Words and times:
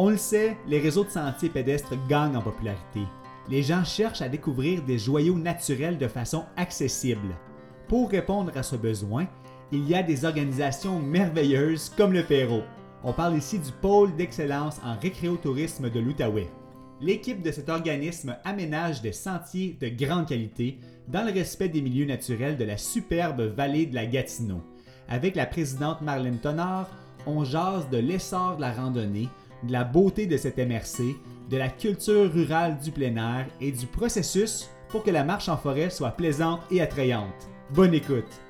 On 0.00 0.10
le 0.10 0.16
sait, 0.16 0.56
les 0.68 0.78
réseaux 0.78 1.02
de 1.02 1.10
sentiers 1.10 1.48
pédestres 1.48 1.96
gagnent 2.08 2.36
en 2.36 2.40
popularité. 2.40 3.00
Les 3.50 3.64
gens 3.64 3.82
cherchent 3.82 4.22
à 4.22 4.28
découvrir 4.28 4.80
des 4.84 4.96
joyaux 4.96 5.36
naturels 5.36 5.98
de 5.98 6.06
façon 6.06 6.44
accessible. 6.56 7.34
Pour 7.88 8.08
répondre 8.08 8.52
à 8.54 8.62
ce 8.62 8.76
besoin, 8.76 9.26
il 9.72 9.88
y 9.88 9.96
a 9.96 10.04
des 10.04 10.24
organisations 10.24 11.00
merveilleuses 11.00 11.90
comme 11.96 12.12
le 12.12 12.22
Perrault. 12.22 12.62
On 13.02 13.12
parle 13.12 13.36
ici 13.36 13.58
du 13.58 13.72
pôle 13.72 14.14
d'excellence 14.14 14.80
en 14.84 14.96
récréotourisme 15.00 15.90
de 15.90 15.98
l'Outaouais. 15.98 16.48
L'équipe 17.00 17.42
de 17.42 17.50
cet 17.50 17.68
organisme 17.68 18.36
aménage 18.44 19.02
des 19.02 19.12
sentiers 19.12 19.76
de 19.80 19.88
grande 19.88 20.28
qualité 20.28 20.78
dans 21.08 21.24
le 21.24 21.32
respect 21.32 21.70
des 21.70 21.82
milieux 21.82 22.06
naturels 22.06 22.56
de 22.56 22.64
la 22.64 22.76
superbe 22.76 23.40
vallée 23.40 23.86
de 23.86 23.96
la 23.96 24.06
Gatineau. 24.06 24.62
Avec 25.08 25.34
la 25.34 25.46
présidente 25.46 26.02
Marlène 26.02 26.38
Tonard, 26.38 26.88
on 27.26 27.42
jase 27.42 27.90
de 27.90 27.98
l'essor 27.98 28.56
de 28.56 28.60
la 28.60 28.72
randonnée, 28.72 29.28
de 29.62 29.72
la 29.72 29.84
beauté 29.84 30.26
de 30.26 30.36
cette 30.36 30.58
MRC, 30.58 31.16
de 31.50 31.56
la 31.56 31.68
culture 31.68 32.32
rurale 32.32 32.78
du 32.78 32.90
plein 32.90 33.16
air 33.16 33.46
et 33.60 33.72
du 33.72 33.86
processus 33.86 34.68
pour 34.88 35.02
que 35.02 35.10
la 35.10 35.24
marche 35.24 35.48
en 35.48 35.56
forêt 35.56 35.90
soit 35.90 36.12
plaisante 36.12 36.60
et 36.70 36.80
attrayante. 36.80 37.48
Bonne 37.70 37.94
écoute! 37.94 38.40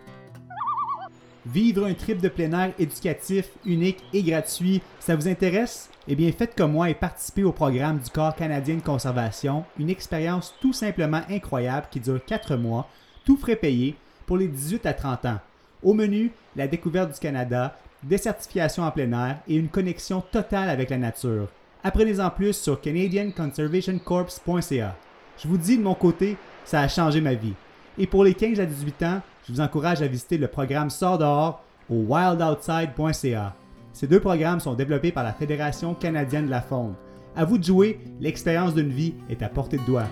Vivre 1.46 1.86
un 1.86 1.94
trip 1.94 2.20
de 2.20 2.28
plein 2.28 2.52
air 2.52 2.72
éducatif, 2.78 3.48
unique 3.64 4.04
et 4.12 4.22
gratuit, 4.22 4.82
ça 5.00 5.16
vous 5.16 5.28
intéresse? 5.28 5.88
Eh 6.06 6.14
bien, 6.14 6.30
faites 6.30 6.54
comme 6.54 6.72
moi 6.72 6.90
et 6.90 6.94
participez 6.94 7.44
au 7.44 7.52
programme 7.52 7.98
du 7.98 8.10
Corps 8.10 8.34
canadien 8.34 8.76
de 8.76 8.82
conservation, 8.82 9.64
une 9.78 9.88
expérience 9.88 10.54
tout 10.60 10.72
simplement 10.74 11.22
incroyable 11.30 11.86
qui 11.90 12.00
dure 12.00 12.22
4 12.24 12.56
mois, 12.56 12.88
tout 13.24 13.36
frais 13.36 13.56
payé, 13.56 13.94
pour 14.26 14.36
les 14.36 14.48
18 14.48 14.84
à 14.84 14.92
30 14.92 15.24
ans. 15.24 15.38
Au 15.82 15.94
menu, 15.94 16.32
la 16.54 16.68
découverte 16.68 17.14
du 17.14 17.18
Canada, 17.18 17.78
des 18.02 18.18
certifications 18.18 18.82
en 18.84 18.90
plein 18.90 19.12
air 19.12 19.38
et 19.48 19.56
une 19.56 19.68
connexion 19.68 20.20
totale 20.20 20.68
avec 20.68 20.90
la 20.90 20.98
nature. 20.98 21.48
Apprenez-en 21.84 22.30
plus 22.30 22.54
sur 22.54 22.80
canadianconservationcorps.ca. 22.80 24.96
Je 25.42 25.48
vous 25.48 25.58
dis 25.58 25.78
de 25.78 25.82
mon 25.82 25.94
côté, 25.94 26.36
ça 26.64 26.80
a 26.80 26.88
changé 26.88 27.20
ma 27.20 27.34
vie. 27.34 27.54
Et 27.96 28.06
pour 28.06 28.24
les 28.24 28.34
15 28.34 28.60
à 28.60 28.66
18 28.66 29.02
ans, 29.04 29.20
je 29.46 29.52
vous 29.52 29.60
encourage 29.60 30.02
à 30.02 30.06
visiter 30.06 30.38
le 30.38 30.48
programme 30.48 30.90
Sort 30.90 31.18
dehors 31.18 31.62
au 31.88 32.04
wildoutside.ca. 32.08 33.54
Ces 33.92 34.06
deux 34.06 34.20
programmes 34.20 34.60
sont 34.60 34.74
développés 34.74 35.12
par 35.12 35.24
la 35.24 35.32
Fédération 35.32 35.94
canadienne 35.94 36.46
de 36.46 36.50
la 36.50 36.60
faune. 36.60 36.94
À 37.34 37.44
vous 37.44 37.58
de 37.58 37.64
jouer, 37.64 38.00
l'expérience 38.20 38.74
d'une 38.74 38.90
vie 38.90 39.14
est 39.30 39.42
à 39.42 39.48
portée 39.48 39.78
de 39.78 39.84
doigt. 39.84 40.06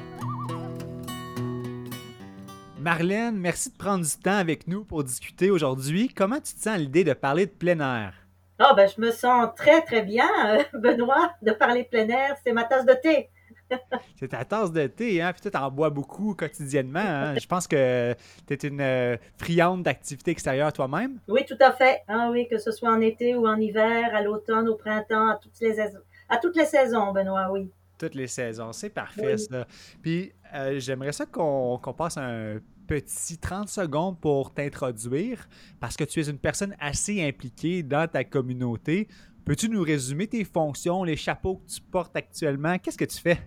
Marlène, 2.87 3.37
merci 3.37 3.73
de 3.73 3.77
prendre 3.77 4.05
du 4.05 4.17
temps 4.17 4.39
avec 4.39 4.69
nous 4.69 4.84
pour 4.84 5.03
discuter 5.03 5.51
aujourd'hui. 5.51 6.09
Comment 6.09 6.37
tu 6.37 6.55
te 6.55 6.61
sens 6.61 6.69
à 6.69 6.79
l'idée 6.79 7.03
de 7.03 7.15
parler 7.15 7.47
de 7.47 7.51
plein 7.51 7.81
air? 7.81 8.15
Ah, 8.61 8.75
ben, 8.77 8.89
je 8.89 9.01
me 9.01 9.11
sens 9.11 9.48
très, 9.56 9.83
très 9.83 10.03
bien, 10.03 10.28
euh, 10.47 10.62
Benoît, 10.78 11.33
de 11.43 11.51
parler 11.51 11.83
de 11.83 11.89
plein 11.89 12.09
air. 12.09 12.37
C'est 12.45 12.53
ma 12.53 12.62
tasse 12.62 12.87
de 12.87 12.93
thé. 12.93 13.28
c'est 14.20 14.28
ta 14.28 14.45
tasse 14.45 14.70
de 14.70 14.87
thé, 14.87 15.20
hein? 15.20 15.33
Puis 15.33 15.51
tu 15.51 15.59
en 15.59 15.69
bois 15.69 15.91
beaucoup 15.91 16.37
quotidiennement. 16.37 17.01
Hein? 17.01 17.34
Je 17.37 17.47
pense 17.48 17.67
que 17.67 18.15
tu 18.47 18.55
es 18.55 18.69
une 18.69 18.81
euh, 18.81 19.17
friande 19.37 19.83
d'activités 19.83 20.31
extérieures 20.31 20.73
toi-même. 20.73 21.19
Oui, 21.27 21.45
tout 21.45 21.59
à 21.59 21.72
fait. 21.72 22.03
Ah, 22.06 22.28
oui, 22.31 22.47
que 22.49 22.59
ce 22.59 22.71
soit 22.71 22.91
en 22.91 23.00
été 23.00 23.34
ou 23.34 23.49
en 23.49 23.56
hiver, 23.56 24.15
à 24.15 24.22
l'automne, 24.22 24.69
au 24.69 24.77
printemps, 24.77 25.31
à 25.31 25.41
toutes 25.43 25.59
les, 25.60 25.81
à 25.81 26.37
toutes 26.37 26.55
les 26.55 26.66
saisons, 26.66 27.12
Benoît, 27.12 27.49
oui. 27.50 27.69
Toutes 27.99 28.15
les 28.15 28.28
saisons, 28.28 28.71
c'est 28.72 28.91
parfait 28.91 29.39
ça. 29.39 29.66
Puis 30.03 30.31
euh, 30.55 30.78
j'aimerais 30.78 31.12
ça 31.12 31.27
qu'on 31.27 31.78
passe 31.97 32.16
un 32.19 32.60
petit 32.86 33.38
30 33.38 33.69
secondes 33.69 34.20
pour 34.20 34.54
t'introduire 34.54 35.48
parce 35.80 35.97
que 35.97 36.04
tu 36.04 36.20
es 36.20 36.28
une 36.28 36.38
personne 36.38 36.74
assez 36.80 37.26
impliquée 37.26 37.82
dans 37.82 38.08
ta 38.08 38.24
communauté. 38.24 39.08
Peux-tu 39.44 39.69
nous 39.69 39.82
résumer 39.82 40.26
tes 40.26 40.44
fonctions, 40.44 41.04
les 41.04 41.16
chapeaux 41.16 41.56
que 41.56 41.72
tu 41.72 41.80
portes 41.80 42.16
actuellement? 42.16 42.78
Qu'est-ce 42.78 42.98
que 42.98 43.04
tu 43.04 43.19
fais? 43.19 43.38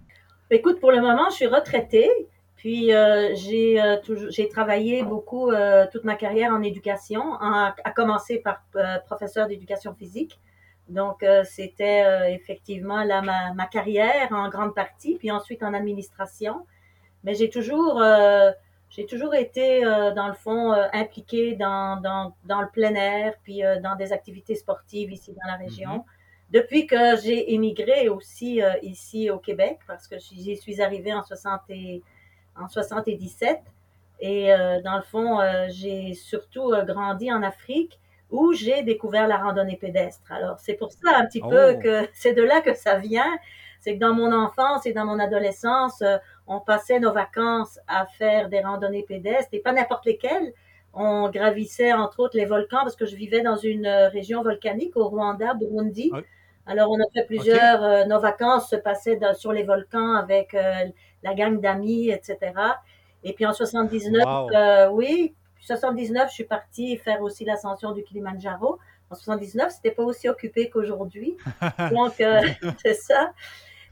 Écoute, 0.52 0.80
pour 0.80 0.92
le 0.92 1.02
moment, 1.02 1.30
je 1.30 1.36
suis 1.36 1.48
retraitée. 1.48 2.10
Puis 2.60 2.94
euh, 2.94 3.34
j'ai 3.36 3.82
euh, 3.82 3.96
j'ai 4.30 4.50
travaillé 4.50 5.02
beaucoup 5.02 5.50
euh, 5.50 5.88
toute 5.94 6.04
ma 6.04 6.16
carrière 6.16 6.52
en 6.52 6.62
éducation, 6.62 7.36
à 7.40 7.92
commencer 7.96 8.40
par 8.40 8.62
professeur 9.06 9.48
d'éducation 9.48 9.94
physique. 9.94 10.38
Donc 10.90 11.24
c'était 11.46 12.34
effectivement 12.34 13.04
là 13.06 13.22
ma, 13.22 13.66
carrière 13.68 14.28
en 14.32 14.50
grande 14.50 14.76
partie, 14.76 15.16
puis 15.16 15.32
ensuite 15.32 15.64
en 15.64 15.74
administration. 15.74 16.66
Mais 17.24 17.34
j'ai 17.34 17.50
toujours 17.50 18.04
j'ai 18.90 19.06
toujours 19.06 19.36
été 19.36 19.82
dans 19.82 20.28
le 20.28 20.34
fond 20.34 20.72
impliquée 20.94 21.56
dans, 21.56 22.02
dans, 22.02 22.34
dans, 22.46 22.62
le 22.62 22.68
plein 22.70 22.96
air, 22.96 23.34
puis 23.44 23.62
dans 23.84 23.96
des 23.96 24.12
activités 24.12 24.56
sportives 24.56 25.12
ici 25.12 25.34
dans 25.34 25.52
la 25.52 25.58
région. 25.58 25.98
Mm-hmm. 25.98 26.20
Depuis 26.52 26.88
que 26.88 27.16
j'ai 27.22 27.54
émigré 27.54 28.10
aussi 28.10 28.62
euh, 28.62 28.74
ici 28.82 29.30
au 29.30 29.38
Québec, 29.38 29.78
parce 29.86 30.08
que 30.08 30.18
j'y 30.18 30.58
suis 30.58 30.82
arrivée 30.82 31.14
en, 31.14 31.24
60 31.24 31.62
et, 31.70 32.02
en 32.60 32.68
77, 32.68 33.60
et 34.20 34.52
euh, 34.52 34.82
dans 34.82 34.98
le 34.98 35.04
fond, 35.04 35.40
euh, 35.40 35.68
j'ai 35.70 36.16
surtout 36.16 36.74
grandi 36.88 37.32
en 37.32 37.44
Afrique 37.44 38.00
où 38.32 38.52
j'ai 38.54 38.82
découvert 38.82 39.28
la 39.28 39.38
randonnée 39.38 39.78
pédestre. 39.78 40.32
Alors, 40.32 40.60
c'est 40.60 40.74
pour 40.74 40.92
ça 40.92 41.18
un 41.18 41.26
petit 41.26 41.42
peu 41.42 41.76
oh. 41.76 41.80
que 41.80 42.10
c'est 42.14 42.34
de 42.34 42.42
là 42.42 42.62
que 42.62 42.74
ça 42.74 42.98
vient. 42.98 43.38
C'est 43.80 43.96
que 43.96 44.00
dans 44.00 44.14
mon 44.14 44.32
enfance 44.34 44.86
et 44.86 44.94
dans 44.94 45.06
mon 45.06 45.20
adolescence, 45.20 46.04
on 46.48 46.60
passait 46.60 47.00
nos 47.00 47.14
vacances 47.14 47.80
à 47.88 48.06
faire 48.06 48.50
des 48.50 48.62
randonnées 48.62 49.06
pédestres 49.08 49.50
et 49.54 49.60
pas 49.60 49.72
n'importe 49.72 50.06
lesquelles. 50.06 50.54
On 50.94 51.30
gravissait 51.30 51.94
entre 51.94 52.20
autres 52.20 52.36
les 52.36 52.46
volcans 52.46 52.82
parce 52.82 52.96
que 52.96 53.06
je 53.06 53.16
vivais 53.16 53.42
dans 53.42 53.56
une 53.56 53.88
région 53.88 54.42
volcanique 54.42 54.98
au 54.98 55.08
Rwanda, 55.08 55.54
Burundi. 55.54 56.12
Alors, 56.70 56.92
on 56.92 57.00
a 57.00 57.10
fait 57.12 57.26
plusieurs, 57.26 57.84
euh, 57.84 58.06
nos 58.06 58.20
vacances 58.20 58.70
se 58.70 58.76
passaient 58.76 59.20
sur 59.34 59.52
les 59.52 59.64
volcans 59.64 60.14
avec 60.14 60.54
euh, 60.54 60.86
la 61.24 61.34
gang 61.34 61.60
d'amis, 61.60 62.12
etc. 62.12 62.38
Et 63.24 63.34
puis 63.34 63.48
en 63.48 63.54
79, 63.54 64.24
euh, 64.54 64.90
oui, 64.92 65.34
79, 65.62 66.30
je 66.30 66.34
suis 66.34 66.44
partie 66.44 66.96
faire 66.98 67.24
aussi 67.24 67.44
l'ascension 67.44 67.92
du 67.92 68.04
Kilimanjaro. 68.04 68.78
En 69.10 69.16
79, 69.16 69.72
c'était 69.72 69.90
pas 69.90 70.04
aussi 70.04 70.30
occupé 70.30 70.70
qu'aujourd'hui. 70.70 71.38
Donc, 71.92 72.14
c'est 72.86 72.94
ça. 72.94 73.34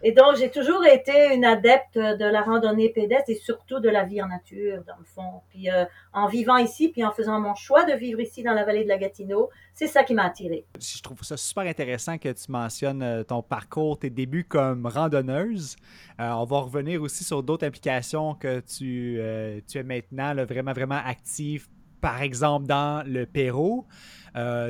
Et 0.03 0.11
donc, 0.11 0.35
j'ai 0.37 0.51
toujours 0.51 0.85
été 0.85 1.33
une 1.33 1.43
adepte 1.43 1.97
de 1.97 2.25
la 2.25 2.43
randonnée 2.43 2.89
pédestre 2.89 3.29
et 3.29 3.35
surtout 3.35 3.79
de 3.79 3.89
la 3.89 4.03
vie 4.03 4.21
en 4.21 4.27
nature, 4.27 4.83
dans 4.85 4.97
le 4.99 5.05
fond. 5.05 5.41
Puis 5.49 5.71
euh, 5.71 5.85
en 6.13 6.27
vivant 6.27 6.57
ici, 6.57 6.89
puis 6.89 7.03
en 7.03 7.11
faisant 7.11 7.39
mon 7.39 7.55
choix 7.55 7.83
de 7.83 7.93
vivre 7.93 8.19
ici 8.19 8.43
dans 8.43 8.53
la 8.53 8.63
vallée 8.63 8.83
de 8.83 8.89
la 8.89 8.99
Gatineau, 8.99 9.49
c'est 9.73 9.87
ça 9.87 10.03
qui 10.03 10.13
m'a 10.13 10.25
attirée. 10.25 10.65
Je 10.79 11.01
trouve 11.01 11.23
ça 11.23 11.35
super 11.35 11.63
intéressant 11.63 12.19
que 12.19 12.29
tu 12.29 12.51
mentionnes 12.51 13.01
euh, 13.01 13.23
ton 13.23 13.41
parcours, 13.41 13.97
tes 13.97 14.11
débuts 14.11 14.43
comme 14.43 14.85
randonneuse. 14.85 15.75
Euh, 16.19 16.29
on 16.29 16.45
va 16.45 16.59
revenir 16.59 17.01
aussi 17.01 17.23
sur 17.23 17.41
d'autres 17.41 17.65
implications 17.65 18.35
que 18.35 18.59
tu, 18.59 19.19
tu 19.67 19.77
es 19.77 19.83
maintenant 19.83 20.35
vraiment, 20.45 20.73
vraiment 20.73 21.01
active 21.03 21.67
par 22.01 22.21
exemple 22.21 22.67
dans 22.67 23.03
le 23.07 23.25
Pérou. 23.25 23.87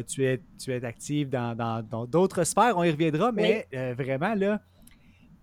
tu, 0.08 0.26
es, 0.26 0.42
tu 0.58 0.72
es 0.72 0.86
active 0.86 1.30
dans 1.30 2.08
d'autres 2.08 2.46
sphères, 2.46 2.78
on 2.78 2.84
y 2.84 2.92
reviendra, 2.92 3.34
mais 3.34 3.68
vraiment 3.98 4.34
là, 4.34 4.62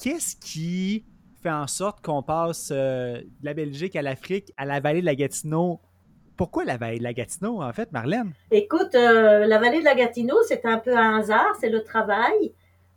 qu'est-ce 0.04 0.36
qui 0.36 1.02
fait 1.42 1.50
en 1.50 1.66
sorte 1.66 2.04
qu'on 2.04 2.22
passe 2.22 2.70
euh, 2.70 3.20
de 3.20 3.44
la 3.44 3.54
Belgique 3.54 3.96
à 3.96 4.02
l'Afrique, 4.02 4.52
à 4.58 4.66
la 4.66 4.78
vallée 4.78 5.00
de 5.00 5.06
la 5.06 5.14
Gatineau? 5.14 5.80
Pourquoi 6.36 6.66
la 6.66 6.76
vallée 6.76 6.98
de 6.98 7.04
la 7.04 7.14
Gatineau, 7.14 7.62
en 7.62 7.72
fait, 7.72 7.90
Marlène? 7.90 8.34
Écoute, 8.50 8.94
euh, 8.94 9.46
la 9.46 9.58
vallée 9.58 9.78
de 9.78 9.84
la 9.84 9.94
Gatineau, 9.94 10.36
c'est 10.46 10.66
un 10.66 10.76
peu 10.76 10.94
un 10.94 11.20
hasard, 11.20 11.56
c'est 11.58 11.70
le 11.70 11.82
travail. 11.82 12.52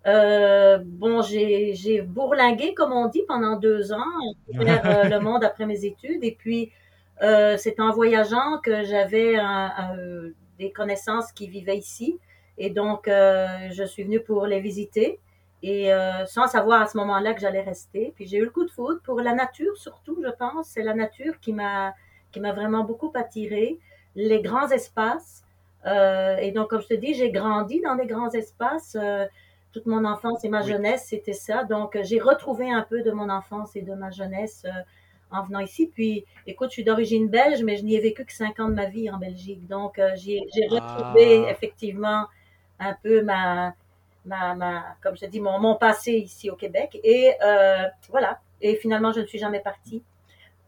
Euh, 0.05 0.79
bon, 0.83 1.21
j'ai 1.21 2.01
bourlingué, 2.05 2.73
comme 2.73 2.91
on 2.91 3.07
dit, 3.07 3.23
pendant 3.25 3.55
deux 3.55 3.93
ans, 3.93 4.03
vers 4.49 5.09
le 5.09 5.19
monde 5.19 5.45
après 5.45 5.65
mes 5.65 5.85
études. 5.85 6.25
Et 6.25 6.35
puis, 6.37 6.73
c'est 7.21 7.79
en 7.79 7.93
voyageant 7.93 8.59
que 8.61 8.83
j'avais 8.83 9.37
des 10.59 10.71
connaissances 10.73 11.31
qui 11.31 11.47
vivaient 11.47 11.77
ici. 11.77 12.19
Et 12.57 12.69
donc, 12.69 13.05
je 13.07 13.83
suis 13.85 14.03
venue 14.03 14.19
pour 14.19 14.45
les 14.45 14.59
visiter 14.59 15.19
et 15.63 15.91
euh, 15.91 16.25
sans 16.25 16.47
savoir 16.47 16.81
à 16.81 16.87
ce 16.87 16.97
moment-là 16.97 17.33
que 17.33 17.41
j'allais 17.41 17.61
rester. 17.61 18.13
Puis 18.15 18.27
j'ai 18.27 18.37
eu 18.37 18.43
le 18.43 18.49
coup 18.49 18.65
de 18.65 18.71
foudre 18.71 19.01
pour 19.03 19.21
la 19.21 19.33
nature 19.33 19.75
surtout, 19.77 20.17
je 20.23 20.29
pense. 20.29 20.67
C'est 20.67 20.83
la 20.83 20.93
nature 20.93 21.39
qui 21.39 21.53
m'a 21.53 21.93
qui 22.31 22.39
m'a 22.39 22.51
vraiment 22.51 22.83
beaucoup 22.83 23.11
attirée, 23.15 23.79
les 24.15 24.41
grands 24.41 24.69
espaces. 24.69 25.43
Euh, 25.85 26.35
et 26.37 26.51
donc, 26.51 26.69
comme 26.69 26.81
je 26.81 26.87
te 26.87 26.93
dis, 26.93 27.13
j'ai 27.13 27.31
grandi 27.31 27.79
dans 27.81 27.95
des 27.95 28.05
grands 28.05 28.29
espaces. 28.31 28.97
Euh, 28.99 29.25
toute 29.71 29.85
mon 29.85 30.05
enfance 30.05 30.43
et 30.43 30.49
ma 30.49 30.61
jeunesse, 30.61 31.05
c'était 31.07 31.33
ça. 31.33 31.63
Donc, 31.63 31.97
j'ai 32.01 32.19
retrouvé 32.19 32.71
un 32.71 32.81
peu 32.81 33.03
de 33.03 33.11
mon 33.11 33.29
enfance 33.29 33.75
et 33.75 33.81
de 33.81 33.93
ma 33.93 34.09
jeunesse 34.09 34.65
en 35.29 35.43
venant 35.43 35.59
ici. 35.59 35.91
Puis, 35.93 36.25
écoute, 36.47 36.69
je 36.69 36.73
suis 36.73 36.83
d'origine 36.83 37.27
belge, 37.27 37.61
mais 37.63 37.77
je 37.77 37.83
n'y 37.83 37.95
ai 37.95 37.99
vécu 37.99 38.25
que 38.25 38.33
cinq 38.33 38.59
ans 38.59 38.69
de 38.69 38.73
ma 38.73 38.85
vie 38.85 39.09
en 39.11 39.17
Belgique. 39.17 39.67
Donc, 39.67 40.01
j'ai 40.15 40.41
retrouvé 40.69 41.45
ah. 41.45 41.51
effectivement 41.51 42.25
un 42.79 42.95
peu 43.03 43.21
ma, 43.21 43.75
ma, 44.27 44.53
ma, 44.53 44.83
comme 45.01 45.17
je 45.17 45.25
dis, 45.25 45.39
mon, 45.39 45.59
mon 45.59 45.75
passé 45.75 46.11
ici 46.11 46.49
au 46.49 46.55
Québec. 46.55 46.99
Et 47.03 47.33
voilà. 48.09 48.39
Et 48.61 48.75
finalement, 48.75 49.11
je 49.11 49.21
ne 49.21 49.25
suis 49.25 49.39
jamais 49.39 49.59
partie. 49.59 50.03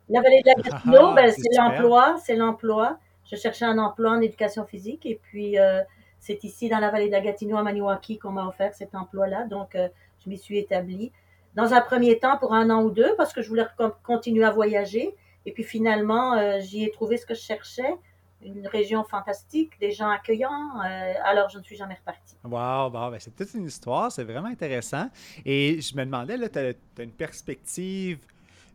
La 0.10 0.22
vallée 0.22 0.42
de 0.42 0.48
la 0.48 0.54
Gatineau, 0.64 1.08
ah, 1.12 1.14
ben, 1.16 1.32
c'est 1.32 1.56
l'emploi, 1.56 2.18
c'est 2.24 2.36
l'emploi. 2.36 2.98
Je 3.30 3.36
cherchais 3.36 3.66
un 3.66 3.78
emploi 3.78 4.12
en 4.12 4.22
éducation 4.22 4.66
physique 4.66 5.06
et 5.06 5.20
puis 5.22 5.60
euh, 5.60 5.82
c'est 6.20 6.44
ici 6.44 6.68
dans 6.68 6.80
la 6.80 6.90
vallée 6.90 7.08
de 7.08 7.12
la 7.12 7.22
Gatineau 7.22 7.58
à 7.58 7.64
Maniwaki 7.64 8.18
qu'on 8.18 8.32
m'a 8.32 8.48
offert 8.48 8.74
cet 8.74 8.96
emploi-là. 8.96 9.46
Donc 9.46 9.76
euh, 9.76 9.88
je 10.24 10.30
m'y 10.30 10.38
suis 10.38 10.58
établie. 10.58 11.12
Dans 11.56 11.74
un 11.74 11.82
premier 11.82 12.18
temps 12.18 12.38
pour 12.38 12.54
un 12.54 12.70
an 12.72 12.84
ou 12.84 12.90
deux 12.90 13.16
parce 13.18 13.34
que 13.34 13.42
je 13.42 13.50
voulais 13.50 13.66
continuer 14.04 14.46
à 14.46 14.52
voyager 14.52 15.16
et 15.46 15.52
puis 15.52 15.64
finalement 15.64 16.34
euh, 16.34 16.60
j'y 16.60 16.84
ai 16.84 16.92
trouvé 16.92 17.18
ce 17.18 17.26
que 17.28 17.36
je 17.36 17.42
cherchais. 17.42 17.94
Une 18.42 18.68
région 18.68 19.04
fantastique, 19.04 19.78
des 19.80 19.92
gens 19.92 20.10
accueillants. 20.10 20.80
alors, 21.26 21.50
je 21.50 21.58
ne 21.58 21.64
suis 21.64 21.76
jamais 21.76 21.96
repartie. 21.96 22.36
Wow, 22.44 22.90
ben, 22.90 23.18
c'est 23.20 23.36
toute 23.36 23.54
une 23.54 23.66
histoire, 23.66 24.12
c'est 24.12 24.24
vraiment 24.24 24.48
intéressant. 24.48 25.10
Et 25.46 25.82
je 25.82 25.96
me 25.96 26.06
demandais, 26.06 26.38
tu 26.50 26.60
as, 26.60 27.04
une 27.04 27.12
perspective 27.12 28.20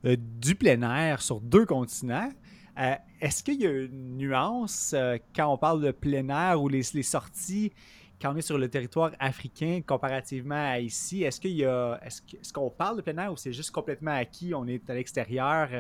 euh, 0.05 0.17
du 0.19 0.55
plein 0.55 0.83
air 0.83 1.23
sur 1.23 1.41
deux 1.41 1.65
continents. 1.65 2.31
Euh, 2.79 2.95
est-ce 3.21 3.43
qu'il 3.43 3.63
y 3.63 3.67
a 3.67 3.71
une 3.71 4.19
nuance 4.19 4.93
euh, 4.95 5.17
quand 5.35 5.51
on 5.51 5.57
parle 5.57 5.81
de 5.81 5.93
plein 5.93 6.29
air 6.29 6.61
ou 6.61 6.69
les, 6.69 6.83
sorties 6.83 7.73
quand 8.21 8.35
on 8.35 8.37
est 8.37 8.43
sur 8.43 8.59
le 8.59 8.69
territoire 8.69 9.13
africain 9.19 9.81
comparativement 9.87 10.73
à 10.73 10.79
ici? 10.79 11.23
Est-ce 11.23 11.41
qu'il 11.41 11.53
y 11.53 11.65
a 11.65 11.99
est-ce, 12.03 12.53
qu'on 12.53 12.69
parle 12.69 12.99
de 12.99 13.03
plein 13.03 13.17
air 13.17 13.33
ou 13.33 13.37
c'est 13.37 13.53
juste 13.53 13.71
complètement 13.71 14.11
acquis, 14.11 14.53
on 14.55 14.67
est 14.67 14.91
à 14.91 14.95
l'extérieur? 14.95 15.71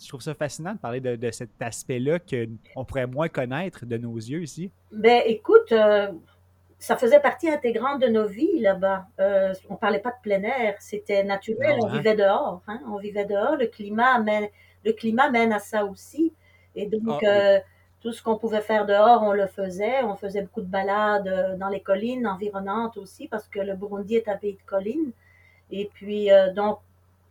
Je, 0.00 0.08
trouve 0.08 0.20
ça 0.20 0.34
fascinant 0.34 0.72
de 0.72 0.78
parler 0.78 1.00
de, 1.00 1.30
cet 1.30 1.50
aspect-là 1.60 2.18
qu'on 2.18 2.84
pourrait 2.84 3.06
moins 3.06 3.28
connaître 3.28 3.84
de 3.86 3.96
nos 3.96 4.16
yeux 4.16 4.42
ici. 4.42 4.70
Ben 4.92 5.22
écoute, 5.26 5.72
ça 6.80 6.96
faisait 6.96 7.20
partie 7.20 7.48
intégrante 7.48 8.00
de 8.00 8.08
nos 8.08 8.26
vies 8.26 8.58
là-bas. 8.58 9.06
Euh, 9.20 9.52
on 9.68 9.76
parlait 9.76 9.98
pas 9.98 10.10
de 10.10 10.20
plein 10.22 10.42
air, 10.42 10.76
c'était 10.80 11.22
naturel, 11.22 11.78
on 11.82 11.86
hein? 11.86 11.92
vivait 11.92 12.16
dehors. 12.16 12.62
Hein? 12.66 12.80
On 12.90 12.96
vivait 12.96 13.26
dehors, 13.26 13.56
le 13.56 13.66
climat, 13.66 14.18
mène, 14.18 14.48
le 14.84 14.92
climat 14.92 15.30
mène 15.30 15.52
à 15.52 15.58
ça 15.58 15.84
aussi. 15.84 16.32
Et 16.74 16.86
donc, 16.86 17.22
ah, 17.22 17.28
euh, 17.28 17.60
tout 18.00 18.12
ce 18.12 18.22
qu'on 18.22 18.38
pouvait 18.38 18.62
faire 18.62 18.86
dehors, 18.86 19.22
on 19.22 19.32
le 19.32 19.46
faisait. 19.46 20.02
On 20.04 20.16
faisait 20.16 20.40
beaucoup 20.40 20.62
de 20.62 20.70
balades 20.70 21.28
euh, 21.28 21.56
dans 21.56 21.68
les 21.68 21.80
collines 21.80 22.26
environnantes 22.26 22.96
aussi, 22.96 23.28
parce 23.28 23.46
que 23.46 23.60
le 23.60 23.74
Burundi 23.76 24.16
est 24.16 24.28
un 24.28 24.36
pays 24.36 24.54
de 24.54 24.62
collines. 24.66 25.12
Et 25.70 25.90
puis, 25.92 26.32
euh, 26.32 26.52
donc, 26.52 26.78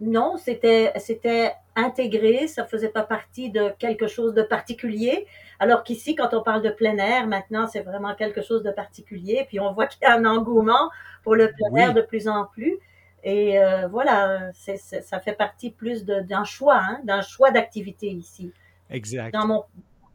non, 0.02 0.38
c'était, 0.38 0.94
c'était 0.98 1.54
intégré, 1.76 2.48
ça 2.48 2.66
faisait 2.66 2.90
pas 2.90 3.04
partie 3.04 3.50
de 3.50 3.74
quelque 3.80 4.08
chose 4.08 4.34
de 4.34 4.44
particulier. 4.44 5.28
Alors 5.60 5.84
qu'ici, 5.84 6.16
quand 6.16 6.34
on 6.34 6.42
parle 6.42 6.62
de 6.62 6.70
plein 6.70 6.98
air, 6.98 7.28
maintenant, 7.28 7.68
c'est 7.68 7.82
vraiment 7.82 8.16
quelque 8.16 8.42
chose 8.42 8.64
de 8.64 8.72
particulier. 8.72 9.46
Puis 9.48 9.60
on 9.60 9.74
voit 9.74 9.88
qu'il 9.88 10.02
y 10.04 10.06
a 10.06 10.16
un 10.16 10.26
engouement 10.26 10.90
pour 11.24 11.36
le 11.36 11.52
plein 11.52 11.76
air 11.76 11.94
de 11.94 12.02
plus 12.02 12.28
en 12.28 12.46
plus. 12.46 12.80
Et 13.24 13.60
euh, 13.60 13.88
voilà, 13.88 14.52
c'est, 14.54 14.78
ça 14.78 15.20
fait 15.20 15.34
partie 15.34 15.72
plus 15.72 16.06
d'un 16.06 16.46
choix, 16.46 16.78
hein, 16.78 17.02
d'un 17.04 17.22
choix 17.22 17.52
d'activité 17.52 18.08
ici. 18.08 18.54
Exact. 18.90 19.34
Dans, 19.34 19.46
mon, 19.46 19.64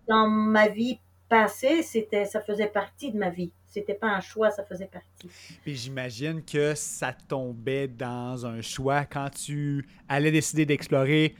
dans 0.08 0.26
ma 0.26 0.68
vie 0.68 0.98
passée, 1.28 1.82
c'était, 1.82 2.24
ça 2.24 2.40
faisait 2.40 2.68
partie 2.68 3.12
de 3.12 3.18
ma 3.18 3.30
vie. 3.30 3.52
C'était 3.66 3.94
pas 3.94 4.08
un 4.08 4.20
choix, 4.20 4.50
ça 4.50 4.64
faisait 4.64 4.86
partie. 4.86 5.28
Puis 5.62 5.74
j'imagine 5.74 6.44
que 6.44 6.74
ça 6.74 7.12
tombait 7.12 7.88
dans 7.88 8.46
un 8.46 8.60
choix 8.60 9.04
quand 9.04 9.30
tu 9.30 9.86
allais 10.08 10.30
décider 10.30 10.64
d'explorer 10.64 11.34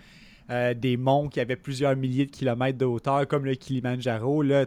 euh, 0.50 0.74
des 0.74 0.96
monts 0.96 1.28
qui 1.28 1.40
avaient 1.40 1.56
plusieurs 1.56 1.96
milliers 1.96 2.26
de 2.26 2.30
kilomètres 2.30 2.76
de 2.76 2.84
hauteur, 2.84 3.26
comme 3.26 3.46
le 3.46 3.54
Kilimanjaro. 3.54 4.42
Là, 4.42 4.66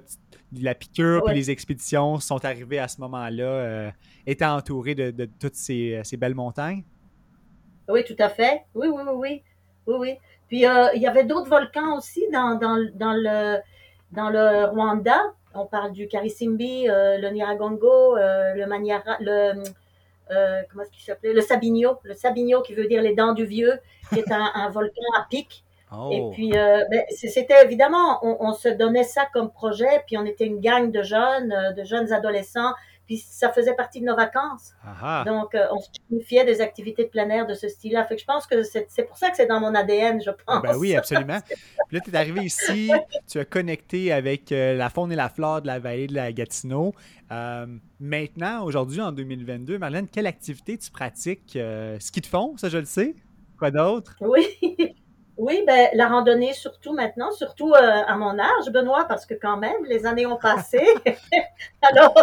la 0.54 0.74
piqûre 0.74 1.30
et 1.30 1.34
les 1.34 1.52
expéditions 1.52 2.20
sont 2.20 2.44
arrivées 2.46 2.80
à 2.80 2.88
ce 2.88 3.00
moment-là, 3.02 3.44
euh, 3.44 3.92
étant 4.26 4.56
entourées 4.56 4.96
de, 4.96 5.30
toutes 5.40 5.56
ces, 5.56 6.02
belles 6.18 6.36
montagnes? 6.36 6.84
Oui, 7.90 8.04
tout 8.06 8.16
à 8.18 8.30
fait. 8.30 8.64
Oui, 8.74 8.88
oui, 8.88 9.04
oui, 9.06 9.44
oui. 9.86 9.96
oui, 10.00 10.14
Puis 10.48 10.66
euh, 10.66 10.88
il 10.96 11.02
y 11.02 11.08
avait 11.08 11.26
d'autres 11.26 11.50
volcans 11.50 11.98
aussi 11.98 12.24
dans, 12.32 12.58
le, 12.58 13.60
dans 14.12 14.30
le 14.30 14.66
Rwanda. 14.66 15.34
On 15.54 15.66
parle 15.66 15.92
du 15.92 16.08
Karisimbi, 16.08 16.86
le 16.88 17.30
Niragongo, 17.30 18.16
le 18.16 18.66
Maniara, 18.66 19.18
le 19.20 19.64
comment 20.30 20.84
est-ce 20.84 20.92
qu'il 20.92 21.04
s'appelait? 21.04 21.34
Le 21.34 21.42
Sabinio, 21.42 21.98
le 22.04 22.14
Sabinio 22.14 22.62
qui 22.62 22.74
veut 22.74 22.88
dire 22.88 23.02
les 23.02 23.16
dents 23.16 23.34
du 23.34 23.46
vieux, 23.46 23.80
qui 24.10 24.20
est 24.20 24.32
un, 24.32 24.52
un 24.56 24.70
volcan 24.70 25.02
à 25.18 25.26
pic 25.30 25.64
et 26.12 26.20
oh. 26.20 26.32
puis, 26.34 26.52
euh, 26.54 26.84
ben, 26.92 27.04
c'était 27.10 27.64
évidemment, 27.64 28.20
on, 28.22 28.52
se 28.52 28.68
donnait 28.68 29.06
ça 29.06 29.26
comme 29.32 29.50
projet, 29.50 30.04
puis 30.06 30.18
on 30.18 30.26
était 30.26 30.46
une 30.46 30.60
gang 30.60 30.92
de 30.92 31.02
jeunes, 31.02 31.54
euh, 31.54 31.72
de 31.72 31.86
jeunes 31.86 32.12
adolescents, 32.12 32.74
puis 33.08 33.18
ça 33.18 33.52
faisait 33.52 33.74
partie 33.74 34.02
de 34.02 34.06
nos 34.06 34.16
vacances. 34.16 34.76
Donc, 35.26 35.56
euh, 35.56 35.66
on 35.72 35.80
se 35.80 35.88
signifiait 36.08 36.46
des 36.46 36.62
activités 36.62 37.06
de 37.06 37.10
plein 37.10 37.30
air 37.30 37.48
de 37.48 37.54
ce 37.54 37.68
style-là. 37.68 38.06
Fait 38.06 38.16
que 38.16 38.22
je 38.22 38.26
pense 38.26 38.46
que 38.46 38.62
c'est 38.64 39.04
pour 39.08 39.18
ça 39.18 39.30
que 39.30 39.38
c'est 39.38 39.48
dans 39.48 39.60
mon 39.60 39.74
ADN, 39.74 40.22
je 40.22 40.32
pense. 40.46 40.62
Ben 40.62 40.78
oui, 40.78 40.96
absolument. 40.96 41.40
puis 41.88 41.98
là, 41.98 42.00
tu 42.02 42.12
es 42.12 42.16
arrivé 42.16 42.42
ici, 42.44 42.92
tu 43.28 43.40
as 43.40 43.46
connecté 43.46 44.12
avec 44.12 44.50
la 44.52 44.90
faune 44.90 45.12
et 45.12 45.16
la 45.16 45.30
flore 45.30 45.62
de 45.62 45.68
la 45.68 45.80
vallée 45.80 46.08
de 46.08 46.14
la 46.14 46.32
Gatineau. 46.32 46.94
maintenant, 48.00 48.64
aujourd'hui, 48.64 49.02
en 49.02 49.12
2022, 49.12 49.80
Marlène, 49.80 50.08
quelle 50.08 50.28
activité 50.28 50.78
tu 50.78 50.92
pratiques? 50.92 51.58
ski 52.00 52.22
de 52.22 52.26
fond, 52.28 52.56
ça 52.58 52.70
je 52.70 52.78
le 52.78 52.86
sais? 52.86 53.16
Quoi 53.58 53.72
d'autre? 53.72 54.16
Oui. 54.22 54.46
Oui, 55.38 55.64
ben, 55.68 55.90
la 55.94 56.08
randonnée 56.08 56.54
surtout 56.54 56.94
maintenant, 56.94 57.32
surtout 57.32 57.72
euh, 57.72 57.80
à 57.80 58.16
mon 58.16 58.40
âge, 58.40 58.72
Benoît, 58.74 59.06
parce 59.08 59.28
que 59.28 59.36
quand 59.36 59.58
même, 59.58 59.86
les 59.86 60.08
années 60.08 60.26
ont 60.26 60.38
passé. 60.38 60.82
Alors, 61.84 62.16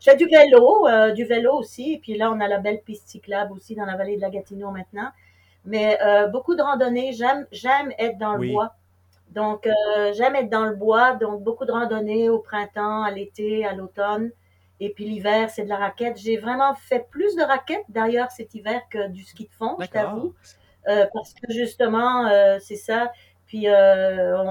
je 0.00 0.10
fais 0.10 0.16
du 0.16 0.26
vélo, 0.26 0.88
euh, 0.88 1.12
du 1.12 1.24
vélo 1.24 1.54
aussi, 1.54 1.94
et 1.94 1.98
puis 1.98 2.16
là, 2.16 2.32
on 2.32 2.40
a 2.40 2.48
la 2.48 2.58
belle 2.58 2.80
piste 2.82 3.08
cyclable 3.08 3.52
aussi 3.52 3.74
dans 3.74 3.84
la 3.84 3.96
vallée 3.96 4.16
de 4.16 4.20
la 4.20 4.30
Gatineau 4.30 4.70
maintenant. 4.70 5.10
Mais 5.64 5.98
euh, 6.02 6.26
beaucoup 6.26 6.56
de 6.56 6.62
randonnées, 6.62 7.12
j'aime, 7.12 7.46
j'aime 7.52 7.92
être 7.98 8.18
dans 8.18 8.34
le 8.34 8.52
bois. 8.52 8.74
Donc, 9.30 9.68
j'aime 10.14 10.34
être 10.34 10.50
dans 10.50 10.64
le 10.66 10.74
bois, 10.74 11.12
donc 11.14 11.44
beaucoup 11.44 11.64
de 11.64 11.70
randonnées 11.70 12.28
au 12.28 12.40
printemps, 12.40 13.04
à 13.04 13.12
l'été, 13.12 13.64
à 13.64 13.74
l'automne. 13.74 14.32
Et 14.80 14.88
puis 14.90 15.04
l'hiver, 15.04 15.50
c'est 15.50 15.64
de 15.64 15.68
la 15.68 15.76
raquette. 15.76 16.18
J'ai 16.18 16.38
vraiment 16.38 16.74
fait 16.74 17.06
plus 17.10 17.36
de 17.36 17.42
raquettes 17.42 17.84
d'ailleurs 17.90 18.30
cet 18.30 18.54
hiver 18.54 18.80
que 18.90 19.08
du 19.08 19.22
ski 19.22 19.44
de 19.44 19.52
fond, 19.52 19.76
je 19.78 19.86
t'avoue. 19.86 20.34
Euh, 20.88 21.06
parce 21.12 21.34
que 21.34 21.52
justement, 21.52 22.26
euh, 22.26 22.58
c'est 22.60 22.76
ça. 22.76 23.12
Puis 23.46 23.68
euh, 23.68 24.42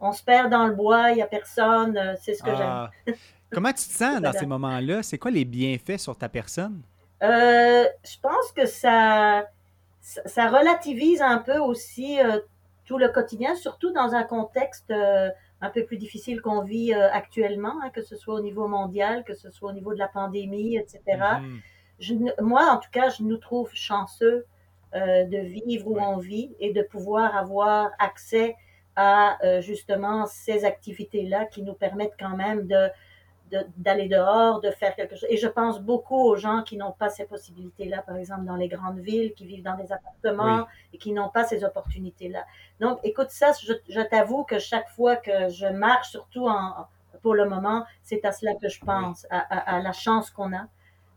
on, 0.00 0.12
se 0.12 0.24
perd 0.24 0.50
dans 0.50 0.66
le 0.66 0.74
bois, 0.74 1.10
il 1.10 1.16
n'y 1.16 1.22
a 1.22 1.26
personne, 1.26 2.16
c'est 2.20 2.34
ce 2.34 2.42
que 2.42 2.54
j'aime. 2.54 2.88
Comment 3.52 3.70
tu 3.70 3.88
te 3.88 3.92
sens 3.92 4.20
dans 4.20 4.32
ces 4.32 4.46
moments-là? 4.46 5.02
C'est 5.02 5.18
quoi 5.18 5.30
les 5.30 5.44
bienfaits 5.44 5.98
sur 5.98 6.16
ta 6.16 6.28
personne? 6.28 6.82
je 7.22 8.20
pense 8.22 8.52
que 8.56 8.64
ça, 8.64 9.44
ça, 10.00 10.48
relativise 10.48 11.20
un 11.20 11.36
peu 11.36 11.58
aussi 11.58 12.16
tout 12.86 12.96
le 12.96 13.08
quotidien, 13.10 13.54
surtout 13.56 13.92
dans 13.92 14.14
un 14.14 14.22
contexte 14.22 14.90
un 14.90 15.70
peu 15.70 15.84
plus 15.84 15.98
difficile 15.98 16.40
qu'on 16.40 16.62
vit 16.62 16.94
actuellement, 16.94 17.74
hein, 17.82 17.90
que 17.90 18.00
ce 18.00 18.16
soit 18.16 18.34
au 18.34 18.40
niveau 18.40 18.68
mondial, 18.68 19.24
que 19.24 19.34
ce 19.34 19.50
soit 19.50 19.70
au 19.70 19.74
niveau 19.74 19.92
de 19.92 19.98
la 19.98 20.08
pandémie, 20.08 20.76
etc. 20.76 21.02
Mm-hmm. 22.00 22.42
moi, 22.42 22.70
en 22.70 22.78
tout 22.78 22.88
cas, 22.90 23.10
je 23.10 23.22
nous 23.22 23.36
trouve 23.36 23.68
chanceux 23.74 24.46
euh, 24.92 25.22
de 25.22 25.38
vivre 25.38 25.86
où 25.86 26.00
on 26.00 26.16
vit 26.16 26.52
et 26.58 26.72
de 26.72 26.82
pouvoir 26.82 27.36
avoir 27.36 27.92
accès 28.00 28.56
à 28.96 29.38
euh, 29.44 29.60
justement 29.60 30.26
ces 30.26 30.64
activités-là 30.64 31.44
qui 31.44 31.62
nous 31.62 31.74
permettent 31.74 32.16
quand 32.18 32.36
même 32.36 32.66
de 32.66 32.88
d'aller 33.76 34.08
dehors, 34.08 34.60
de 34.60 34.70
faire 34.70 34.94
quelque 34.94 35.16
chose. 35.16 35.28
Et 35.30 35.36
je 35.36 35.48
pense 35.48 35.80
beaucoup 35.80 36.20
aux 36.20 36.36
gens 36.36 36.62
qui 36.62 36.76
n'ont 36.76 36.92
pas 36.92 37.08
ces 37.08 37.24
possibilités-là, 37.24 38.02
par 38.02 38.16
exemple 38.16 38.44
dans 38.44 38.56
les 38.56 38.68
grandes 38.68 39.00
villes, 39.00 39.32
qui 39.34 39.46
vivent 39.46 39.62
dans 39.62 39.76
des 39.76 39.92
appartements 39.92 40.66
et 40.92 40.98
qui 40.98 41.12
n'ont 41.12 41.28
pas 41.28 41.44
ces 41.44 41.64
opportunités-là. 41.64 42.44
Donc, 42.80 42.98
écoute, 43.02 43.30
ça, 43.30 43.52
je, 43.62 43.72
je 43.88 44.00
t'avoue 44.00 44.44
que 44.44 44.58
chaque 44.58 44.88
fois 44.90 45.16
que 45.16 45.48
je 45.48 45.66
marche, 45.66 46.10
surtout 46.10 46.48
en, 46.48 46.86
pour 47.22 47.34
le 47.34 47.48
moment, 47.48 47.84
c'est 48.02 48.24
à 48.24 48.32
cela 48.32 48.54
que 48.54 48.68
je 48.68 48.80
pense, 48.80 49.26
à, 49.30 49.38
à, 49.38 49.76
à, 49.76 49.82
la 49.82 49.92
chance 49.92 50.30
qu'on 50.30 50.52
a, 50.52 50.66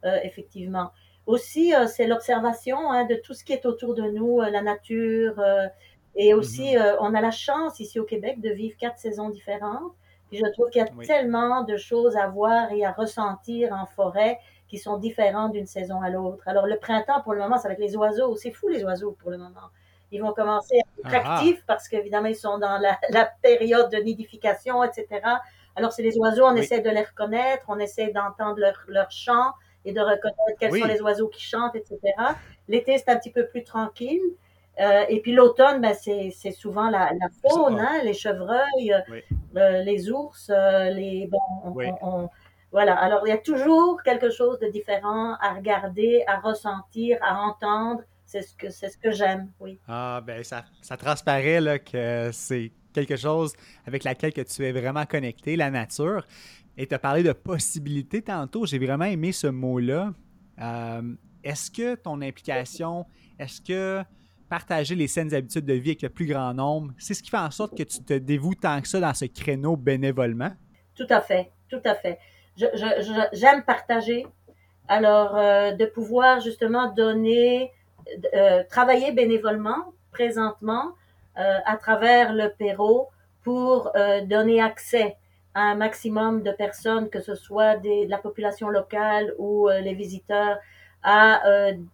euh, 0.06 0.20
effectivement. 0.24 0.92
Aussi, 1.26 1.74
euh, 1.74 1.88
c'est 1.88 2.06
l'observation 2.06 2.92
hein, 2.92 3.06
de 3.06 3.16
tout 3.16 3.34
ce 3.34 3.44
qui 3.44 3.54
est 3.54 3.66
autour 3.66 3.96
de 3.96 4.04
nous, 4.04 4.42
euh, 4.42 4.50
la 4.50 4.62
nature. 4.62 5.40
Euh, 5.40 5.68
et 6.16 6.34
aussi, 6.34 6.76
mhm. 6.76 6.98
on 7.00 7.16
a 7.16 7.22
la 7.22 7.32
chance 7.32 7.80
ici 7.80 8.00
au 8.00 8.04
Québec 8.04 8.40
de 8.42 8.50
vivre 8.50 8.78
quatre 8.78 9.00
saisons 9.00 9.30
différentes. 9.30 9.94
Puis 10.34 10.42
je 10.44 10.52
trouve 10.52 10.72
qu'il 10.72 10.82
y 10.82 10.84
a 10.84 11.06
tellement 11.06 11.62
de 11.62 11.78
choses 11.78 12.18
à 12.18 12.26
voir 12.26 12.72
et 12.72 12.84
à 12.84 12.92
ressentir 12.92 13.72
en 13.72 13.86
forêt 13.86 14.40
qui 14.68 14.80
sont 14.80 14.98
différentes 14.98 15.52
d'une 15.52 15.68
saison 15.68 16.02
à 16.02 16.10
l'autre. 16.10 16.42
Alors 16.48 16.66
le 16.66 16.78
printemps, 16.78 17.22
pour 17.22 17.34
le 17.34 17.40
moment, 17.40 17.60
c'est 17.60 17.68
avec 17.68 17.78
les 17.78 17.96
oiseaux. 17.96 18.36
C'est 18.36 18.50
fou 18.50 18.68
les 18.68 18.84
oiseaux 18.84 19.12
pour 19.12 19.30
le 19.30 19.38
moment. 19.38 19.70
Ils 20.12 20.24
vont 20.24 20.34
commencer 20.34 20.80
à 20.80 21.08
être 21.08 21.24
ah. 21.24 21.36
actifs 21.36 21.64
parce 21.68 21.88
qu'évidemment, 21.88 22.30
ils 22.30 22.36
sont 22.36 22.58
dans 22.58 22.80
la, 22.80 22.98
la, 23.12 23.26
période 23.44 23.92
de 23.92 23.98
nidification, 23.98 24.84
etc. 24.84 25.22
Alors 25.76 25.92
c'est 25.92 26.02
les 26.02 26.18
oiseaux, 26.18 26.46
on 26.46 26.56
essaie 26.56 26.82
de 26.82 26.90
les 26.90 27.04
reconnaître, 27.04 27.66
on 27.68 27.78
essaie 27.78 28.10
d'entendre 28.10 28.58
leur, 28.60 28.84
leur 28.88 29.12
chant 29.12 29.52
et 29.86 29.94
de 29.94 30.02
reconnaître 30.02 30.58
quels 30.60 30.76
sont 30.76 30.88
les 30.88 31.02
oiseaux 31.04 31.28
qui 31.28 31.44
chantent, 31.44 31.76
etc. 31.76 32.00
L'été, 32.68 32.98
c'est 32.98 33.10
un 33.10 33.18
petit 33.18 33.32
peu 33.32 33.46
plus 33.46 33.64
tranquille. 33.64 34.24
Euh, 34.80 35.06
et 35.08 35.22
puis 35.22 35.34
l'automne, 35.34 35.82
ben, 35.82 35.94
c'est 35.94 36.52
souvent 36.52 36.90
la, 36.90 37.12
faune, 37.48 37.80
hein, 37.80 38.02
les 38.04 38.14
chevreuils, 38.14 38.94
euh, 39.56 39.84
les 39.84 40.10
ours, 40.10 40.50
euh, 40.50 40.90
les 40.90 41.30
bon, 41.30 42.30
voilà. 42.72 42.96
Alors 42.96 43.22
il 43.28 43.30
y 43.30 43.34
a 43.34 43.38
toujours 43.38 44.02
quelque 44.02 44.32
chose 44.32 44.60
de 44.60 44.68
différent 44.68 45.36
à 45.40 45.54
regarder, 45.54 46.24
à 46.26 46.40
ressentir, 46.40 47.20
à 47.22 47.42
entendre. 47.42 48.02
C'est 48.26 48.42
ce 48.42 48.56
que 48.56 48.72
c'est 48.72 48.90
ce 48.90 48.98
que 48.98 49.12
j'aime, 49.12 49.52
oui. 49.60 49.80
Ah 49.88 50.22
ben 50.26 50.44
ça, 50.44 50.66
ça 50.82 50.98
transparaît 50.98 51.62
là, 51.62 51.78
que 51.78 52.32
c'est 52.32 52.72
quelque 52.94 53.16
chose 53.16 53.54
avec 53.86 54.04
laquelle 54.04 54.34
que 54.34 54.42
tu 54.42 54.66
es 54.66 54.72
vraiment 54.72 55.06
connecté, 55.06 55.56
la 55.56 55.70
nature. 55.70 56.26
Et 56.76 56.88
tu 56.88 56.96
as 56.96 57.00
parlé 57.00 57.22
de 57.22 57.34
possibilités 57.34 58.24
tantôt. 58.24 58.66
J'ai 58.66 58.80
vraiment 58.80 59.06
aimé 59.06 59.32
ce 59.32 59.46
mot-là. 59.46 60.14
est-ce 61.44 61.70
que 61.70 61.94
ton 61.94 62.24
implication, 62.24 63.06
est-ce 63.38 63.62
que 63.62 64.04
partager 64.54 64.94
les 64.94 65.08
saines 65.08 65.34
habitudes 65.34 65.66
de 65.66 65.74
vie 65.74 65.90
avec 65.90 66.04
le 66.04 66.10
plus 66.10 66.28
grand 66.28 66.54
nombre, 66.54 66.94
c'est 67.00 67.16
ce 67.16 67.24
qui 67.24 67.32
fait 67.32 67.38
en 67.38 67.50
sorte 67.50 67.76
que 67.76 67.82
tu 67.82 68.04
te 68.04 68.14
dévoues 68.14 68.54
tant 68.54 68.80
que 68.82 68.88
ça 68.88 69.00
dans 69.00 69.16
ce 69.16 69.26
créneau 69.26 69.76
bénévolement? 69.76 70.52
Tout 70.94 71.08
à 71.10 71.22
fait, 71.22 71.50
tout 71.70 71.82
à 71.84 71.96
fait. 71.96 72.20
J'aime 73.34 73.64
partager. 73.64 74.28
Alors, 74.88 75.36
euh, 75.36 75.72
de 75.72 75.86
pouvoir 75.88 76.40
justement 76.40 76.92
donner, 76.92 77.72
euh, 78.36 78.62
travailler 78.70 79.12
bénévolement 79.12 79.94
présentement 80.12 80.92
euh, 81.40 81.58
à 81.66 81.76
travers 81.78 82.32
le 82.32 82.50
Perrault 82.50 83.10
pour 83.42 83.92
donner 84.26 84.62
accès 84.62 85.18
à 85.56 85.62
un 85.72 85.76
maximum 85.76 86.44
de 86.44 86.52
personnes, 86.52 87.10
que 87.10 87.22
ce 87.22 87.34
soit 87.34 87.78
de 87.78 88.08
la 88.08 88.20
population 88.20 88.70
locale 88.70 89.34
ou 89.40 89.68
les 89.68 89.96
visiteurs, 89.96 90.58
à 91.02 91.42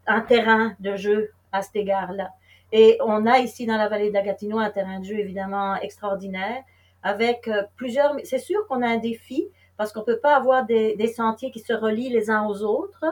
un 0.06 0.22
terrain 0.22 0.76
de 0.80 0.96
jeu 0.96 1.32
à 1.52 1.64
cet 1.64 1.78
égard-là. 1.78 2.30
Et 2.72 2.98
on 3.04 3.26
a 3.26 3.40
ici 3.40 3.66
dans 3.66 3.78
la 3.78 3.88
vallée 3.88 4.10
de 4.10 4.14
la 4.14 4.22
Gatineau 4.22 4.60
un 4.60 4.70
terrain 4.70 5.00
de 5.00 5.06
jeu 5.06 5.18
évidemment 5.18 5.76
extraordinaire 5.78 6.64
avec 7.04 7.48
euh, 7.48 7.64
plusieurs. 7.76 8.16
C'est 8.24 8.40
sûr 8.40 8.68
qu'on 8.68 8.82
a 8.82 8.88
un 8.88 8.98
défi 8.98 9.48
parce 9.78 9.94
qu'on 9.94 10.04
peut 10.04 10.20
pas 10.20 10.36
avoir 10.36 10.66
des, 10.66 10.96
des, 10.96 11.08
sentiers 11.08 11.52
qui 11.52 11.60
se 11.60 11.74
relient 11.74 12.10
les 12.10 12.30
uns 12.30 12.46
aux 12.46 12.64
autres. 12.64 13.06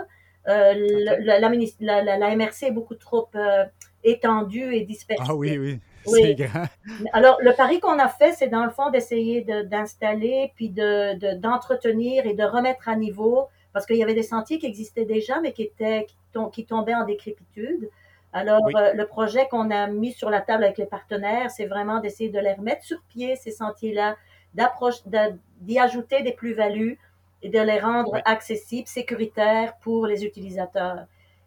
Euh, 0.47 0.73
la, 0.75 1.39
la, 1.39 2.17
la, 2.17 2.35
MRC 2.35 2.63
est 2.63 2.71
beaucoup 2.71 2.95
trop 2.95 3.29
euh, 3.35 3.65
étendue 4.03 4.73
et 4.73 4.81
dispersée. 4.81 5.23
Ah 5.27 5.35
oui, 5.35 5.57
oui. 5.57 5.79
Grand. 6.35 6.63
Alors, 7.11 7.37
le 7.41 7.53
pari 7.53 7.81
qu'on 7.81 7.99
a 7.99 8.07
fait, 8.07 8.31
c'est 8.31 8.47
dans 8.47 8.63
le 8.63 8.69
fond 8.69 8.89
d'essayer 8.91 9.41
d'installer, 9.65 10.53
puis 10.55 10.69
de, 10.69 11.35
d'entretenir 11.35 12.25
et 12.25 12.33
de 12.33 12.43
remettre 12.43 12.87
à 12.87 12.95
niveau, 12.95 13.47
parce 13.73 13.85
qu'il 13.85 13.97
y 13.97 14.03
avait 14.03 14.13
des 14.13 14.23
sentiers 14.23 14.57
qui 14.57 14.67
existaient 14.67 15.03
déjà, 15.03 15.41
mais 15.41 15.51
qui, 15.51 15.63
étaient, 15.63 16.05
qui, 16.05 16.15
qui 16.53 16.65
tombaient 16.65 16.95
en 16.95 17.03
décrépitude. 17.03 17.89
Alors, 18.33 18.61
euh, 18.75 18.93
le 18.93 19.07
projet 19.07 19.47
qu'on 19.47 19.71
a 19.71 19.87
mis 19.87 20.11
sur 20.11 20.29
la 20.29 20.41
table 20.41 20.63
avec 20.63 20.77
les 20.77 20.85
partenaires, 20.85 21.49
c'est 21.49 21.65
vraiment 21.65 21.99
d'essayer 21.99 22.29
de 22.29 22.39
les 22.39 22.53
remettre 22.53 22.83
sur 22.83 23.01
pied, 23.09 23.35
ces 23.35 23.51
sentiers-là, 23.51 24.15
d'y 25.61 25.79
ajouter 25.79 26.23
des 26.23 26.33
plus-values 26.33 26.99
et 27.41 27.49
de 27.49 27.59
les 27.59 27.79
rendre 27.79 28.19
accessibles, 28.25 28.87
sécuritaires 28.87 29.77
pour 29.77 30.07
les 30.07 30.25
utilisateurs. 30.25 31.05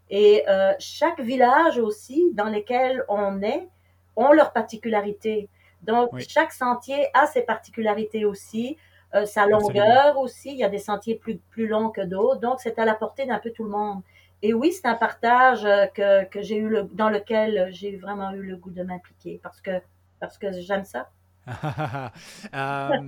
Et 0.09 0.45
euh, 0.49 0.73
chaque 0.79 1.21
village 1.21 1.79
aussi 1.79 2.33
dans 2.35 2.49
lequel 2.49 3.05
on 3.09 3.43
est 3.43 3.69
ont 4.17 4.33
leurs 4.33 4.53
particularités. 4.53 5.49
Donc, 5.83 6.11
chaque 6.29 6.53
sentier 6.53 7.09
a 7.15 7.27
ses 7.27 7.43
particularités 7.43 8.25
aussi, 8.25 8.77
euh, 9.15 9.25
sa 9.25 9.47
longueur 9.47 10.19
aussi. 10.19 10.51
Il 10.51 10.59
y 10.59 10.65
a 10.65 10.69
des 10.69 10.79
sentiers 10.79 11.15
plus, 11.15 11.37
plus 11.51 11.67
longs 11.67 11.91
que 11.91 12.01
d'autres. 12.01 12.41
Donc, 12.41 12.61
c'est 12.61 12.79
à 12.79 12.85
la 12.85 12.95
portée 12.95 13.27
d'un 13.27 13.39
peu 13.39 13.51
tout 13.51 13.65
le 13.65 13.71
monde. 13.71 14.03
Et 14.43 14.55
oui, 14.55 14.73
c'est 14.73 14.87
un 14.87 14.95
partage 14.95 15.65
euh, 15.65 15.87
que, 16.25 16.43
j'ai 16.43 16.59
eu 16.59 16.77
dans 16.93 17.11
lequel 17.11 17.69
j'ai 17.73 17.97
vraiment 17.97 18.33
eu 18.33 18.43
le 18.43 18.57
goût 18.57 18.71
de 18.71 18.83
m'impliquer 18.83 19.39
parce 19.43 19.61
que, 19.61 19.83
parce 20.19 20.39
que 20.39 20.53
j'aime 20.53 20.85
ça. 20.85 21.11
Euh, 22.55 23.07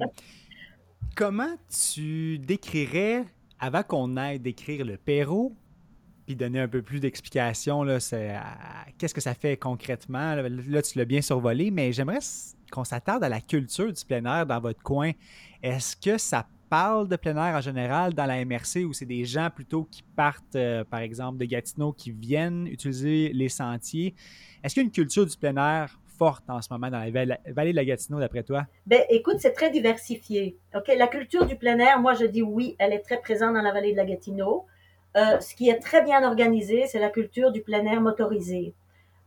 comment 1.16 1.54
tu 1.68 2.38
décrirais, 2.38 3.24
avant 3.58 3.82
qu'on 3.82 4.16
aille 4.16 4.38
décrire 4.38 4.84
le 4.84 4.96
Perrault, 4.96 5.54
puis 6.26 6.36
donner 6.36 6.60
un 6.60 6.68
peu 6.68 6.82
plus 6.82 7.00
d'explications, 7.00 7.84
qu'est-ce 7.84 9.14
que 9.14 9.20
ça 9.20 9.34
fait 9.34 9.56
concrètement? 9.56 10.34
Là, 10.34 10.82
tu 10.82 10.98
l'as 10.98 11.04
bien 11.04 11.20
survolé, 11.20 11.70
mais 11.70 11.92
j'aimerais 11.92 12.20
qu'on 12.70 12.84
s'attarde 12.84 13.24
à 13.24 13.28
la 13.28 13.40
culture 13.40 13.92
du 13.92 14.04
plein 14.04 14.24
air 14.24 14.46
dans 14.46 14.60
votre 14.60 14.82
coin. 14.82 15.12
Est-ce 15.62 15.96
que 15.96 16.18
ça 16.18 16.46
parle 16.72 17.06
de 17.06 17.16
plein 17.16 17.36
air 17.36 17.54
en 17.54 17.60
général 17.60 18.14
dans 18.14 18.24
la 18.24 18.42
MRC 18.46 18.86
ou 18.88 18.94
c'est 18.94 19.04
des 19.04 19.26
gens 19.26 19.50
plutôt 19.54 19.86
qui 19.90 20.02
partent, 20.16 20.56
euh, 20.56 20.84
par 20.84 21.00
exemple, 21.00 21.36
de 21.36 21.44
Gatineau 21.44 21.92
qui 21.92 22.12
viennent 22.12 22.66
utiliser 22.66 23.30
les 23.34 23.50
sentiers? 23.50 24.14
Est-ce 24.64 24.72
qu'il 24.72 24.82
y 24.82 24.84
a 24.84 24.86
une 24.86 24.90
culture 24.90 25.26
du 25.26 25.36
plein 25.36 25.54
air 25.56 26.00
forte 26.16 26.48
en 26.48 26.62
ce 26.62 26.72
moment 26.72 26.88
dans 26.88 27.00
la 27.00 27.10
vallée 27.10 27.72
de 27.72 27.76
la 27.76 27.84
Gatineau, 27.84 28.20
d'après 28.20 28.42
toi? 28.42 28.64
Ben, 28.86 29.02
écoute, 29.10 29.36
c'est 29.40 29.52
très 29.52 29.68
diversifié. 29.68 30.56
OK, 30.74 30.90
la 30.96 31.08
culture 31.08 31.44
du 31.44 31.56
plein 31.56 31.78
air, 31.78 32.00
moi, 32.00 32.14
je 32.14 32.24
dis 32.24 32.40
oui, 32.40 32.74
elle 32.78 32.94
est 32.94 33.00
très 33.00 33.20
présente 33.20 33.52
dans 33.52 33.60
la 33.60 33.72
vallée 33.72 33.92
de 33.92 33.98
la 33.98 34.06
Gatineau. 34.06 34.64
Euh, 35.18 35.40
ce 35.40 35.54
qui 35.54 35.68
est 35.68 35.78
très 35.78 36.02
bien 36.02 36.26
organisé, 36.26 36.86
c'est 36.86 37.00
la 37.00 37.10
culture 37.10 37.52
du 37.52 37.60
plein 37.60 37.84
air 37.84 38.00
motorisé. 38.00 38.72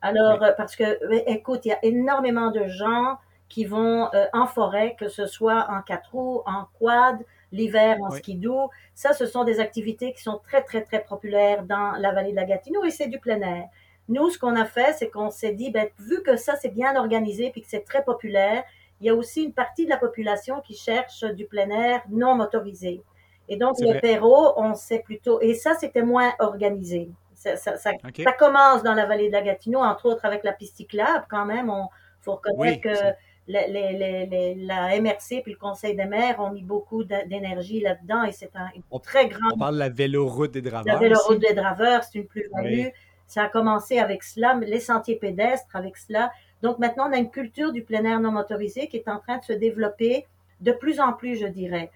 Alors, 0.02 0.42
euh, 0.42 0.52
parce 0.58 0.76
que, 0.76 1.30
écoute, 1.30 1.64
il 1.66 1.68
y 1.68 1.74
a 1.74 1.86
énormément 1.86 2.50
de 2.50 2.66
gens 2.66 3.20
qui 3.50 3.66
vont 3.66 4.10
en 4.34 4.48
forêt, 4.48 4.96
que 5.00 5.10
ce 5.10 5.28
soit 5.28 5.68
en 5.70 5.84
quatre 5.84 6.10
roues, 6.12 6.42
en 6.48 6.66
quad, 6.80 7.24
l'hiver 7.52 7.98
en 8.02 8.12
ski 8.12 8.36
doux. 8.36 8.70
Ça, 8.94 9.14
ce 9.14 9.26
sont 9.26 9.44
des 9.44 9.60
activités 9.60 10.14
qui 10.14 10.22
sont 10.22 10.40
très, 10.44 10.62
très, 10.62 10.82
très 10.82 11.04
populaires 11.04 11.64
dans 11.64 11.94
la 11.94 12.12
vallée 12.12 12.32
de 12.32 12.36
la 12.36 12.46
Gatineau 12.46 12.84
et 12.84 12.92
c'est 12.92 13.08
du 13.08 13.20
plein 13.20 13.42
air. 13.42 13.66
Nous, 14.08 14.30
ce 14.30 14.38
qu'on 14.38 14.56
a 14.56 14.66
fait, 14.66 14.94
c'est 14.98 15.10
qu'on 15.10 15.32
s'est 15.32 15.54
dit, 15.54 15.72
ben, 15.72 15.88
vu 16.00 16.22
que 16.22 16.38
ça, 16.38 16.56
c'est 16.56 16.70
bien 16.70 16.96
organisé 16.96 17.50
puis 17.52 17.62
que 17.62 17.68
c'est 17.68 17.86
très 17.86 18.04
populaire, 18.04 18.64
il 19.02 19.08
y 19.08 19.10
a 19.10 19.16
aussi 19.16 19.44
une 19.44 19.54
partie 19.54 19.86
de 19.86 19.90
la 19.90 19.98
population 19.98 20.62
qui 20.62 20.76
cherche 20.76 21.24
du 21.24 21.46
plein 21.46 21.70
air 21.70 22.02
non 22.10 22.36
motorisé. 22.36 23.02
Et 23.48 23.58
donc, 23.58 23.76
le 23.80 24.00
Perrault, 24.00 24.54
on 24.58 24.74
sait 24.74 25.00
plutôt, 25.00 25.40
et 25.42 25.54
ça, 25.54 25.76
c'était 25.76 26.02
moins 26.02 26.34
organisé. 26.40 27.10
Ça, 27.36 27.58
ça, 27.58 27.78
ça, 27.78 27.92
commence 28.40 28.82
dans 28.82 28.94
la 28.94 29.06
vallée 29.06 29.28
de 29.28 29.34
la 29.34 29.42
Gatineau, 29.42 29.80
entre 29.80 30.08
autres 30.08 30.26
avec 30.26 30.44
la 30.44 30.52
piste 30.52 30.78
cyclable, 30.78 31.26
quand 31.30 31.46
même. 31.46 31.70
On 31.70 31.90
faut 32.22 32.36
reconnaître 32.36 32.82
que 32.82 33.14
la 33.48 35.00
MRC 35.00 35.42
puis 35.44 35.54
le 35.54 35.58
Conseil 35.58 35.96
des 35.96 36.06
maires 36.06 36.40
ont 36.40 36.52
mis 36.52 36.64
beaucoup 36.64 37.04
d'énergie 37.04 37.80
là-dedans 37.80 38.24
et 38.24 38.32
c'est 38.32 38.52
un 38.56 38.70
très 39.00 39.28
grand. 39.28 39.50
On 39.54 39.58
parle 39.58 39.76
de 39.76 39.80
la 39.80 39.90
véloroute 39.90 40.52
des 40.52 40.62
draveurs. 40.62 40.94
La 40.94 41.00
véloroute 41.00 41.40
des 41.40 41.54
draveurs, 41.54 42.04
c'est 42.04 42.20
une 42.20 42.28
plus-value. 42.28 42.88
Ça 43.28 43.44
a 43.44 43.50
commencé 43.50 44.00
avec 44.00 44.24
cela, 44.24 44.56
les 44.62 44.80
sentiers 44.80 45.16
pédestres 45.16 45.76
avec 45.76 45.98
cela. 45.98 46.32
Donc 46.62 46.80
maintenant, 46.80 47.10
on 47.10 47.14
a 47.14 47.18
une 47.18 47.32
culture 47.32 47.72
du 47.72 47.84
plein 47.84 48.04
air 48.06 48.20
non 48.20 48.32
motorisé 48.32 48.88
qui 48.88 48.98
est 48.98 49.08
en 49.08 49.20
train 49.20 49.38
de 49.38 49.44
se 49.44 49.54
développer 49.54 50.26
de 50.62 50.72
plus 50.72 51.00
en 51.00 51.14
plus, 51.14 51.40
je 51.40 51.48
dirais. 51.48 51.92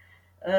Euh, 0.47 0.51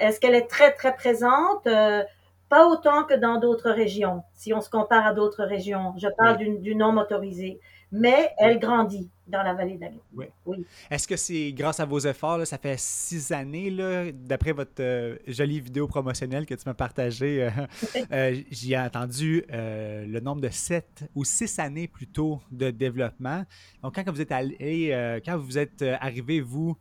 est-ce 0.00 0.20
qu'elle 0.20 0.34
est 0.34 0.48
très, 0.48 0.72
très 0.72 0.94
présente? 0.94 1.66
Euh, 1.66 2.02
pas 2.48 2.66
autant 2.66 3.04
que 3.04 3.14
dans 3.14 3.38
d'autres 3.38 3.70
régions, 3.70 4.22
si 4.34 4.52
on 4.54 4.60
se 4.60 4.70
compare 4.70 5.06
à 5.06 5.12
d'autres 5.12 5.44
régions. 5.44 5.94
Je 5.98 6.08
parle 6.08 6.38
du 6.60 6.74
non 6.74 6.92
motorisé 6.92 7.60
mais 7.90 8.30
elle 8.38 8.58
grandit 8.58 9.08
dans 9.26 9.42
la 9.42 9.54
vallée 9.54 9.76
de 9.76 9.82
la 9.82 9.88
Oui. 10.14 10.26
oui. 10.46 10.66
Est-ce 10.90 11.06
que 11.06 11.16
c'est 11.16 11.52
grâce 11.52 11.80
à 11.80 11.84
vos 11.84 11.98
efforts, 11.98 12.46
ça 12.46 12.58
fait 12.58 12.78
six 12.78 13.32
années, 13.32 14.12
d'après 14.12 14.52
votre 14.52 14.80
euh, 14.80 15.16
jolie 15.26 15.60
vidéo 15.60 15.86
promotionnelle 15.86 16.46
que 16.46 16.54
tu 16.54 16.62
m'as 16.66 16.74
partagée, 16.74 17.44
euh, 17.44 17.50
euh, 18.12 18.40
j'y 18.50 18.72
ai 18.72 18.78
entendu 18.78 19.44
le 19.50 20.20
nombre 20.20 20.40
de 20.40 20.48
sept 20.48 21.04
ou 21.14 21.24
six 21.24 21.58
années 21.58 21.88
plutôt 21.88 22.40
de 22.50 22.70
développement. 22.70 23.44
Donc, 23.82 23.94
quand 23.94 24.10
vous 24.10 24.20
êtes 24.20 24.32
allé, 24.32 25.20
quand 25.24 25.36
vous 25.36 25.58
êtes 25.58 25.82
arrivé, 25.82 26.40
vous, 26.40 26.76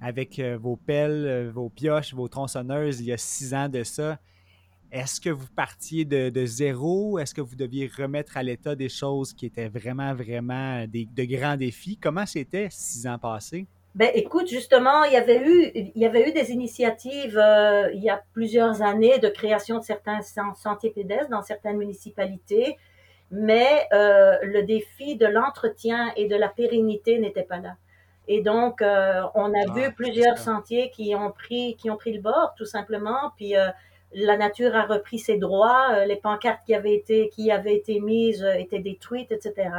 avec 0.00 0.40
vos 0.60 0.76
pelles, 0.76 1.50
vos 1.50 1.68
pioches, 1.68 2.14
vos 2.14 2.28
tronçonneuses, 2.28 3.00
il 3.00 3.06
y 3.06 3.12
a 3.12 3.16
six 3.16 3.54
ans 3.54 3.68
de 3.68 3.82
ça, 3.82 4.18
est-ce 4.94 5.20
que 5.20 5.28
vous 5.28 5.48
partiez 5.56 6.04
de, 6.04 6.46
zéro? 6.46 7.18
Est-ce 7.18 7.34
que 7.34 7.40
vous 7.40 7.56
deviez 7.56 7.90
remettre 7.98 8.36
à 8.36 8.44
l'état 8.44 8.76
des 8.76 8.88
choses 8.88 9.32
qui 9.32 9.44
étaient 9.46 9.68
vraiment, 9.68 10.14
vraiment 10.14 10.86
des, 10.86 11.06
de 11.06 11.24
grands 11.24 11.56
défis? 11.56 11.98
Comment 12.00 12.26
c'était 12.26 12.68
six 12.70 13.04
ans 13.08 13.18
passés? 13.18 13.66
Ben, 13.96 14.10
écoute, 14.14 14.48
justement, 14.48 15.02
il 15.04 15.12
y 15.12 15.16
avait 15.16 15.40
eu, 15.44 15.70
il 15.74 16.00
y 16.00 16.06
avait 16.06 16.28
eu 16.28 16.32
des 16.32 16.52
initiatives 16.52 17.36
euh, 17.36 17.90
il 17.92 18.02
y 18.02 18.10
a 18.10 18.22
plusieurs 18.32 18.82
années 18.82 19.18
de 19.18 19.28
création 19.28 19.78
de 19.78 19.84
certains 19.84 20.20
sentiers 20.22 20.90
pédestres 20.90 21.30
dans 21.30 21.42
certaines 21.42 21.76
municipalités, 21.76 22.76
mais 23.32 23.86
euh, 23.92 24.36
le 24.42 24.62
défi 24.62 25.16
de 25.16 25.26
l'entretien 25.26 26.12
et 26.16 26.28
de 26.28 26.36
la 26.36 26.48
pérennité 26.48 27.18
n'était 27.18 27.42
pas 27.42 27.58
là. 27.58 27.76
Et 28.26 28.42
donc, 28.42 28.80
euh, 28.80 29.22
on 29.34 29.52
a 29.54 29.64
ah, 29.68 29.72
vu 29.74 29.92
plusieurs 29.92 30.38
sentiers 30.38 30.90
qui 30.90 31.14
ont 31.14 31.30
pris, 31.30 31.76
qui 31.76 31.90
ont 31.90 31.96
pris 31.96 32.12
le 32.12 32.20
bord, 32.20 32.54
tout 32.56 32.64
simplement. 32.64 33.32
Puis 33.36 33.54
la 34.14 34.36
nature 34.36 34.74
a 34.76 34.82
repris 34.82 35.18
ses 35.18 35.36
droits, 35.36 35.88
euh, 35.92 36.04
les 36.04 36.16
pancartes 36.16 36.64
qui 36.64 36.74
avaient 36.74 36.94
été, 36.94 37.28
qui 37.30 37.50
avaient 37.50 37.74
été 37.74 38.00
mises 38.00 38.44
euh, 38.44 38.54
étaient 38.54 38.78
détruites, 38.78 39.32
etc. 39.32 39.70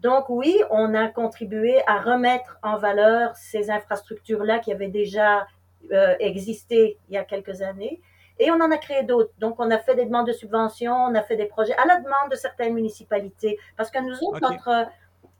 Donc 0.00 0.28
oui, 0.28 0.60
on 0.70 0.94
a 0.94 1.08
contribué 1.08 1.80
à 1.86 2.00
remettre 2.00 2.58
en 2.62 2.76
valeur 2.76 3.34
ces 3.36 3.70
infrastructures-là 3.70 4.60
qui 4.60 4.72
avaient 4.72 4.88
déjà 4.88 5.46
euh, 5.92 6.14
existé 6.20 6.98
il 7.08 7.14
y 7.14 7.18
a 7.18 7.24
quelques 7.24 7.62
années. 7.62 8.00
Et 8.38 8.50
on 8.50 8.54
en 8.54 8.70
a 8.70 8.78
créé 8.78 9.04
d'autres. 9.04 9.32
Donc, 9.38 9.60
on 9.60 9.70
a 9.70 9.78
fait 9.78 9.94
des 9.94 10.06
demandes 10.06 10.26
de 10.26 10.32
subventions, 10.32 10.92
on 10.92 11.14
a 11.14 11.22
fait 11.22 11.36
des 11.36 11.46
projets 11.46 11.74
à 11.74 11.86
la 11.86 12.00
demande 12.00 12.32
de 12.32 12.36
certaines 12.36 12.74
municipalités. 12.74 13.58
Parce 13.76 13.92
que 13.92 14.00
nous 14.00 14.18
autres, 14.24 14.40
notre, 14.40 14.88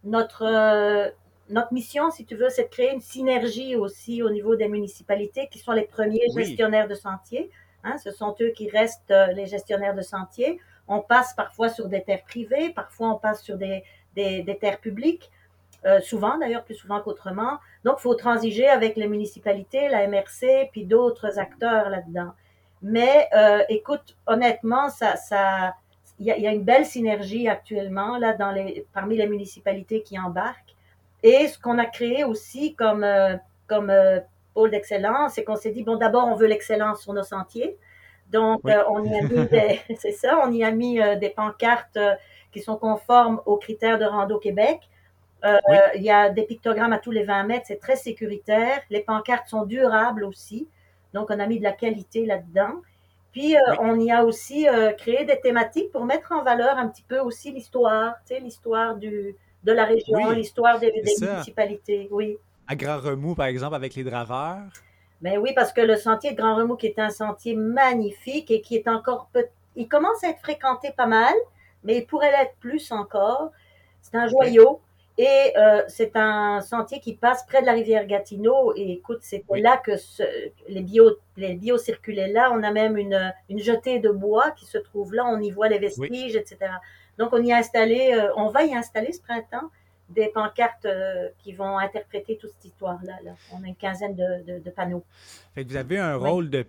notre, 0.05 1.13
notre 1.51 1.73
mission, 1.73 2.13
si 2.13 2.25
tu 2.25 2.37
veux, 2.37 2.51
c'est 2.51 2.65
de 2.65 2.69
créer 2.69 2.93
une 2.93 3.01
synergie 3.01 3.75
aussi 3.75 4.23
au 4.23 4.31
niveau 4.31 4.55
des 4.55 4.69
municipalités 4.69 5.49
qui 5.51 5.59
sont 5.59 5.73
les 5.73 5.83
premiers 5.83 6.29
gestionnaires 6.37 6.87
de 6.87 6.95
sentiers. 6.95 7.51
Hein, 7.85 7.99
ce 7.99 8.11
sont 8.11 8.35
eux 8.41 8.49
qui 8.49 8.71
restent 8.71 9.11
euh, 9.11 9.27
les 9.33 9.47
gestionnaires 9.47 9.95
de 9.95 10.01
sentiers. 10.01 10.59
On 10.89 11.01
passe 11.01 11.35
parfois 11.35 11.69
sur 11.69 11.89
des 11.89 12.03
terres 12.03 12.25
privées, 12.25 12.71
parfois 12.71 13.11
on 13.11 13.17
passe 13.17 13.43
sur 13.43 13.59
des, 13.59 13.85
des, 14.15 14.59
terres 14.61 14.81
publiques, 14.81 15.31
euh, 15.85 16.01
souvent 16.01 16.39
d'ailleurs, 16.39 16.65
plus 16.65 16.75
souvent 16.75 17.01
qu'autrement. 17.01 17.59
Donc, 17.85 17.97
il 17.99 18.03
faut 18.03 18.15
transiger 18.15 18.69
avec 18.69 18.97
les 18.97 19.07
municipalités, 19.07 19.89
la 19.89 20.07
MRC, 20.09 20.71
puis 20.73 20.85
d'autres 20.85 21.39
acteurs 21.39 21.91
là-dedans. 21.91 22.33
Mais 22.81 23.29
euh, 23.35 23.63
écoute, 23.69 24.17
honnêtement, 24.27 24.89
ça, 24.89 25.17
ça, 25.17 25.75
il 26.19 26.27
y, 26.27 26.47
a 26.47 26.53
une 26.53 26.65
belle 26.65 26.87
synergie 26.87 27.49
actuellement 27.49 28.19
là 28.19 28.35
dans 28.35 28.51
les, 28.51 28.87
parmi 28.93 29.17
les 29.17 29.27
municipalités 29.27 30.03
qui 30.03 30.19
embarquent. 30.19 30.75
Et 31.23 31.49
ce 31.49 31.59
qu'on 31.59 31.79
a 31.79 31.87
créé 31.87 32.25
aussi 32.25 32.75
comme, 32.75 33.07
comme 33.67 33.91
pôle 34.55 34.71
d'excellence, 34.71 35.35
c'est 35.35 35.45
qu'on 35.45 35.57
s'est 35.57 35.71
dit 35.71 35.83
bon, 35.83 35.97
d'abord, 35.97 36.27
on 36.29 36.37
veut 36.37 36.47
l'excellence 36.47 37.03
sur 37.03 37.13
nos 37.13 37.23
sentiers. 37.23 37.77
Donc, 38.31 38.61
oui. 38.65 38.73
euh, 38.73 38.83
on 38.89 39.05
y 39.05 39.15
a 39.15 39.23
mis 39.23 39.47
des, 39.49 39.81
c'est 39.99 40.13
ça, 40.13 40.41
on 40.45 40.53
y 40.53 40.65
a 40.65 40.71
mis 40.71 41.01
euh, 41.01 41.17
des 41.17 41.31
pancartes 41.31 41.97
euh, 41.97 42.15
qui 42.53 42.61
sont 42.61 42.77
conformes 42.77 43.41
aux 43.47 43.57
critères 43.57 43.99
de 43.99 44.05
Rando 44.05 44.39
Québec. 44.39 44.81
Oui. 45.69 45.77
Il 45.97 46.03
y 46.03 46.11
a 46.11 46.31
des 46.31 46.45
pictogrammes 46.45 46.95
à 46.95 46.99
tous 46.99 47.11
les 47.11 47.23
20 47.25 47.43
mètres, 47.43 47.67
c'est 47.69 47.79
très 47.79 47.97
sécuritaire. 47.97 48.81
Les 48.89 49.01
pancartes 49.01 49.47
sont 49.47 49.67
durables 49.67 50.25
aussi. 50.25 50.69
Donc, 51.13 51.29
on 51.29 51.39
a 51.39 51.47
mis 51.47 51.59
de 51.59 51.63
la 51.63 51.73
qualité 51.73 52.25
là-dedans. 52.25 52.81
Puis, 53.31 53.55
oui. 53.55 53.77
on 53.79 54.01
y 54.01 54.11
a 54.11 54.25
aussi 54.25 54.67
créé 54.97 55.27
des 55.27 55.39
thématiques 55.39 55.93
pour 55.93 56.07
mettre 56.07 56.33
en 56.33 56.43
valeur 56.43 56.79
un 56.79 56.89
petit 56.89 57.05
peu 57.07 57.19
aussi 57.19 57.53
l'histoire, 57.53 58.15
tu 58.27 58.35
sais, 58.35 58.41
l'histoire 58.41 58.97
du, 58.97 59.37
de 59.65 59.73
la 59.73 59.85
région, 59.85 60.31
l'histoire 60.31 60.79
des, 60.79 60.91
des 60.93 61.15
municipalités. 61.21 62.09
Oui. 62.11 62.39
À 62.67 62.77
Grand 62.77 62.99
Remous, 62.99 63.35
par 63.35 63.47
exemple, 63.47 63.75
avec 63.75 63.95
les 63.95 64.05
draveurs? 64.05 64.63
Ben 65.21 65.39
oui, 65.39 65.53
parce 65.55 65.73
que 65.73 65.81
le 65.81 65.97
sentier 65.97 66.33
de 66.33 66.37
Grand 66.37 66.57
Remous, 66.57 66.77
qui 66.77 66.87
est 66.87 66.99
un 66.99 67.11
sentier 67.11 67.55
magnifique 67.55 68.51
et 68.51 68.61
qui 68.61 68.77
est 68.77 68.89
encore 68.89 69.29
peu... 69.33 69.47
Il 69.77 69.89
commence 69.89 70.23
à 70.25 70.31
être 70.31 70.41
fréquenté 70.41 70.93
pas 70.97 71.07
mal, 71.07 71.35
mais 71.83 71.99
il 71.99 72.07
pourrait 72.07 72.31
l'être 72.31 72.55
plus 72.61 72.91
encore. 72.93 73.51
C'est 74.01 74.17
un 74.17 74.27
joyau. 74.27 74.81
Et 75.17 75.53
euh, 75.57 75.83
c'est 75.87 76.17
un 76.17 76.61
sentier 76.61 76.99
qui 76.99 77.15
passe 77.15 77.47
près 77.47 77.61
de 77.61 77.67
la 77.67 77.73
rivière 77.73 78.07
Gatineau. 78.07 78.73
Et 78.77 78.93
écoute, 78.93 79.19
c'est 79.23 79.45
oui. 79.49 79.61
là 79.61 79.77
que 79.77 79.97
ce, 79.97 80.23
les, 80.69 80.83
bio, 80.83 81.11
les 81.37 81.55
bio 81.55 81.79
circulaient 81.79 82.33
là. 82.33 82.51
On 82.53 82.63
a 82.63 82.73
même 82.73 82.97
une, 82.97 83.33
une 83.49 83.61
jetée 83.61 84.01
de 84.01 84.11
bois 84.11 84.51
qui 84.53 84.67
se 84.67 84.79
trouve 84.79 85.15
là. 85.15 85.25
On 85.27 85.41
y 85.41 85.51
voit 85.51 85.69
les 85.69 85.79
vestiges, 85.79 86.35
oui. 86.35 86.37
etc. 86.37 86.59
Donc, 87.19 87.33
on 87.33 87.43
y 87.43 87.53
a 87.53 87.59
installé, 87.59 88.13
euh, 88.13 88.33
on 88.37 88.49
va 88.49 88.65
y 88.65 88.75
installer 88.75 89.13
ce 89.13 89.21
printemps 89.23 89.71
des 90.11 90.29
pancartes 90.29 90.85
euh, 90.85 91.29
qui 91.39 91.53
vont 91.53 91.79
interpréter 91.79 92.37
toute 92.37 92.51
cette 92.51 92.67
histoire-là. 92.67 93.19
Là. 93.25 93.35
On 93.53 93.63
a 93.63 93.69
une 93.69 93.77
quinzaine 93.77 94.15
de, 94.15 94.45
de, 94.45 94.59
de, 94.63 94.71
panneaux. 94.71 95.05
Fait 95.55 95.65
que 95.65 95.71
vous 95.71 95.77
avez 95.77 95.99
un 95.99 96.17
rôle 96.17 96.51
de 96.51 96.67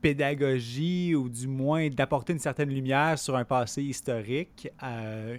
pédagogie 0.00 1.14
ou 1.14 1.28
du 1.28 1.46
moins 1.46 1.88
d'apporter 1.90 2.32
une 2.32 2.38
certaine 2.38 2.70
lumière 2.70 3.18
sur 3.18 3.36
un 3.36 3.44
passé 3.44 3.82
historique. 3.82 4.68
Euh, 4.82 5.36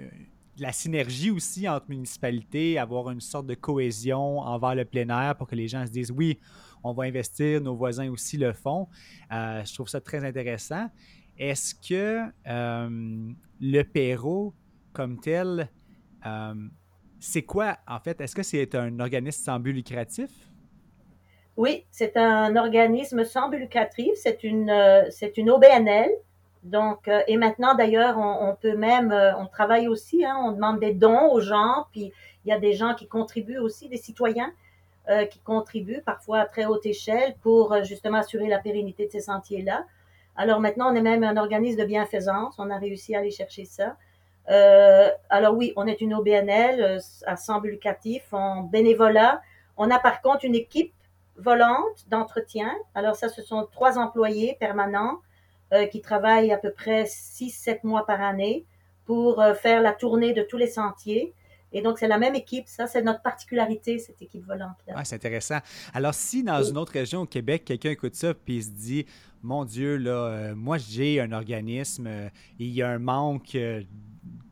la 0.59 0.71
synergie 0.71 1.31
aussi 1.31 1.67
entre 1.67 1.89
municipalités, 1.89 2.77
avoir 2.77 3.09
une 3.09 3.21
sorte 3.21 3.47
de 3.47 3.55
cohésion 3.55 4.39
envers 4.39 4.75
le 4.75 4.85
plein 4.85 5.09
air 5.09 5.35
pour 5.35 5.47
que 5.47 5.55
les 5.55 5.67
gens 5.67 5.85
se 5.87 5.91
disent 5.91 6.11
oui, 6.11 6.37
on 6.83 6.93
va 6.93 7.05
investir, 7.05 7.61
nos 7.61 7.75
voisins 7.75 8.09
aussi 8.11 8.37
le 8.37 8.53
font. 8.53 8.87
Euh, 9.31 9.63
je 9.65 9.73
trouve 9.73 9.87
ça 9.87 9.99
très 9.99 10.23
intéressant. 10.23 10.89
Est-ce 11.39 11.73
que 11.73 12.21
le 12.45 13.81
Perrault, 13.83 14.53
comme 14.93 15.19
tel, 15.19 15.69
c'est 17.21 17.43
quoi 17.43 17.77
en 17.87 17.99
fait? 17.99 18.19
Est-ce 18.19 18.35
que 18.35 18.43
c'est 18.43 18.75
un 18.75 18.99
organisme 18.99 19.43
sans 19.43 19.59
but 19.59 19.73
lucratif? 19.73 20.31
Oui, 21.55 21.85
c'est 21.91 22.17
un 22.17 22.55
organisme 22.55 23.23
sans 23.23 23.47
but 23.47 23.59
lucratif. 23.59 24.11
C'est 24.15 24.43
une, 24.43 24.71
euh, 24.71 25.07
OBNL. 25.37 26.09
Donc, 26.63 27.07
euh, 27.07 27.21
et 27.27 27.37
maintenant 27.37 27.75
d'ailleurs, 27.75 28.17
on, 28.17 28.55
peut 28.59 28.75
même, 28.75 29.11
euh, 29.11 29.35
on 29.37 29.45
travaille 29.45 29.87
aussi, 29.87 30.25
hein, 30.25 30.35
on 30.43 30.51
demande 30.51 30.79
des 30.79 30.93
dons 30.93 31.31
aux 31.31 31.39
gens, 31.39 31.85
puis 31.91 32.11
il 32.45 32.49
y 32.49 32.51
a 32.51 32.59
des 32.59 32.73
gens 32.73 32.95
qui 32.95 33.07
contribuent 33.07 33.59
aussi, 33.59 33.87
des 33.87 33.97
citoyens 33.97 34.51
qui 35.29 35.39
contribuent 35.39 36.03
parfois 36.05 36.39
à 36.39 36.45
très 36.45 36.65
haute 36.65 36.85
échelle 36.85 37.35
pour 37.41 37.83
justement 37.83 38.19
assurer 38.19 38.47
la 38.47 38.59
pérennité 38.59 39.07
de 39.07 39.11
ces 39.11 39.19
sentiers-là. 39.19 39.83
Alors 40.37 40.61
maintenant, 40.61 40.93
on 40.93 40.95
est 40.95 41.01
même 41.01 41.23
un 41.23 41.35
organisme 41.35 41.81
de 41.81 41.85
bienfaisance, 41.85 42.55
on 42.59 42.69
a 42.69 42.77
réussi 42.77 43.13
à 43.13 43.19
aller 43.19 43.31
chercher 43.31 43.65
ça. 43.65 43.97
Euh, 44.49 45.09
alors 45.29 45.55
oui, 45.55 45.73
on 45.75 45.87
est 45.87 46.01
une 46.01 46.13
OBNL 46.13 46.99
à 47.25 47.35
sans 47.35 47.61
but 47.61 47.71
lucratif, 47.71 48.33
en 48.33 48.63
bénévolat. 48.63 49.41
On 49.77 49.89
a 49.91 49.99
par 49.99 50.21
contre 50.21 50.45
une 50.45 50.55
équipe 50.55 50.93
volante 51.37 52.07
d'entretien. 52.09 52.71
Alors 52.95 53.15
ça, 53.15 53.29
ce 53.29 53.41
sont 53.41 53.67
trois 53.71 53.97
employés 53.97 54.57
permanents 54.59 55.19
euh, 55.73 55.85
qui 55.87 56.01
travaillent 56.01 56.51
à 56.51 56.57
peu 56.57 56.71
près 56.71 57.03
6-7 57.03 57.79
mois 57.83 58.05
par 58.05 58.21
année 58.21 58.65
pour 59.05 59.41
euh, 59.41 59.53
faire 59.53 59.81
la 59.81 59.93
tournée 59.93 60.33
de 60.33 60.41
tous 60.41 60.57
les 60.57 60.67
sentiers. 60.67 61.33
Et 61.73 61.81
donc, 61.81 61.99
c'est 61.99 62.07
la 62.07 62.17
même 62.17 62.35
équipe. 62.35 62.67
Ça, 62.67 62.87
c'est 62.87 63.01
notre 63.01 63.21
particularité, 63.21 63.97
cette 63.97 64.21
équipe 64.21 64.45
volante-là. 64.45 64.93
Ah, 64.95 65.05
c'est 65.05 65.15
intéressant. 65.15 65.59
Alors, 65.93 66.13
si 66.13 66.43
dans 66.43 66.61
une 66.61 66.77
autre 66.77 66.93
région 66.93 67.21
au 67.21 67.25
Québec, 67.25 67.63
quelqu'un 67.65 67.91
écoute 67.91 68.15
ça 68.15 68.33
puis 68.33 68.63
se 68.63 68.69
dit 68.69 69.05
Mon 69.41 69.63
Dieu, 69.63 69.95
là, 69.95 70.11
euh, 70.11 70.55
moi, 70.55 70.77
j'ai 70.77 71.21
un 71.21 71.31
organisme 71.31 72.07
euh, 72.07 72.29
il 72.59 72.67
y 72.67 72.81
a 72.81 72.89
un 72.89 72.99
manque 72.99 73.55
euh, 73.55 73.83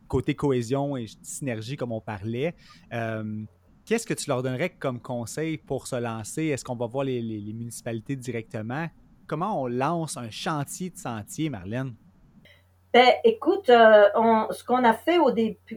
côté 0.09 0.35
cohésion 0.35 0.97
et 0.97 1.05
synergie, 1.21 1.77
comme 1.77 1.93
on 1.93 2.01
parlait. 2.01 2.53
Euh, 2.91 3.23
Qu'est-ce 3.85 4.05
que 4.05 4.13
tu 4.13 4.29
leur 4.29 4.43
donnerais 4.43 4.69
comme 4.69 4.99
conseil 4.99 5.57
pour 5.57 5.87
se 5.87 5.95
lancer? 5.95 6.45
Est-ce 6.45 6.63
qu'on 6.63 6.75
va 6.75 6.85
voir 6.85 7.05
les, 7.05 7.23
municipalités 7.53 8.15
directement? 8.15 8.87
comment 9.25 9.61
on 9.63 9.67
lance 9.67 10.15
un 10.17 10.29
chantier 10.29 10.89
de 10.91 10.97
sentier, 10.97 11.49
Marlène? 11.49 11.95
Ben, 12.93 13.09
écoute, 13.23 13.69
euh, 13.69 14.09
on, 14.15 14.47
ce 14.51 14.63
qu'on 14.63 14.83
a 14.83 14.93
fait 14.93 15.17
au, 15.17 15.31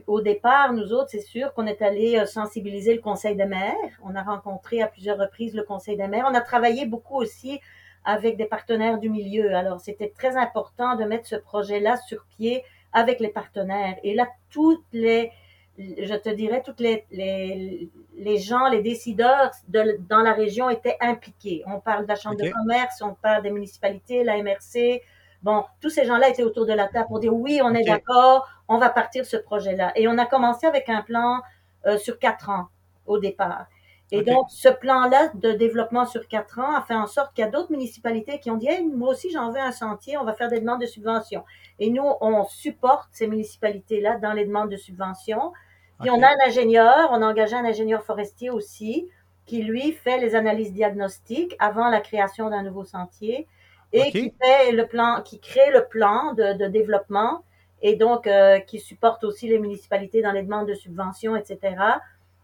au 0.07 0.21
départ, 0.21 0.73
nous 0.73 0.93
autres, 0.93 1.09
c'est 1.09 1.21
sûr 1.21 1.53
qu'on 1.55 1.65
est 1.65 1.81
allé 1.81 2.17
euh, 2.17 2.25
sensibiliser 2.25 2.93
le 2.93 3.01
Conseil 3.01 3.35
des 3.35 3.45
maires. 3.45 3.73
On 4.03 4.15
a 4.15 4.21
rencontré 4.21 4.83
à 4.83 4.87
plusieurs 4.87 5.17
reprises 5.17 5.55
le 5.55 5.63
Conseil 5.63 5.97
des 5.97 6.07
maires. 6.07 6.25
On 6.29 6.35
a 6.35 6.41
travaillé 6.41 6.85
beaucoup 6.85 7.17
aussi 7.17 7.59
avec 8.03 8.37
des 8.37 8.45
partenaires 8.45 8.99
du 8.99 9.09
milieu. 9.09 9.55
Alors, 9.55 9.79
c'était 9.79 10.09
très 10.09 10.35
important 10.37 10.95
de 10.95 11.03
mettre 11.03 11.27
ce 11.27 11.35
projet-là 11.35 11.97
sur 11.97 12.25
pied 12.25 12.63
avec 12.93 13.19
les 13.19 13.29
partenaires. 13.29 13.97
Et 14.03 14.13
là, 14.13 14.27
toutes 14.49 14.85
les, 14.93 15.31
je 15.77 16.15
te 16.15 16.29
dirais, 16.29 16.61
toutes 16.63 16.79
les, 16.79 17.05
les, 17.11 17.89
les 18.15 18.37
gens, 18.37 18.69
les 18.69 18.81
décideurs 18.81 19.51
de, 19.67 19.97
dans 20.07 20.21
la 20.21 20.33
région 20.33 20.69
étaient 20.69 20.97
impliqués. 21.01 21.63
On 21.65 21.79
parle 21.79 22.03
de 22.03 22.09
la 22.09 22.15
Chambre 22.15 22.35
okay. 22.35 22.49
de 22.49 22.53
commerce, 22.53 23.01
on 23.01 23.15
parle 23.15 23.43
des 23.43 23.51
municipalités, 23.51 24.23
la 24.23 24.41
MRC. 24.41 25.01
Bon, 25.41 25.65
tous 25.81 25.89
ces 25.89 26.05
gens-là 26.05 26.29
étaient 26.29 26.43
autour 26.43 26.65
de 26.65 26.73
la 26.73 26.87
table 26.87 27.07
pour 27.07 27.19
dire 27.19 27.33
oui, 27.33 27.59
on 27.61 27.73
est 27.73 27.83
d'accord, 27.83 28.47
on 28.67 28.77
va 28.77 28.89
partir 28.89 29.25
ce 29.25 29.35
projet-là. 29.35 29.91
Et 29.95 30.07
on 30.07 30.17
a 30.17 30.25
commencé 30.25 30.67
avec 30.67 30.87
un 30.87 31.01
plan 31.01 31.41
euh, 31.85 31.97
sur 31.97 32.17
quatre 32.17 32.49
ans 32.49 32.67
au 33.05 33.17
départ. 33.17 33.65
Et 34.13 34.19
okay. 34.19 34.31
donc, 34.31 34.45
ce 34.51 34.69
plan-là 34.69 35.31
de 35.33 35.53
développement 35.53 36.05
sur 36.05 36.27
quatre 36.27 36.59
ans 36.59 36.75
a 36.75 36.83
fait 36.83 36.93
en 36.93 37.07
sorte 37.07 37.33
qu'il 37.33 37.43
y 37.43 37.47
a 37.47 37.49
d'autres 37.49 37.71
municipalités 37.71 38.39
qui 38.39 38.51
ont 38.51 38.57
dit 38.57 38.67
hey, 38.67 38.85
moi 38.85 39.09
aussi, 39.09 39.31
j'en 39.31 39.51
veux 39.51 39.59
un 39.59 39.71
sentier, 39.71 40.17
on 40.17 40.23
va 40.23 40.33
faire 40.33 40.49
des 40.49 40.59
demandes 40.59 40.81
de 40.81 40.85
subventions. 40.85 41.43
Et 41.79 41.89
nous, 41.89 42.05
on 42.21 42.43
supporte 42.45 43.09
ces 43.11 43.25
municipalités-là 43.25 44.19
dans 44.19 44.33
les 44.33 44.45
demandes 44.45 44.69
de 44.69 44.77
subventions. 44.77 45.51
Puis 45.99 46.11
okay. 46.11 46.19
on 46.19 46.21
a 46.21 46.27
un 46.27 46.47
ingénieur, 46.47 47.09
on 47.09 47.23
a 47.23 47.27
engagé 47.27 47.55
un 47.55 47.65
ingénieur 47.65 48.03
forestier 48.03 48.51
aussi, 48.51 49.09
qui 49.47 49.63
lui 49.63 49.93
fait 49.93 50.19
les 50.19 50.35
analyses 50.35 50.73
diagnostiques 50.73 51.55
avant 51.57 51.89
la 51.89 51.99
création 51.99 52.51
d'un 52.51 52.61
nouveau 52.61 52.83
sentier 52.83 53.47
et 53.93 54.01
okay. 54.01 54.11
qui 54.11 54.33
fait 54.39 54.73
le 54.73 54.85
plan, 54.85 55.23
qui 55.23 55.39
crée 55.39 55.71
le 55.71 55.85
plan 55.85 56.33
de, 56.33 56.53
de 56.53 56.67
développement 56.67 57.43
et 57.81 57.95
donc 57.95 58.27
euh, 58.27 58.59
qui 58.59 58.79
supporte 58.79 59.23
aussi 59.23 59.47
les 59.47 59.57
municipalités 59.57 60.21
dans 60.21 60.31
les 60.33 60.43
demandes 60.43 60.67
de 60.67 60.75
subventions, 60.75 61.35
etc 61.35 61.73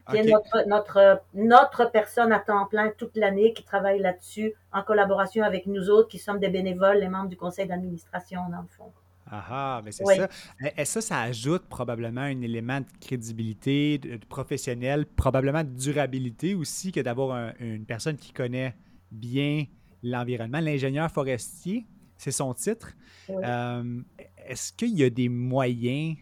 qui 0.10 0.20
okay. 0.20 0.28
est 0.28 0.32
notre, 0.32 0.68
notre, 0.68 1.22
notre 1.34 1.92
personne 1.92 2.32
à 2.32 2.40
temps 2.40 2.66
plein 2.66 2.92
toute 2.98 3.16
l'année 3.16 3.54
qui 3.54 3.64
travaille 3.64 4.00
là-dessus 4.00 4.54
en 4.72 4.84
collaboration 4.84 5.44
avec 5.44 5.66
nous 5.68 5.90
autres 5.90 6.10
qui 6.10 6.20
sommes 6.20 6.40
des 6.40 6.50
bénévoles, 6.50 7.00
les 7.00 7.10
membres 7.10 7.30
du 7.30 7.38
conseil 7.38 7.68
d'administration, 7.68 8.42
dans 8.50 8.62
le 8.62 8.68
fond. 8.68 8.92
Ah, 9.32 9.82
mais 9.86 9.92
c'est 9.92 10.04
oui. 10.06 10.16
ça. 10.18 10.28
Et 10.76 10.86
ça, 10.86 11.02
ça 11.02 11.22
ajoute 11.22 11.64
probablement 11.70 12.22
un 12.22 12.42
élément 12.42 12.80
de 12.80 12.88
crédibilité, 13.00 14.00
de, 14.00 14.18
de 14.18 14.26
professionnel, 14.26 15.06
probablement 15.06 15.64
de 15.64 15.70
durabilité 15.70 16.56
aussi, 16.56 16.92
que 16.92 17.00
d'avoir 17.00 17.36
un, 17.36 17.54
une 17.60 17.86
personne 17.86 18.18
qui 18.18 18.34
connaît 18.34 18.76
bien 19.12 19.66
l'environnement? 20.02 20.60
L'ingénieur 20.60 21.12
forestier, 21.12 21.86
c'est 22.18 22.32
son 22.32 22.56
titre. 22.56 22.94
Oui. 23.28 23.36
Euh, 23.46 24.02
Est-ce 24.48 24.74
qu'il 24.74 24.98
y 24.98 25.04
a 25.04 25.12
des 25.12 25.30
moyens, 25.30 26.18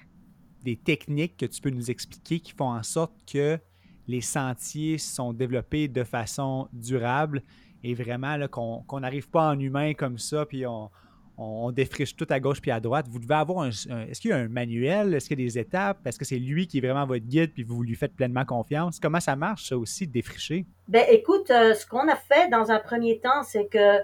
des 0.63 0.75
techniques 0.75 1.37
que 1.37 1.45
tu 1.45 1.61
peux 1.61 1.69
nous 1.69 1.89
expliquer 1.89 2.41
qui 2.41 2.51
font 2.51 2.71
en 2.71 2.83
sorte 2.83 3.13
que 3.31 3.57
les 4.07 4.21
sentiers 4.21 4.97
sont 4.97 5.33
développés 5.33 5.87
de 5.87 6.03
façon 6.03 6.67
durable 6.73 7.43
et 7.83 7.93
vraiment 7.93 8.37
qu'on 8.47 8.99
n'arrive 8.99 9.29
pas 9.29 9.49
en 9.49 9.59
humain 9.59 9.93
comme 9.93 10.17
ça, 10.17 10.45
puis 10.45 10.65
on, 10.65 10.89
on, 11.37 11.71
défriche 11.71 12.15
tout 12.15 12.25
à 12.29 12.39
gauche 12.39 12.61
puis 12.61 12.71
à 12.71 12.79
droite. 12.79 13.07
Vous 13.09 13.19
devez 13.19 13.35
avoir 13.35 13.65
un. 13.65 13.69
Est-ce 13.69 14.19
qu'il 14.19 14.31
y 14.31 14.33
a 14.33 14.37
un 14.37 14.47
manuel? 14.47 15.13
Est-ce 15.13 15.27
qu'il 15.27 15.39
y 15.39 15.43
a 15.43 15.45
des 15.45 15.59
étapes? 15.59 16.05
Est-ce 16.05 16.17
que 16.17 16.25
c'est 16.25 16.39
lui 16.39 16.67
qui 16.67 16.79
est 16.79 16.81
vraiment 16.81 17.05
votre 17.05 17.25
guide 17.25 17.53
puis 17.53 17.63
vous 17.63 17.83
lui 17.83 17.95
faites 17.95 18.15
pleinement 18.15 18.45
confiance? 18.45 18.99
Comment 18.99 19.19
ça 19.19 19.35
marche, 19.35 19.69
ça 19.69 19.77
aussi, 19.77 20.07
de 20.07 20.13
défricher? 20.13 20.65
Ben, 20.87 21.05
écoute, 21.09 21.51
euh, 21.51 21.75
ce 21.75 21.85
qu'on 21.85 22.07
a 22.07 22.15
fait 22.15 22.49
dans 22.49 22.71
un 22.71 22.79
premier 22.79 23.19
temps, 23.19 23.43
c'est 23.43 23.67
que 23.67 23.99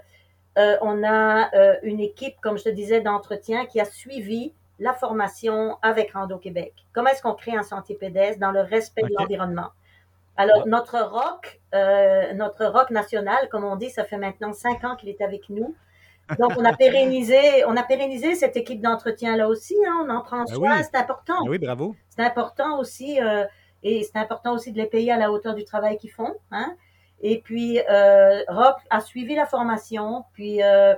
euh, 0.57 0.77
on 0.81 1.03
a 1.03 1.51
euh, 1.55 1.75
une 1.81 1.99
équipe, 1.99 2.35
comme 2.41 2.57
je 2.57 2.65
te 2.65 2.69
disais, 2.69 3.01
d'entretien 3.01 3.65
qui 3.65 3.79
a 3.79 3.85
suivi 3.85 4.53
la 4.79 4.93
formation 4.93 5.77
avec 5.81 6.11
Rando 6.11 6.37
Québec. 6.37 6.73
Comment 6.93 7.09
est-ce 7.09 7.21
qu'on 7.21 7.33
crée 7.33 7.55
un 7.55 7.63
sentier 7.63 7.95
pédestre 7.95 8.39
dans 8.39 8.51
le 8.51 8.61
respect 8.61 9.03
de 9.03 9.13
l'environnement? 9.17 9.69
Alors, 10.37 10.67
notre 10.67 10.99
rock, 10.99 11.61
notre 12.33 12.65
rock 12.65 12.89
national, 12.89 13.49
comme 13.49 13.63
on 13.63 13.75
dit, 13.75 13.89
ça 13.89 14.03
fait 14.03 14.17
maintenant 14.17 14.53
cinq 14.53 14.83
ans 14.83 14.95
qu'il 14.95 15.09
est 15.09 15.21
avec 15.21 15.49
nous. 15.49 15.75
Donc, 16.39 16.53
on 16.57 16.65
a 16.65 16.73
pérennisé, 16.77 17.65
on 17.65 17.75
a 17.77 17.83
pérennisé 17.83 18.35
cette 18.35 18.57
équipe 18.57 18.81
d'entretien 18.81 19.35
là 19.35 19.47
aussi. 19.47 19.75
Hein, 19.87 20.05
on 20.05 20.09
en 20.09 20.21
prend 20.21 20.43
ben 20.45 20.55
soin, 20.55 20.83
c'est 20.83 20.95
important. 20.95 21.43
Ben 21.43 21.51
oui, 21.51 21.59
bravo. 21.59 21.95
C'est 22.09 22.23
important 22.23 22.79
aussi, 22.79 23.21
euh, 23.21 23.45
et 23.83 24.03
c'est 24.03 24.17
important 24.17 24.53
aussi 24.53 24.71
de 24.71 24.77
les 24.77 24.87
payer 24.87 25.11
à 25.11 25.17
la 25.17 25.31
hauteur 25.31 25.53
du 25.53 25.65
travail 25.65 25.97
qu'ils 25.97 26.11
font. 26.11 26.33
Hein. 26.51 26.75
Et 27.21 27.39
puis, 27.39 27.79
euh, 27.89 28.43
Rob 28.49 28.75
a 28.89 29.01
suivi 29.01 29.35
la 29.35 29.45
formation, 29.45 30.25
puis 30.33 30.61
euh, 30.61 30.93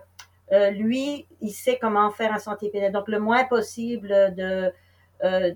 euh, 0.52 0.72
lui, 0.72 1.28
il 1.42 1.52
sait 1.52 1.78
comment 1.80 2.10
faire 2.12 2.34
un 2.34 2.40
sentier 2.40 2.70
pédestre. 2.70 2.94
Donc, 2.94 3.08
le 3.08 3.20
moins 3.20 3.44
possible 3.46 4.10
de, 4.36 4.72
euh, 5.24 5.54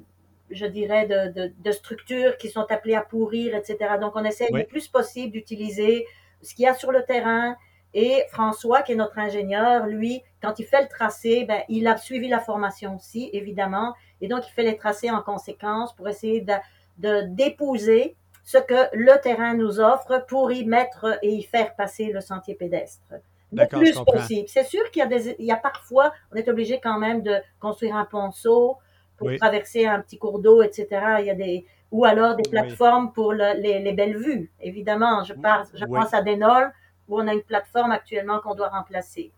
je 0.52 0.66
dirais, 0.66 1.06
de, 1.08 1.32
de, 1.32 1.54
de, 1.58 1.72
structures 1.72 2.38
qui 2.38 2.50
sont 2.50 2.66
appelées 2.70 2.96
à 2.96 3.02
pourrir, 3.02 3.56
etc. 3.56 3.78
Donc, 4.00 4.14
on 4.16 4.24
essaie 4.24 4.48
le 4.52 4.66
plus 4.66 4.88
possible 4.88 5.34
d'utiliser 5.34 6.06
ce 6.42 6.54
qu'il 6.56 6.66
y 6.66 6.68
a 6.68 6.74
sur 6.74 6.92
le 6.92 7.04
terrain, 7.04 7.56
et 7.94 8.24
François, 8.30 8.84
qui 8.84 8.92
est 8.92 8.96
notre 8.96 9.18
ingénieur, 9.18 9.88
lui, 9.88 10.22
quand 10.42 10.60
il 10.60 10.66
fait 10.66 10.82
le 10.82 10.88
tracé, 10.88 11.46
ben, 11.46 11.64
il 11.70 11.88
a 11.88 11.98
suivi 11.98 12.28
la 12.28 12.40
formation 12.40 12.96
aussi, 12.96 13.30
évidemment, 13.34 13.96
et 14.22 14.28
donc 14.28 14.48
il 14.48 14.52
fait 14.52 14.64
les 14.64 14.78
tracés 14.78 15.10
en 15.10 15.22
conséquence 15.22 15.96
pour 15.96 16.08
essayer 16.08 16.42
de, 16.42 16.54
de 17.00 17.22
d'épouser 17.28 18.16
ce 18.44 18.58
que 18.58 18.90
le 18.94 19.20
terrain 19.22 19.54
nous 19.54 19.80
offre 19.80 20.26
pour 20.28 20.52
y 20.52 20.66
mettre 20.66 21.18
et 21.22 21.30
y 21.30 21.44
faire 21.44 21.76
passer 21.76 22.12
le 22.12 22.22
sentier 22.22 22.56
pédestre. 22.56 23.16
Le 23.52 23.66
plus 23.68 24.00
possible. 24.06 24.48
C'est 24.48 24.64
sûr 24.64 24.90
qu'il 24.92 25.00
y 25.00 25.04
a 25.04 25.08
des, 25.08 25.36
il 25.40 25.46
y 25.46 25.52
a 25.52 25.56
parfois, 25.56 26.14
on 26.32 26.36
est 26.36 26.48
obligé 26.48 26.80
quand 26.80 27.00
même 27.00 27.24
de 27.24 27.38
construire 27.60 27.96
un 27.96 28.06
ponceau 28.06 28.78
pour 29.20 29.30
traverser 29.38 29.86
un 29.86 30.00
petit 30.00 30.18
cours 30.18 30.40
d'eau, 30.40 30.64
etc. 30.64 30.88
Il 31.20 31.26
y 31.26 31.30
a 31.30 31.36
des, 31.36 31.66
ou 31.92 32.06
alors 32.06 32.36
des 32.36 32.50
plateformes 32.50 33.12
pour 33.12 33.34
le, 33.34 33.60
les, 33.62 33.80
les, 33.80 33.94
belles 33.94 34.18
vues. 34.18 34.52
Évidemment, 34.62 35.24
je, 35.24 35.34
pense 35.34 36.14
à 36.14 36.22
Denol, 36.22 36.72
où 37.08 37.20
on 37.20 37.28
a 37.28 37.34
une 37.34 37.44
plateforme 37.44 37.92
actuellement 37.92 38.40
qu'on 38.40 38.56
doit 38.56 38.70
remplacer. 38.70 39.32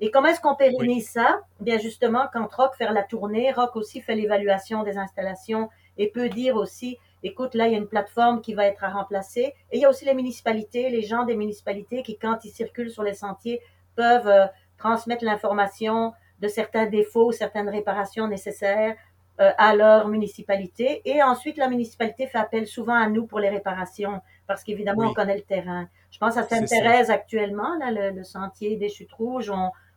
Et 0.00 0.10
comment 0.10 0.28
est-ce 0.28 0.40
qu'on 0.40 0.56
pérennise 0.56 1.08
ça? 1.10 1.40
Bien 1.60 1.78
justement, 1.78 2.26
quand 2.32 2.46
Rock 2.52 2.74
fait 2.76 2.90
la 2.92 3.04
tournée, 3.04 3.52
Rock 3.52 3.76
aussi 3.76 4.00
fait 4.00 4.16
l'évaluation 4.16 4.82
des 4.82 4.98
installations 4.98 5.70
et 5.96 6.10
peut 6.10 6.28
dire 6.28 6.56
aussi, 6.56 6.98
écoute, 7.22 7.54
là, 7.54 7.68
il 7.68 7.72
y 7.72 7.74
a 7.76 7.78
une 7.78 7.86
plateforme 7.86 8.40
qui 8.40 8.54
va 8.54 8.66
être 8.66 8.82
à 8.82 8.90
remplacer. 8.90 9.54
Et 9.70 9.76
il 9.76 9.80
y 9.80 9.84
a 9.84 9.88
aussi 9.88 10.04
les 10.04 10.14
municipalités, 10.14 10.90
les 10.90 11.02
gens 11.02 11.24
des 11.24 11.36
municipalités 11.36 12.02
qui, 12.02 12.18
quand 12.18 12.44
ils 12.44 12.50
circulent 12.50 12.90
sur 12.90 13.04
les 13.04 13.14
sentiers, 13.14 13.60
peuvent 13.94 14.26
euh, 14.26 14.46
transmettre 14.76 15.24
l'information 15.24 16.12
de 16.40 16.48
certains 16.48 16.86
défauts, 16.86 17.30
certaines 17.30 17.68
réparations 17.68 18.26
nécessaires 18.26 18.96
à 19.38 19.74
leur 19.74 20.08
municipalité. 20.08 21.02
Et 21.04 21.22
ensuite, 21.22 21.56
la 21.56 21.68
municipalité 21.68 22.26
fait 22.26 22.38
appel 22.38 22.66
souvent 22.66 22.94
à 22.94 23.08
nous 23.08 23.26
pour 23.26 23.40
les 23.40 23.48
réparations, 23.48 24.20
parce 24.46 24.62
qu'évidemment, 24.62 25.10
on 25.10 25.14
connaît 25.14 25.36
le 25.36 25.42
terrain. 25.42 25.88
Je 26.12 26.18
pense 26.18 26.36
à 26.36 26.44
Sainte-Thérèse 26.44 27.10
actuellement, 27.10 27.76
là, 27.78 28.12
le, 28.12 28.22
sentier 28.22 28.76
des 28.76 28.88
chutes 28.88 29.12
rouges. 29.12 29.50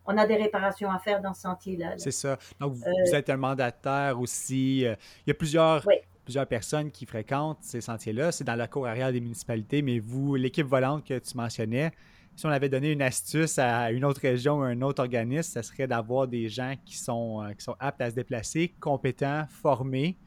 On, 0.08 0.18
a 0.18 0.26
des 0.26 0.36
réparations 0.36 0.90
à 0.90 1.00
faire 1.00 1.22
dans 1.22 1.34
ce 1.34 1.42
sentier-là. 1.42 1.96
C'est 1.98 2.12
ça. 2.12 2.38
Donc, 2.60 2.74
vous, 2.74 2.84
euh, 2.86 3.16
êtes 3.16 3.30
un 3.30 3.38
mandataire 3.38 4.20
aussi. 4.20 4.86
Euh, 4.86 4.96
il 5.26 5.30
y 5.30 5.32
a 5.32 5.34
plusieurs, 5.34 5.86
plusieurs 6.24 6.48
personnes 6.48 6.92
qui 6.92 7.06
fréquentent 7.06 7.62
ces 7.62 7.82
sentiers-là. 7.82 8.32
C'est 8.32 8.44
dans 8.44 8.56
la 8.56 8.68
cour 8.68 8.88
arrière 8.88 9.12
des 9.12 9.20
municipalités, 9.20 9.82
mais 9.82 10.00
vous, 10.00 10.36
l'équipe 10.36 10.68
volante 10.68 11.06
que 11.06 11.18
tu 11.20 11.36
mentionnais, 11.36 11.92
si 12.36 12.46
on 12.46 12.50
avait 12.50 12.70
donné 12.70 12.92
une 12.92 13.02
astuce 13.02 13.58
à 13.60 13.92
une 13.92 14.04
autre 14.04 14.22
région 14.22 14.58
ou 14.58 14.64
un 14.64 14.82
autre 14.82 15.02
organisme, 15.02 15.54
ce 15.54 15.62
serait 15.62 15.88
d'avoir 15.88 16.28
des 16.28 16.50
gens 16.50 16.76
qui 16.86 16.98
sont, 16.98 17.42
euh, 17.42 17.54
qui 17.54 17.64
sont 17.64 17.76
aptes 17.80 18.02
à 18.02 18.10
se 18.10 18.16
déplacer, 18.16 18.74
compétents, 18.80 19.46
formés, 19.50 20.18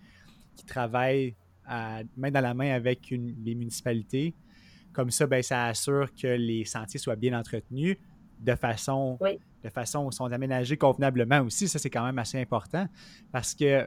qui 0.57 0.65
travaillent 0.65 1.37
main 2.17 2.31
dans 2.31 2.41
la 2.41 2.55
main 2.55 2.75
avec 2.75 3.11
les 3.11 3.55
municipalités. 3.55 4.35
Comme 4.93 5.11
ça, 5.11 5.27
ben, 5.27 5.43
ça 5.43 5.67
assure 5.67 6.09
que 6.15 6.27
les 6.27 6.65
sentiers 6.65 6.99
soient 6.99 7.17
bien 7.17 7.39
entretenus 7.39 7.99
de 8.41 8.55
façon, 8.55 9.19
de 9.63 9.69
façon 9.69 10.07
où 10.07 10.13
sont 10.13 10.33
aménagés 10.33 10.77
convenablement 10.77 11.41
aussi. 11.41 11.69
Ça, 11.69 11.79
c'est 11.79 11.91
quand 11.91 12.05
même 12.05 12.19
assez 12.19 12.41
important 12.41 12.89
parce 13.33 13.55
que 13.55 13.87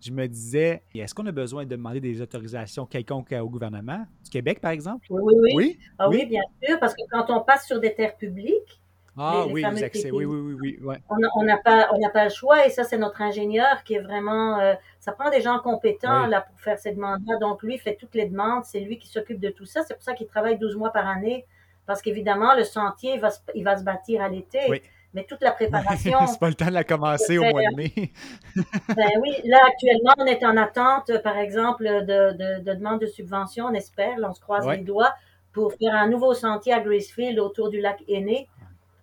je 0.00 0.12
me 0.12 0.26
disais, 0.26 0.82
est-ce 0.94 1.14
qu'on 1.14 1.26
a 1.26 1.32
besoin 1.32 1.64
de 1.64 1.70
demander 1.70 2.00
des 2.00 2.20
autorisations 2.20 2.86
quelconques 2.86 3.32
au 3.32 3.48
gouvernement 3.48 4.06
du 4.24 4.30
Québec, 4.30 4.60
par 4.60 4.70
exemple? 4.70 5.06
Oui, 5.10 5.22
oui, 5.24 5.52
oui. 5.54 5.78
Ah 5.98 6.08
oui, 6.08 6.26
bien 6.26 6.42
sûr, 6.62 6.78
parce 6.78 6.94
que 6.94 7.02
quand 7.10 7.26
on 7.28 7.42
passe 7.42 7.66
sur 7.66 7.80
des 7.80 7.94
terres 7.94 8.16
publiques, 8.16 8.80
ah 9.16 9.44
oui, 9.50 9.64
les 9.74 9.82
accès. 9.82 10.10
Oui, 10.10 10.24
oui, 10.24 10.54
oui, 10.60 10.78
oui. 10.80 10.96
On 11.08 11.44
n'a 11.44 11.58
pas, 11.58 11.90
on 11.92 12.08
pas 12.10 12.24
le 12.24 12.30
choix 12.30 12.66
et 12.66 12.70
ça, 12.70 12.84
c'est 12.84 12.96
notre 12.96 13.20
ingénieur 13.20 13.82
qui 13.84 13.94
est 13.94 14.00
vraiment. 14.00 14.58
Euh, 14.60 14.74
ça 14.98 15.12
prend 15.12 15.30
des 15.30 15.42
gens 15.42 15.58
compétents 15.58 16.26
là 16.26 16.42
pour 16.42 16.58
faire 16.60 16.78
ces 16.78 16.92
demandes-là. 16.92 17.38
Donc 17.38 17.62
lui 17.62 17.76
fait 17.78 17.96
toutes 17.96 18.14
les 18.14 18.26
demandes, 18.26 18.64
c'est 18.64 18.80
lui 18.80 18.98
qui 18.98 19.08
s'occupe 19.08 19.40
de 19.40 19.50
tout 19.50 19.66
ça. 19.66 19.82
C'est 19.86 19.94
pour 19.94 20.02
ça 20.02 20.14
qu'il 20.14 20.26
travaille 20.26 20.58
12 20.58 20.76
mois 20.76 20.90
par 20.90 21.06
année 21.06 21.44
parce 21.86 22.02
qu'évidemment 22.02 22.54
le 22.54 22.64
sentier 22.64 23.14
il 23.14 23.20
va 23.20 23.30
se, 23.30 23.40
il 23.54 23.64
va 23.64 23.76
se 23.76 23.84
bâtir 23.84 24.22
à 24.22 24.28
l'été. 24.28 24.60
Oui. 24.68 24.80
Mais 25.14 25.24
toute 25.24 25.42
la 25.42 25.52
préparation. 25.52 26.18
c'est 26.26 26.38
pas 26.38 26.48
le 26.48 26.54
temps 26.54 26.66
de 26.66 26.72
la 26.72 26.84
commencer 26.84 27.38
au 27.38 27.42
mois 27.42 27.62
de 27.62 27.76
mai. 27.76 28.12
ben 28.54 29.10
oui, 29.20 29.36
là 29.44 29.58
actuellement, 29.66 30.14
on 30.18 30.26
est 30.26 30.44
en 30.44 30.56
attente, 30.56 31.10
par 31.22 31.36
exemple, 31.36 31.84
de, 31.84 32.32
de, 32.32 32.62
de 32.62 32.74
demande 32.74 33.00
de 33.00 33.06
subvention, 33.06 33.66
on 33.66 33.74
espère, 33.74 34.18
là, 34.18 34.28
on 34.30 34.34
se 34.34 34.40
croise 34.40 34.66
les 34.68 34.78
doigts, 34.78 35.12
pour 35.52 35.72
faire 35.74 35.94
un 35.94 36.08
nouveau 36.08 36.34
sentier 36.34 36.72
à 36.72 36.80
Gracefield 36.80 37.38
autour 37.38 37.70
du 37.70 37.80
lac 37.80 38.02
Aîné. 38.08 38.48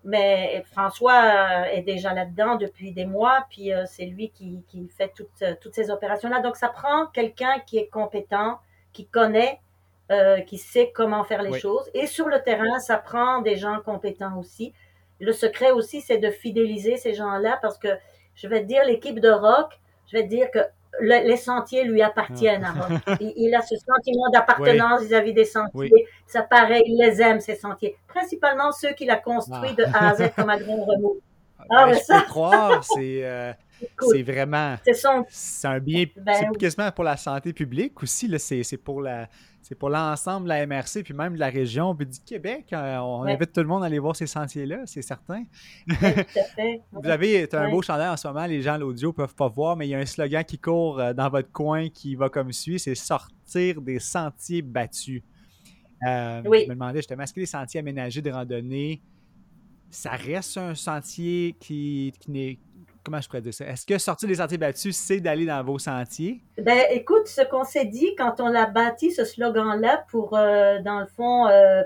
Mais 0.03 0.63
François 0.71 1.11
euh, 1.11 1.63
est 1.65 1.81
déjà 1.81 2.13
là-dedans 2.13 2.55
depuis 2.55 2.93
des 2.93 3.05
mois, 3.05 3.45
puis 3.49 3.73
euh, 3.73 3.83
c'est 3.85 4.05
lui 4.05 4.29
qui, 4.29 4.63
qui 4.69 4.87
fait 4.87 5.11
toutes, 5.13 5.41
euh, 5.41 5.53
toutes 5.59 5.75
ces 5.75 5.89
opérations-là. 5.89 6.39
Donc, 6.39 6.55
ça 6.55 6.69
prend 6.69 7.07
quelqu'un 7.07 7.59
qui 7.65 7.77
est 7.77 7.87
compétent, 7.87 8.59
qui 8.93 9.05
connaît, 9.05 9.59
euh, 10.09 10.39
qui 10.39 10.57
sait 10.57 10.93
comment 10.95 11.25
faire 11.25 11.41
les 11.41 11.59
choses. 11.59 11.91
Et 11.93 12.07
sur 12.07 12.29
le 12.29 12.41
terrain, 12.41 12.79
ça 12.79 12.95
prend 12.95 13.41
des 13.41 13.57
gens 13.57 13.81
compétents 13.83 14.37
aussi. 14.39 14.73
Le 15.19 15.31
secret 15.31 15.71
aussi, 15.71 16.01
c'est 16.01 16.17
de 16.17 16.29
fidéliser 16.29 16.97
ces 16.97 17.13
gens-là 17.13 17.59
parce 17.61 17.77
que, 17.77 17.89
je 18.35 18.47
vais 18.47 18.61
te 18.61 18.65
dire, 18.67 18.83
l'équipe 18.85 19.19
de 19.19 19.29
rock, 19.29 19.79
je 20.11 20.17
vais 20.17 20.23
te 20.23 20.29
dire 20.29 20.51
que 20.51 20.59
les 21.01 21.37
sentiers 21.37 21.83
lui 21.83 22.01
appartiennent 22.01 22.63
à 22.63 22.73
ah. 23.05 23.17
Il, 23.19 23.53
a 23.55 23.61
ce 23.61 23.75
sentiment 23.75 24.29
d'appartenance 24.31 25.01
vis-à-vis 25.01 25.33
des 25.33 25.45
sentiers. 25.45 26.07
Ça 26.25 26.41
paraît, 26.41 26.81
il 26.85 26.97
les 26.97 27.21
aime, 27.21 27.39
ces 27.39 27.55
sentiers. 27.55 27.95
Principalement 28.07 28.71
ceux 28.71 28.93
qu'il 28.93 29.09
a 29.09 29.17
construits 29.17 29.73
de 29.75 29.83
A 29.83 30.09
à 30.09 30.15
Z 30.15 30.31
comme 30.35 30.49
Adrien 30.49 30.77
Remou. 30.83 31.17
Ah, 31.69 31.87
ben, 31.87 31.95
je 31.95 32.13
peux 32.13 32.27
croire, 32.27 32.83
c'est 32.83 33.25
euh, 33.25 33.53
vraiment... 34.23 34.75
C'est 35.29 35.67
un 35.67 35.79
bien... 35.79 36.05
Ben 36.15 36.33
c'est 36.33 36.57
quasiment 36.57 36.91
pour 36.91 37.03
la 37.03 37.17
santé 37.17 37.51
publique 37.51 38.01
aussi, 38.01 38.31
c'est 38.39 38.77
pour 38.77 39.01
la 39.01 39.27
c'est 39.67 39.75
pour 39.75 39.89
l'ensemble 39.89 40.45
de 40.45 40.49
la 40.49 40.65
MRC, 40.65 41.03
puis 41.03 41.13
même 41.13 41.33
de 41.33 41.39
la 41.39 41.49
région, 41.49 41.93
puis 41.93 42.05
du 42.05 42.21
Québec. 42.21 42.71
Euh, 42.71 42.99
on 42.99 43.23
invite 43.23 43.51
tout 43.51 43.59
le 43.59 43.67
monde 43.67 43.83
à 43.83 43.87
aller 43.87 43.99
voir 43.99 44.15
ces 44.15 44.25
sentiers-là, 44.25 44.83
c'est 44.85 45.01
certain. 45.01 45.43
Vous 45.87 47.05
avez 47.05 47.53
un 47.53 47.69
beau 47.69 47.81
chandail 47.81 48.07
en 48.07 48.15
ce 48.15 48.29
moment, 48.29 48.45
les 48.45 48.61
gens 48.61 48.75
à 48.75 48.77
l'audio 48.77 49.09
ne 49.09 49.13
peuvent 49.13 49.35
pas 49.35 49.49
voir, 49.49 49.75
mais 49.75 49.85
il 49.85 49.89
y 49.89 49.95
a 49.95 49.97
un 49.97 50.05
slogan 50.05 50.45
qui 50.45 50.57
court 50.57 51.01
euh, 51.01 51.11
dans 51.11 51.27
votre 51.27 51.51
coin 51.51 51.89
qui 51.89 52.15
va 52.15 52.29
comme 52.29 52.53
suit, 52.53 52.79
c'est 52.79 52.95
sortir 52.95 53.81
des 53.81 53.99
sentiers 53.99 54.61
battus. 54.61 55.21
Euh, 56.07 56.41
je 56.45 56.49
me 56.49 56.69
demandais 56.69 56.99
justement, 56.99 57.23
est-ce 57.23 57.33
que 57.33 57.41
les 57.41 57.45
sentiers 57.45 57.81
aménagés 57.81 58.21
de 58.21 58.31
randonnée, 58.31 59.01
ça 59.89 60.11
reste 60.11 60.57
un 60.57 60.75
sentier 60.75 61.57
qui, 61.59 62.13
qui 62.21 62.31
n'est 62.31 62.57
comment 63.07 63.21
je 63.21 63.29
pourrais 63.29 63.41
dire 63.41 63.53
ça? 63.53 63.65
Est-ce 63.65 63.85
que 63.85 63.97
sortir 63.97 64.27
des 64.27 64.35
sentiers 64.35 64.57
battus, 64.57 64.95
c'est 64.97 65.21
d'aller 65.21 65.45
dans 65.45 65.63
vos 65.63 65.79
sentiers? 65.79 66.41
Ben, 66.57 66.83
écoute, 66.91 67.27
ce 67.27 67.41
qu'on 67.41 67.63
s'est 67.63 67.85
dit 67.85 68.13
quand 68.17 68.41
on 68.41 68.53
a 68.53 68.65
bâti 68.65 69.11
ce 69.11 69.23
slogan-là 69.23 70.03
pour, 70.11 70.35
euh, 70.35 70.79
dans 70.81 70.99
le 70.99 71.05
fond, 71.05 71.47
euh, 71.47 71.83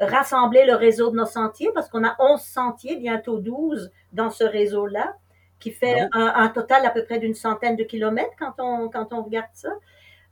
rassembler 0.00 0.64
le 0.64 0.74
réseau 0.74 1.10
de 1.10 1.16
nos 1.16 1.26
sentiers, 1.26 1.68
parce 1.74 1.90
qu'on 1.90 2.04
a 2.04 2.16
11 2.18 2.40
sentiers, 2.40 2.96
bientôt 2.96 3.38
12 3.38 3.90
dans 4.14 4.30
ce 4.30 4.44
réseau-là, 4.44 5.14
qui 5.60 5.72
fait 5.72 6.00
un, 6.12 6.32
un, 6.34 6.48
total 6.48 6.86
à 6.86 6.90
peu 6.90 7.04
près 7.04 7.18
d'une 7.18 7.34
centaine 7.34 7.76
de 7.76 7.84
kilomètres 7.84 8.34
quand 8.38 8.54
on, 8.58 8.88
quand 8.88 9.12
on 9.12 9.22
regarde 9.22 9.52
ça. 9.52 9.68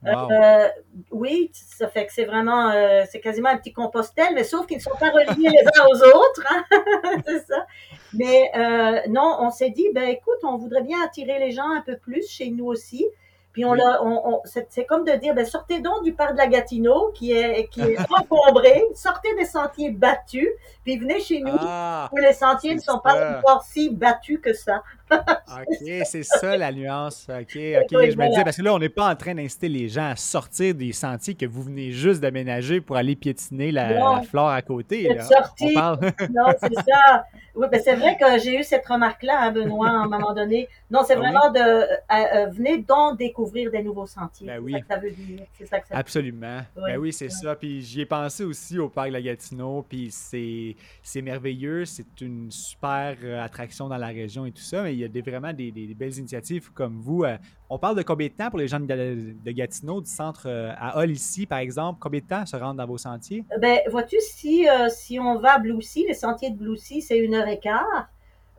Euh, 0.07 0.69
oui, 1.11 1.51
ça 1.53 1.89
fait 1.89 2.07
que 2.07 2.13
c'est 2.13 2.25
vraiment, 2.25 2.71
euh, 2.71 3.05
c'est 3.11 3.21
quasiment 3.21 3.51
un 3.51 3.59
petit 3.59 3.73
compostel, 3.73 4.29
mais 4.35 4.45
sauf 4.45 4.67
qu'ils 4.67 4.79
ne 4.79 4.83
sont 4.83 4.97
pas 4.99 5.11
reliés 5.11 5.51
les 5.51 5.81
uns 5.81 5.87
aux 5.87 6.03
autres. 6.17 6.43
Hein. 6.49 6.65
c'est 7.27 7.47
ça. 7.47 7.67
Mais 8.13 8.51
euh, 8.57 9.01
non, 9.09 9.37
on 9.41 9.51
s'est 9.51 9.71
dit, 9.71 9.89
ben 9.95 10.09
écoute, 10.09 10.39
on 10.43 10.57
voudrait 10.57 10.83
bien 10.83 11.01
attirer 11.03 11.39
les 11.39 11.53
gens 11.53 11.71
un 11.71 11.81
peu 11.81 11.97
plus 11.97 12.29
chez 12.29 12.51
nous 12.51 12.67
aussi. 12.67 13.07
Puis 13.53 13.65
on, 13.65 13.75
on, 13.75 14.41
c'est 14.45 14.85
comme 14.85 15.05
de 15.05 15.13
dire, 15.13 15.35
ben, 15.35 15.45
sortez 15.45 15.81
donc 15.81 16.05
du 16.05 16.13
parc 16.13 16.33
de 16.33 16.39
la 16.39 16.47
Gatineau 16.47 17.11
qui 17.15 17.33
est, 17.33 17.69
qui 17.69 17.81
est 17.81 17.99
encombré, 18.19 18.85
sortez 18.95 19.35
des 19.35 19.45
sentiers 19.45 19.91
battus, 19.91 20.49
puis 20.85 20.97
venez 20.99 21.21
chez 21.21 21.41
nous 21.41 21.57
ah, 21.59 22.09
où 22.13 22.17
les 22.19 22.33
sentiers 22.33 22.77
ne 22.77 22.81
sont 22.81 23.01
pas 23.01 23.39
encore 23.39 23.65
si 23.65 23.91
battus 23.91 24.39
que 24.41 24.53
ça. 24.53 24.83
OK, 25.13 26.05
c'est 26.05 26.23
ça 26.23 26.57
la 26.57 26.71
nuance. 26.71 27.27
OK, 27.29 27.35
OK. 27.39 27.51
je 27.57 28.17
me 28.17 28.29
disais, 28.29 28.45
parce 28.45 28.57
que 28.57 28.63
là, 28.63 28.73
on 28.73 28.79
n'est 28.79 28.89
pas 28.89 29.11
en 29.11 29.17
train 29.17 29.35
d'inciter 29.35 29.69
les 29.69 29.89
gens 29.89 30.11
à 30.11 30.17
sortir 30.17 30.75
des 30.75 30.93
sentiers 30.93 31.35
que 31.35 31.47
vous 31.47 31.63
venez 31.63 31.91
juste 31.91 32.21
d'aménager 32.21 32.81
pour 32.81 32.97
aller 32.97 33.17
piétiner 33.17 33.73
la, 33.73 34.23
flore 34.23 34.51
à 34.51 34.63
côté. 34.63 35.13
Là. 35.13 35.25
non, 36.31 36.53
c'est 36.61 36.75
ça. 36.75 37.25
Oui, 37.57 37.67
ben 37.71 37.81
c'est 37.83 37.97
vrai 37.97 38.17
que 38.17 38.39
j'ai 38.39 38.61
eu 38.61 38.63
cette 38.63 38.87
remarque-là, 38.87 39.41
hein, 39.41 39.51
Benoît, 39.51 39.89
à 39.89 39.93
un 39.93 40.09
moment 40.09 40.33
donné. 40.33 40.69
Non, 40.91 41.01
c'est 41.05 41.15
ah 41.15 41.19
vraiment 41.19 41.51
de 41.51 41.59
euh, 41.59 41.87
euh, 42.13 42.47
venez 42.47 42.79
donc 42.79 43.19
découvrir 43.19 43.40
des 43.49 43.83
nouveaux 43.83 44.07
sentiers. 44.07 44.47
Ben 44.47 44.61
oui. 44.61 44.73
C'est 44.73 44.79
ça 44.79 44.83
que 44.83 44.89
ça 44.89 44.99
veut 44.99 45.11
dire. 45.11 45.47
C'est 45.53 45.67
ça 45.67 45.81
que 45.81 45.89
ça 45.89 45.97
Absolument. 45.97 46.61
Oui, 46.77 46.83
ben 46.87 46.99
oui, 46.99 47.13
c'est 47.13 47.29
ça. 47.29 47.55
Puis 47.55 47.81
j'y 47.83 48.03
ai 48.03 48.07
pensé 48.07 48.45
aussi 48.45 48.79
au 48.79 48.89
parc 48.89 49.11
La 49.11 49.23
Gatineau, 49.23 49.85
puis 49.89 50.09
c'est 50.11 51.23
merveilleux. 51.23 51.85
C'est 51.85 52.21
une 52.21 52.51
super 52.51 53.17
euh, 53.23 53.43
attraction 53.43 53.89
dans 53.89 53.97
la 53.97 54.09
région 54.09 54.47
et 54.47 54.53
tout 54.53 54.63
ça. 54.63 54.83
Mais 54.83 54.95
il 54.95 55.01
y 55.01 55.05
a 55.05 55.09
des, 55.09 55.23
vraiment 55.23 55.53
des, 55.53 55.71
des, 55.71 55.95
belles 55.95 56.17
initiatives 56.19 56.71
comme 56.73 57.01
vous. 57.01 57.25
On 57.69 57.79
parle 57.79 57.97
de 57.97 58.03
combien 58.03 58.29
de 58.29 58.33
temps 58.33 58.51
pour 58.51 58.59
les 58.59 58.69
gens 58.69 58.81
de, 58.81 59.51
Gatineau, 59.53 60.01
du 60.01 60.11
centre 60.11 60.49
à 60.49 60.99
Hall 60.99 61.11
ici, 61.11 61.47
par 61.47 61.59
exemple? 61.59 61.99
Combien 62.01 62.21
de 62.21 62.27
temps 62.27 62.47
se 62.47 62.57
rendre 62.57 62.75
dans 62.75 62.87
vos 62.87 62.99
sentiers? 62.99 63.45
Ben, 63.61 63.79
vois-tu, 63.91 64.17
si, 64.21 64.67
si 64.89 65.19
on 65.19 65.39
va 65.39 65.55
à 65.55 65.59
Bloussy, 65.59 66.05
les 66.07 66.15
sentiers 66.15 66.51
de 66.51 66.57
Bloussy, 66.57 67.03
c'est 67.03 67.19
une 67.19 67.35
heure 67.35 67.49
et 67.49 67.59
quart. 67.59 68.09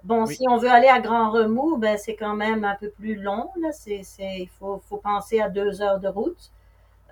Bon, 0.03 0.25
si 0.25 0.43
on 0.49 0.57
veut 0.57 0.69
aller 0.69 0.87
à 0.87 0.99
Grand 0.99 1.29
Remous, 1.29 1.77
ben, 1.77 1.97
c'est 1.97 2.15
quand 2.15 2.35
même 2.35 2.63
un 2.63 2.75
peu 2.75 2.89
plus 2.89 3.15
long. 3.15 3.49
Là. 3.61 3.71
C'est, 3.71 4.01
il 4.19 4.49
faut, 4.59 4.81
faut, 4.89 4.97
penser 4.97 5.39
à 5.39 5.49
deux 5.49 5.81
heures 5.81 5.99
de 5.99 6.07
route. 6.07 6.51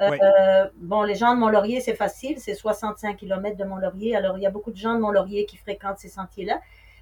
Euh, 0.01 0.67
bon, 0.77 1.03
les 1.03 1.15
gens 1.15 1.33
de 1.35 1.39
Mont-Laurier, 1.39 1.81
c'est 1.81 1.95
facile, 1.95 2.39
c'est 2.39 2.53
65 2.53 3.17
km 3.17 3.57
de 3.57 3.63
Mont-Laurier. 3.65 4.15
Alors, 4.15 4.37
il 4.37 4.41
y 4.41 4.47
a 4.47 4.49
beaucoup 4.49 4.71
de 4.71 4.77
gens 4.77 4.95
de 4.95 4.99
Mont-Laurier 4.99 5.45
qui 5.45 5.57
fréquentent 5.57 5.99
ces 5.99 6.09
sentiers-là. 6.09 6.59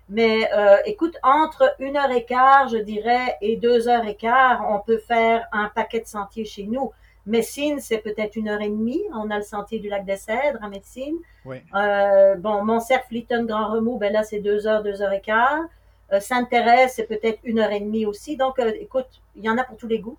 Mais 0.09 0.49
euh, 0.53 0.77
écoute, 0.85 1.17
entre 1.21 1.75
une 1.79 1.97
heure 1.97 2.11
et 2.11 2.23
quart, 2.23 2.69
je 2.69 2.77
dirais, 2.77 3.37
et 3.41 3.57
deux 3.57 3.87
heures 3.87 4.05
et 4.07 4.15
quart, 4.15 4.65
on 4.69 4.79
peut 4.79 4.97
faire 4.97 5.47
un 5.51 5.69
paquet 5.69 5.99
de 5.99 6.07
sentiers 6.07 6.45
chez 6.45 6.63
nous. 6.63 6.91
Messine, 7.25 7.81
c'est 7.81 7.97
peut-être 7.97 8.37
une 8.37 8.47
heure 8.47 8.61
et 8.61 8.69
demie. 8.69 9.03
On 9.13 9.29
a 9.29 9.37
le 9.37 9.43
sentier 9.43 9.79
du 9.79 9.89
lac 9.89 10.05
des 10.05 10.15
Cèdres 10.15 10.63
à 10.63 10.69
Messine. 10.69 11.17
Oui. 11.43 11.57
Euh, 11.75 12.35
bon, 12.35 12.63
Montcerf, 12.63 13.05
Fliton, 13.09 13.43
Grand 13.43 13.67
Remous, 13.67 13.97
ben 13.97 14.13
là, 14.13 14.23
c'est 14.23 14.39
deux 14.39 14.65
heures, 14.65 14.81
deux 14.81 15.01
heures 15.01 15.11
et 15.11 15.21
quart. 15.21 15.65
Euh, 16.13 16.19
Sainte-Thérèse, 16.19 16.93
c'est 16.95 17.07
peut-être 17.07 17.39
une 17.43 17.59
heure 17.59 17.71
et 17.71 17.79
demie 17.79 18.05
aussi. 18.05 18.37
Donc, 18.37 18.59
euh, 18.59 18.71
écoute, 18.79 19.07
il 19.35 19.43
y 19.43 19.49
en 19.49 19.57
a 19.57 19.63
pour 19.63 19.77
tous 19.77 19.87
les 19.87 19.99
goûts. 19.99 20.17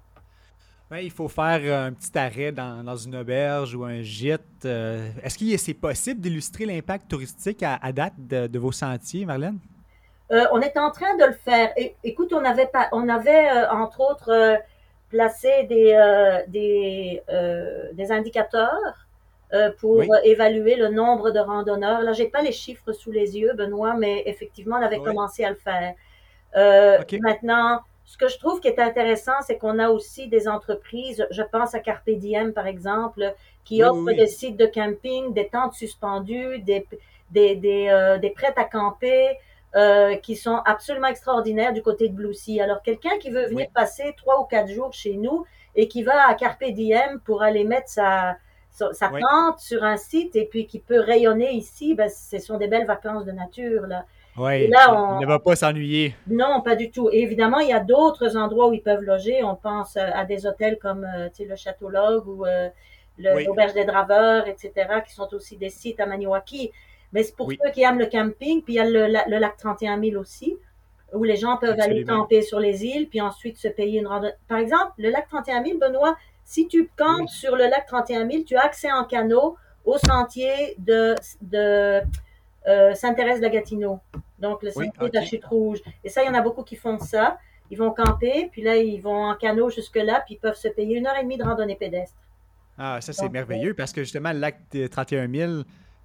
Oui, 0.90 1.05
il 1.05 1.11
faut 1.11 1.29
faire 1.29 1.85
un 1.87 1.92
petit 1.92 2.16
arrêt 2.18 2.51
dans, 2.51 2.96
une 2.96 3.16
auberge 3.16 3.74
ou 3.74 3.85
un 3.85 4.01
gîte. 4.01 4.64
Est-ce 4.64 5.37
qu'il 5.37 5.53
est 5.53 5.74
possible 5.74 6.18
d'illustrer 6.18 6.64
l'impact 6.64 7.09
touristique 7.11 7.62
à, 7.62 7.92
date 7.92 8.14
de, 8.16 8.59
vos 8.59 8.72
sentiers, 8.72 9.27
Marlène? 9.27 9.59
on 10.31 10.61
est 10.62 10.79
en 10.79 10.90
train 10.90 11.14
de 11.16 11.27
le 11.27 11.33
faire. 11.33 11.74
écoute, 12.03 12.33
on 12.33 12.42
avait, 12.42 12.68
pas, 12.68 12.88
on 12.92 13.07
avait 13.11 13.51
entre 13.70 14.01
autres 14.01 14.59
placé 15.11 15.64
des, 15.64 16.42
des, 16.48 17.22
des 17.92 18.11
indicateurs 18.11 19.07
euh, 19.54 19.70
pour 19.80 20.04
évaluer 20.24 20.76
le 20.76 20.88
nombre 20.88 21.30
de 21.30 21.38
randonneurs. 21.38 22.02
Là, 22.02 22.12
j'ai 22.12 22.28
pas 22.28 22.42
les 22.42 22.52
chiffres 22.52 22.92
sous 22.92 23.11
les 23.11 23.38
yeux, 23.38 23.52
Benoît, 23.54 23.94
mais 23.94 24.22
effectivement, 24.26 24.76
on 24.76 24.82
avait 24.82 25.00
commencé 25.00 25.44
à 25.44 25.50
le 25.50 25.56
faire. 25.56 25.94
Euh, 26.56 26.98
Maintenant, 27.20 27.80
ce 28.04 28.16
que 28.16 28.28
je 28.28 28.38
trouve 28.38 28.61
qui 28.61 28.68
est 28.68 28.78
intéressant, 28.78 29.40
c'est 29.42 29.58
qu'on 29.58 29.78
a 29.78 29.90
aussi 29.90 30.28
des 30.28 30.48
entreprises, 30.48 31.26
je 31.30 31.42
pense 31.42 31.74
à 31.74 31.80
Carpe 31.80 32.08
Diem, 32.11 32.52
par 32.52 32.66
exemple, 32.66 33.34
qui 33.64 33.82
offrent 33.82 34.12
des 34.12 34.26
sites 34.26 34.56
de 34.56 34.66
camping, 34.66 35.34
des 35.34 35.48
tentes 35.48 35.74
suspendues, 35.74 36.58
des, 36.61 36.87
des, 37.30 37.54
des, 37.54 37.88
euh, 37.90 38.16
des 38.18 38.30
prêts 38.30 38.54
à 38.56 38.64
camper, 38.64 39.37
euh, 39.76 40.16
qui 40.16 40.37
sont 40.37 40.62
absolument 40.64 41.08
extraordinaires 41.08 41.74
du 41.74 41.82
côté 41.82 42.08
de 42.08 42.14
Bloussy. 42.14 42.61
Alors, 42.61 42.82
quelqu'un 42.82 43.18
qui 43.18 43.30
veut 43.30 43.46
venir 43.46 43.68
passer 43.74 44.14
trois 44.16 44.40
ou 44.40 44.44
quatre 44.44 44.70
jours 44.70 44.94
chez 44.94 45.14
nous 45.14 45.44
et 45.74 45.87
qui 45.87 46.02
va 46.02 46.26
à 46.26 46.34
Carpe 46.34 46.64
Diem 46.64 47.20
pour 47.20 47.42
aller 47.42 47.64
mettre 47.64 47.88
sa, 47.88 48.38
ça 48.92 49.08
plante 49.08 49.58
sur 49.58 49.84
un 49.84 49.96
site 49.96 50.36
et 50.36 50.44
puis 50.44 50.66
qui 50.66 50.78
peut 50.78 51.00
rayonner 51.00 51.52
ici, 51.52 51.94
ben, 51.94 52.08
ce 52.08 52.38
sont 52.38 52.58
des 52.58 52.68
belles 52.68 52.86
vacances 52.86 53.24
de 53.24 53.32
nature. 53.32 53.86
Là. 53.86 54.04
Oui, 54.38 54.68
là, 54.68 54.94
on 54.94 55.20
ne 55.20 55.26
va 55.26 55.38
pas 55.38 55.56
s'ennuyer. 55.56 56.14
Non, 56.28 56.60
pas 56.62 56.76
du 56.76 56.90
tout. 56.90 57.08
Et 57.10 57.22
évidemment, 57.22 57.58
il 57.58 57.68
y 57.68 57.72
a 57.72 57.80
d'autres 57.80 58.36
endroits 58.36 58.68
où 58.68 58.72
ils 58.72 58.82
peuvent 58.82 59.02
loger. 59.02 59.42
On 59.42 59.56
pense 59.56 59.96
euh, 59.96 60.10
à 60.14 60.24
des 60.24 60.46
hôtels 60.46 60.78
comme 60.78 61.04
euh, 61.04 61.28
le 61.38 61.56
Château 61.56 61.88
Log 61.88 62.26
ou 62.28 62.46
euh, 62.46 62.68
l'Auberge 63.18 63.74
des 63.74 63.84
Draveurs, 63.84 64.46
etc., 64.46 64.72
qui 65.06 65.12
sont 65.12 65.32
aussi 65.34 65.56
des 65.56 65.70
sites 65.70 65.98
à 65.98 66.06
Maniwaki. 66.06 66.70
Mais 67.12 67.24
c'est 67.24 67.34
pour 67.34 67.50
ceux 67.50 67.70
qui 67.72 67.82
aiment 67.82 67.98
le 67.98 68.06
camping, 68.06 68.62
puis 68.62 68.74
il 68.74 68.76
y 68.76 68.80
a 68.80 68.84
le, 68.84 69.38
lac 69.38 69.56
31 69.56 70.00
000 70.00 70.20
aussi, 70.20 70.56
où 71.12 71.24
les 71.24 71.36
gens 71.36 71.56
peuvent 71.56 71.80
aller 71.80 72.04
camper 72.04 72.42
sur 72.42 72.60
les 72.60 72.84
îles, 72.84 73.08
puis 73.08 73.20
ensuite 73.20 73.56
se 73.56 73.68
payer 73.68 73.98
une 73.98 74.06
randonnée. 74.06 74.34
Par 74.46 74.58
exemple, 74.58 74.92
le 74.98 75.08
lac 75.10 75.26
31 75.28 75.64
000, 75.64 75.78
Benoît, 75.78 76.16
si 76.48 76.66
tu 76.66 76.90
campes 76.96 77.28
sur 77.28 77.56
le 77.56 77.64
lac 77.64 77.84
31 77.84 78.26
000, 78.26 78.42
tu 78.44 78.56
as 78.56 78.64
accès 78.64 78.90
en 78.90 79.04
canot 79.04 79.58
au 79.84 79.98
sentier 79.98 80.74
de, 80.78 81.14
de 81.42 82.00
euh, 82.66 82.94
Sainte-Thérèse-de-Gatineau. 82.94 84.00
Donc, 84.38 84.62
le 84.62 84.70
sentier 84.70 84.90
de 84.98 85.11
la 85.12 85.26
Chute 85.26 85.44
Rouge. 85.44 85.80
Et 86.02 86.08
ça, 86.08 86.22
il 86.22 86.26
y 86.26 86.28
en 86.30 86.34
a 86.34 86.40
beaucoup 86.40 86.62
qui 86.62 86.76
font 86.76 86.98
ça. 86.98 87.38
Ils 87.70 87.76
vont 87.76 87.90
camper, 87.90 88.48
puis 88.50 88.62
là, 88.62 88.78
ils 88.78 88.98
vont 88.98 89.26
en 89.26 89.34
canot 89.34 89.68
jusque-là, 89.68 90.22
puis 90.24 90.37
ils 90.37 90.38
peuvent 90.38 90.56
se 90.56 90.68
payer 90.68 90.96
une 90.96 91.06
heure 91.06 91.18
et 91.18 91.22
demie 91.22 91.37
de 91.37 91.44
randonnée 91.44 91.76
pédestre. 91.76 92.16
Ah, 92.78 92.98
ça, 93.02 93.12
c'est 93.12 93.28
merveilleux 93.28 93.74
parce 93.74 93.92
que 93.92 94.02
justement, 94.02 94.32
le 94.32 94.38
lac 94.38 94.58
de 94.72 94.87
31 94.87 95.30
000, 95.30 95.52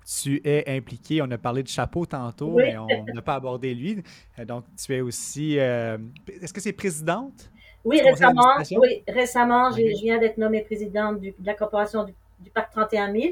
tu 0.06 0.42
es 0.44 0.76
impliqué. 0.76 1.22
On 1.22 1.32
a 1.32 1.38
parlé 1.38 1.64
de 1.64 1.70
chapeau 1.70 2.06
tantôt, 2.06 2.58
mais 2.58 2.78
on 2.78 2.88
n'a 2.88 3.22
pas 3.22 3.36
abordé 3.36 3.74
lui. 3.74 4.04
Euh, 4.40 4.44
donc, 4.44 4.66
tu 4.76 4.94
es 4.94 5.00
aussi. 5.00 5.58
Euh, 5.58 5.98
est-ce 6.42 6.52
que 6.52 6.60
c'est 6.60 6.74
présidente? 6.74 7.50
Oui, 7.86 8.02
récemment, 8.02 8.56
oui, 8.78 9.04
récemment, 9.08 9.72
je 9.72 9.82
viens 10.02 10.18
d'être 10.18 10.38
nommée 10.38 10.62
présidente 10.62 11.20
de 11.20 11.34
la 11.44 11.54
corporation 11.54 12.04
du, 12.04 12.50
Parc 12.54 12.72
31 12.72 13.12
000. 13.12 13.24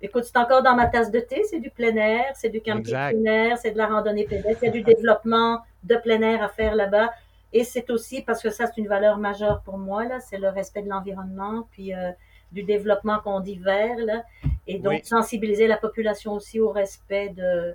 Écoute, 0.00 0.24
c'est 0.24 0.36
encore 0.36 0.62
dans 0.62 0.74
ma 0.74 0.86
tasse 0.86 1.10
de 1.10 1.20
thé, 1.20 1.42
c'est 1.50 1.58
du 1.58 1.70
plein 1.70 1.94
air, 1.96 2.32
c'est 2.34 2.48
du 2.48 2.60
camping 2.60 2.84
plein 2.84 3.24
air, 3.24 3.58
c'est 3.58 3.72
de 3.72 3.78
la 3.78 3.86
randonnée 3.86 4.24
pédestre, 4.24 4.62
il 4.62 4.66
y 4.66 4.68
a 4.68 4.72
du 4.72 4.82
développement 4.82 5.60
de 5.82 5.96
plein 5.96 6.20
air 6.22 6.42
à 6.42 6.48
faire 6.48 6.74
là-bas. 6.74 7.10
Et 7.52 7.64
c'est 7.64 7.90
aussi, 7.90 8.22
parce 8.22 8.42
que 8.42 8.50
ça, 8.50 8.66
c'est 8.66 8.80
une 8.80 8.88
valeur 8.88 9.18
majeure 9.18 9.62
pour 9.62 9.78
moi, 9.78 10.04
là, 10.04 10.20
c'est 10.20 10.38
le 10.38 10.50
respect 10.50 10.82
de 10.82 10.88
l'environnement, 10.88 11.66
puis 11.72 11.94
euh, 11.94 12.10
du 12.52 12.62
développement 12.62 13.20
qu'on 13.20 13.40
dit 13.40 13.58
vert, 13.58 13.96
là. 13.98 14.22
Et 14.66 14.78
donc, 14.78 15.04
sensibiliser 15.04 15.66
la 15.66 15.78
population 15.78 16.32
aussi 16.34 16.60
au 16.60 16.70
respect 16.70 17.30
de, 17.30 17.74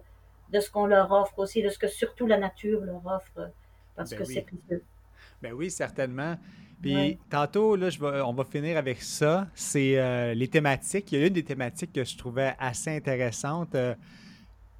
de 0.51 0.59
ce 0.59 0.69
qu'on 0.69 0.85
leur 0.85 1.11
offre 1.11 1.39
aussi, 1.39 1.63
de 1.63 1.69
ce 1.69 1.79
que 1.79 1.87
surtout 1.87 2.27
la 2.27 2.37
nature 2.37 2.81
leur 2.81 3.05
offre, 3.05 3.49
parce 3.95 4.11
ben 4.11 4.19
que 4.19 4.25
c'est 4.25 4.41
plus 4.41 4.59
ben 5.43 5.53
oui, 5.53 5.69
certainement. 5.69 6.37
Puis 6.81 7.17
tantôt, 7.29 7.75
là, 7.75 7.89
je 7.89 7.99
on 8.01 8.33
va 8.33 8.45
finir 8.45 8.77
avec 8.77 9.01
ça. 9.01 9.47
C'est 9.53 9.97
euh, 9.97 10.33
les 10.33 10.47
thématiques. 10.47 11.11
Il 11.11 11.19
y 11.19 11.23
a 11.23 11.27
une 11.27 11.33
des 11.33 11.43
thématiques 11.43 11.91
que 11.93 12.03
je 12.03 12.17
trouvais 12.17 12.55
assez 12.59 12.89
intéressante. 12.89 13.75
Euh, 13.75 13.93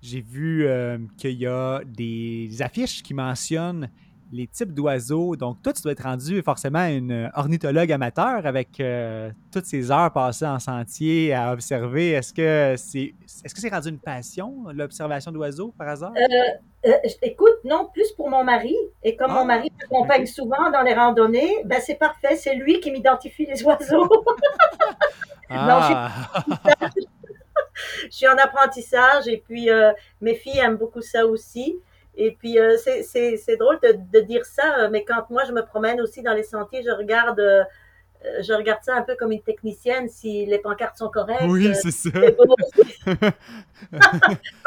j'ai 0.01 0.21
vu 0.21 0.65
euh, 0.65 0.97
qu'il 1.17 1.33
y 1.33 1.47
a 1.47 1.81
des 1.85 2.61
affiches 2.61 3.03
qui 3.03 3.13
mentionnent 3.13 3.89
les 4.33 4.47
types 4.47 4.73
d'oiseaux. 4.73 5.35
Donc, 5.35 5.61
toi, 5.61 5.71
tu 5.71 5.81
dois 5.83 5.91
être 5.91 6.03
rendu 6.03 6.41
forcément 6.41 6.85
une 6.85 7.29
ornithologue 7.35 7.91
amateur 7.91 8.45
avec 8.45 8.79
euh, 8.79 9.29
toutes 9.51 9.65
ces 9.65 9.91
heures 9.91 10.11
passées 10.11 10.47
en 10.47 10.59
sentier 10.59 11.33
à 11.33 11.53
observer. 11.53 12.11
Est-ce 12.11 12.33
que 12.33 12.73
c'est 12.77 13.13
est-ce 13.45 13.53
que 13.53 13.61
c'est 13.61 13.69
rendu 13.69 13.89
une 13.89 13.99
passion, 13.99 14.65
l'observation 14.73 15.31
d'oiseaux, 15.31 15.73
par 15.77 15.87
hasard? 15.87 16.13
Euh, 16.17 16.89
euh, 16.89 17.09
écoute, 17.21 17.59
non, 17.63 17.89
plus 17.93 18.11
pour 18.13 18.29
mon 18.29 18.43
mari. 18.43 18.75
Et 19.03 19.15
comme 19.15 19.31
mon 19.31 19.41
ah, 19.41 19.45
mari 19.45 19.71
m'accompagne 19.79 20.25
souvent 20.25 20.71
dans 20.71 20.81
les 20.81 20.95
randonnées, 20.95 21.63
ben 21.65 21.79
c'est 21.79 21.95
parfait. 21.95 22.35
C'est 22.35 22.55
lui 22.55 22.79
qui 22.79 22.91
m'identifie 22.91 23.45
les 23.45 23.63
oiseaux. 23.63 24.09
ah. 25.51 26.09
je 28.03 28.09
suis 28.09 28.27
en 28.27 28.37
apprentissage 28.37 29.27
et 29.27 29.37
puis 29.37 29.69
mes 30.21 30.33
filles 30.33 30.59
aiment 30.59 30.77
beaucoup 30.77 31.01
ça 31.01 31.27
aussi. 31.27 31.77
Et 32.15 32.31
puis, 32.31 32.59
euh, 32.59 32.77
c'est 32.77 33.57
drôle 33.57 33.79
de, 33.81 33.97
de, 34.11 34.19
dire 34.23 34.45
ça, 34.45 34.79
euh, 34.79 34.89
mais 34.91 35.03
quand 35.03 35.29
moi, 35.29 35.43
je 35.45 35.51
me 35.51 35.65
promène 35.65 35.99
aussi 35.99 36.21
dans 36.21 36.33
les 36.33 36.43
sentiers, 36.43 36.83
je 36.83 36.91
regarde, 36.91 37.39
euh, 37.39 37.63
je 38.41 38.53
regarde 38.53 38.83
ça 38.83 38.95
un 38.95 39.01
peu 39.01 39.15
comme 39.15 39.31
une 39.31 39.41
technicienne, 39.41 40.07
si 40.09 40.45
les 40.45 40.59
pancartes 40.59 40.97
sont 40.97 41.09
correctes. 41.09 41.41
Oui, 41.47 41.73
c'est 41.73 41.91
ça. 41.91 42.11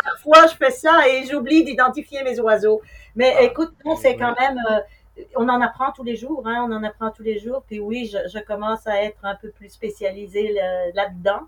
Parfois, 0.05 0.47
je 0.49 0.57
fais 0.57 0.73
ça 0.73 1.09
et 1.09 1.25
j'oublie 1.31 1.63
d'identifier 1.65 2.25
mes 2.25 2.41
oiseaux. 2.41 2.83
Mais 3.15 3.35
ah, 3.39 3.43
écoute, 3.43 3.75
c'est 4.03 4.17
quand 4.17 4.35
même, 4.39 4.59
on 5.37 5.49
en 5.49 5.61
apprend 5.61 5.93
tous 5.93 6.05
les 6.05 6.17
jours, 6.17 6.43
hein, 6.47 6.67
on 6.69 6.73
en 6.73 6.83
apprend 6.83 7.13
tous 7.13 7.23
les 7.23 7.39
jours. 7.39 7.63
Puis 7.67 7.79
oui, 7.79 8.11
je, 8.13 8.19
je 8.29 8.45
commence 8.45 8.87
à 8.89 9.03
être 9.05 9.25
un 9.25 9.37
peu 9.37 9.51
plus 9.51 9.71
spécialisée 9.71 10.53
là-dedans. 10.95 11.47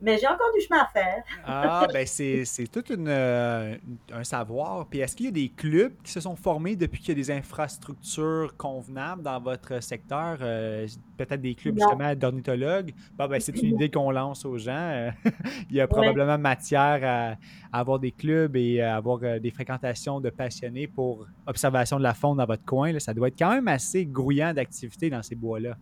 Mais 0.00 0.18
j'ai 0.18 0.26
encore 0.26 0.52
du 0.54 0.60
chemin 0.60 0.82
à 0.82 0.86
faire. 0.86 1.22
ah, 1.44 1.86
ben 1.92 2.06
c'est, 2.06 2.44
tout 2.70 2.84
euh, 2.92 3.76
un 4.12 4.24
savoir. 4.24 4.86
Puis 4.86 5.00
est-ce 5.00 5.16
qu'il 5.16 5.26
y 5.26 5.28
a 5.28 5.32
des 5.32 5.48
clubs 5.48 5.92
qui 6.02 6.12
se 6.12 6.20
sont 6.20 6.36
formés 6.36 6.76
depuis 6.76 7.00
qu'il 7.00 7.10
y 7.10 7.12
a 7.12 7.14
des 7.14 7.30
infrastructures 7.30 8.54
convenables 8.56 9.22
dans 9.22 9.40
votre 9.40 9.82
secteur? 9.82 10.38
Euh, 10.40 10.86
peut-être 11.16 11.40
des 11.40 11.54
clubs 11.54 11.78
justement 11.78 12.14
d'ornithologues? 12.14 12.92
ben, 13.16 13.40
c'est 13.40 13.56
une 13.62 13.68
idée 13.74 13.90
qu'on 13.90 14.10
lance 14.10 14.44
aux 14.44 14.58
gens. 14.58 15.10
Il 15.70 15.76
y 15.76 15.80
a 15.80 15.88
probablement 15.88 16.38
matière 16.38 17.38
à, 17.72 17.78
avoir 17.78 17.98
des 17.98 18.12
clubs 18.12 18.54
et 18.56 18.82
à 18.82 18.96
avoir 18.96 19.20
euh, 19.22 19.38
des 19.38 19.50
fréquentations 19.50 20.20
de 20.20 20.30
passionnés 20.30 20.86
pour 20.86 21.26
observation 21.46 21.98
de 21.98 22.02
la 22.02 22.14
faune 22.14 22.36
dans 22.36 22.46
votre 22.46 22.64
coin. 22.64 22.98
Ça 22.98 23.14
doit 23.14 23.28
être 23.28 23.38
quand 23.38 23.50
même 23.50 23.68
assez 23.68 24.04
grouillant 24.04 24.52
d'activités 24.52 25.08
dans 25.08 25.22
ces 25.22 25.34
bois-là. 25.34 25.76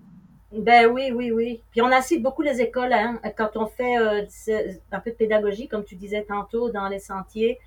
Ben 0.56 0.86
oui, 0.86 1.10
oui, 1.12 1.32
oui. 1.32 1.62
Puis 1.72 1.82
on 1.82 1.90
incite 1.90 2.22
beaucoup 2.22 2.42
les 2.42 2.60
écoles 2.60 2.92
hein, 2.92 3.18
quand 3.36 3.56
on 3.56 3.66
fait 3.66 3.98
euh, 3.98 4.22
un 4.92 5.00
peu 5.00 5.10
de 5.10 5.16
pédagogie, 5.16 5.66
comme 5.66 5.84
tu 5.84 5.96
disais 5.96 6.22
tantôt, 6.22 6.70
dans 6.70 6.86
les 6.88 7.00
sentiers. 7.00 7.58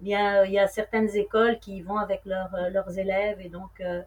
Bien, 0.00 0.44
il 0.44 0.52
y 0.52 0.58
a 0.58 0.68
certaines 0.68 1.14
écoles 1.16 1.58
qui 1.58 1.82
vont 1.82 1.96
avec 1.96 2.22
euh, 2.26 2.70
leurs 2.70 2.98
élèves 2.98 3.40
et 3.40 3.48
donc, 3.48 3.80
euh, 3.80 4.00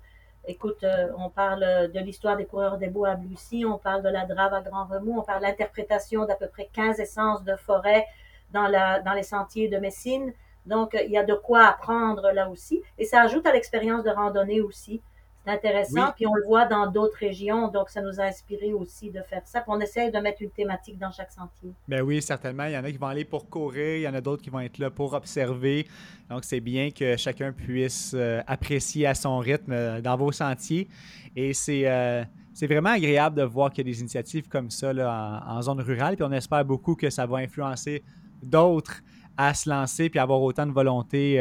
écoute, 0.48 0.86
on 1.18 1.30
parle 1.30 1.92
de 1.92 2.00
l'histoire 2.00 2.38
des 2.38 2.46
coureurs 2.46 2.78
des 2.78 2.88
bois 2.88 3.10
à 3.10 3.16
Blucy, 3.16 3.66
on 3.66 3.78
parle 3.78 4.04
de 4.04 4.10
la 4.10 4.26
drave 4.26 4.54
à 4.54 4.62
Grand 4.62 4.86
Remous, 4.86 5.20
on 5.20 5.24
parle 5.24 5.42
de 5.42 5.48
l'interprétation 5.48 6.26
d'à 6.26 6.36
peu 6.36 6.48
près 6.48 6.70
15 6.72 7.00
essences 7.00 7.44
de 7.44 7.56
forêt 7.56 8.06
dans, 8.52 8.68
la, 8.68 9.02
dans 9.02 9.14
les 9.14 9.24
sentiers 9.24 9.68
de 9.68 9.78
Messine. 9.78 10.32
Donc, 10.66 10.98
il 11.04 11.12
y 11.12 11.18
a 11.18 11.24
de 11.24 11.34
quoi 11.34 11.66
apprendre 11.66 12.32
là 12.32 12.50
aussi. 12.50 12.82
Et 12.98 13.06
ça 13.06 13.22
ajoute 13.22 13.46
à 13.46 13.52
l'expérience 13.52 14.04
de 14.04 14.12
randonnée 14.12 14.62
aussi 14.62 15.02
intéressant. 15.50 16.12
Puis 16.16 16.26
on 16.28 16.34
le 16.34 16.44
voit 16.46 16.66
dans 16.66 16.90
d'autres 16.92 17.18
régions, 17.18 17.68
donc 17.68 17.90
ça 17.90 18.02
nous 18.02 18.20
a 18.20 18.24
inspiré 18.24 18.74
aussi 18.74 19.10
de 19.10 19.22
faire 19.22 19.42
ça. 19.46 19.62
Puis 19.62 19.70
on 19.70 19.80
essaie 19.80 20.12
de 20.12 20.18
mettre 20.20 20.42
une 20.42 20.52
thématique 20.52 20.98
dans 20.98 21.12
chaque 21.12 21.32
sentier. 21.32 21.72
Ben 21.88 22.02
oui, 22.02 22.22
certainement. 22.22 22.66
Il 22.66 22.74
y 22.74 22.78
en 22.78 22.84
a 22.84 22.92
qui 22.92 22.98
vont 22.98 23.08
aller 23.08 23.26
pour 23.26 23.50
courir, 23.50 23.98
il 23.98 24.02
y 24.02 24.08
en 24.08 24.14
a 24.14 24.22
d'autres 24.22 24.42
qui 24.42 24.50
vont 24.50 24.60
être 24.60 24.78
là 24.78 24.90
pour 24.90 25.14
observer. 25.14 25.88
Donc 26.30 26.44
c'est 26.44 26.60
bien 26.60 26.92
que 26.92 27.18
chacun 27.18 27.52
puisse 27.52 28.14
euh, 28.16 28.42
apprécier 28.48 29.08
à 29.08 29.16
son 29.16 29.40
rythme 29.40 29.72
euh, 29.72 30.02
dans 30.02 30.16
vos 30.18 30.32
sentiers. 30.32 30.88
Et 31.36 31.54
c'est 31.54 31.88
euh, 31.88 32.24
c'est 32.54 32.68
vraiment 32.68 32.90
agréable 32.90 33.38
de 33.38 33.44
voir 33.44 33.72
qu'il 33.72 33.86
y 33.86 33.90
a 33.90 33.92
des 33.92 34.02
initiatives 34.02 34.48
comme 34.48 34.70
ça 34.70 34.92
là, 34.92 35.44
en, 35.48 35.62
zone 35.62 35.82
rurale. 35.82 36.16
Puis 36.16 36.26
on 36.26 36.32
espère 36.32 36.66
beaucoup 36.66 36.96
que 36.96 37.10
ça 37.10 37.26
va 37.26 37.38
influencer 37.38 38.04
d'autres 38.44 39.02
à 39.38 39.54
se 39.54 39.70
lancer 39.70 40.10
puis 40.10 40.20
avoir 40.20 40.42
autant 40.42 40.66
de 40.66 40.74
volonté 40.74 41.40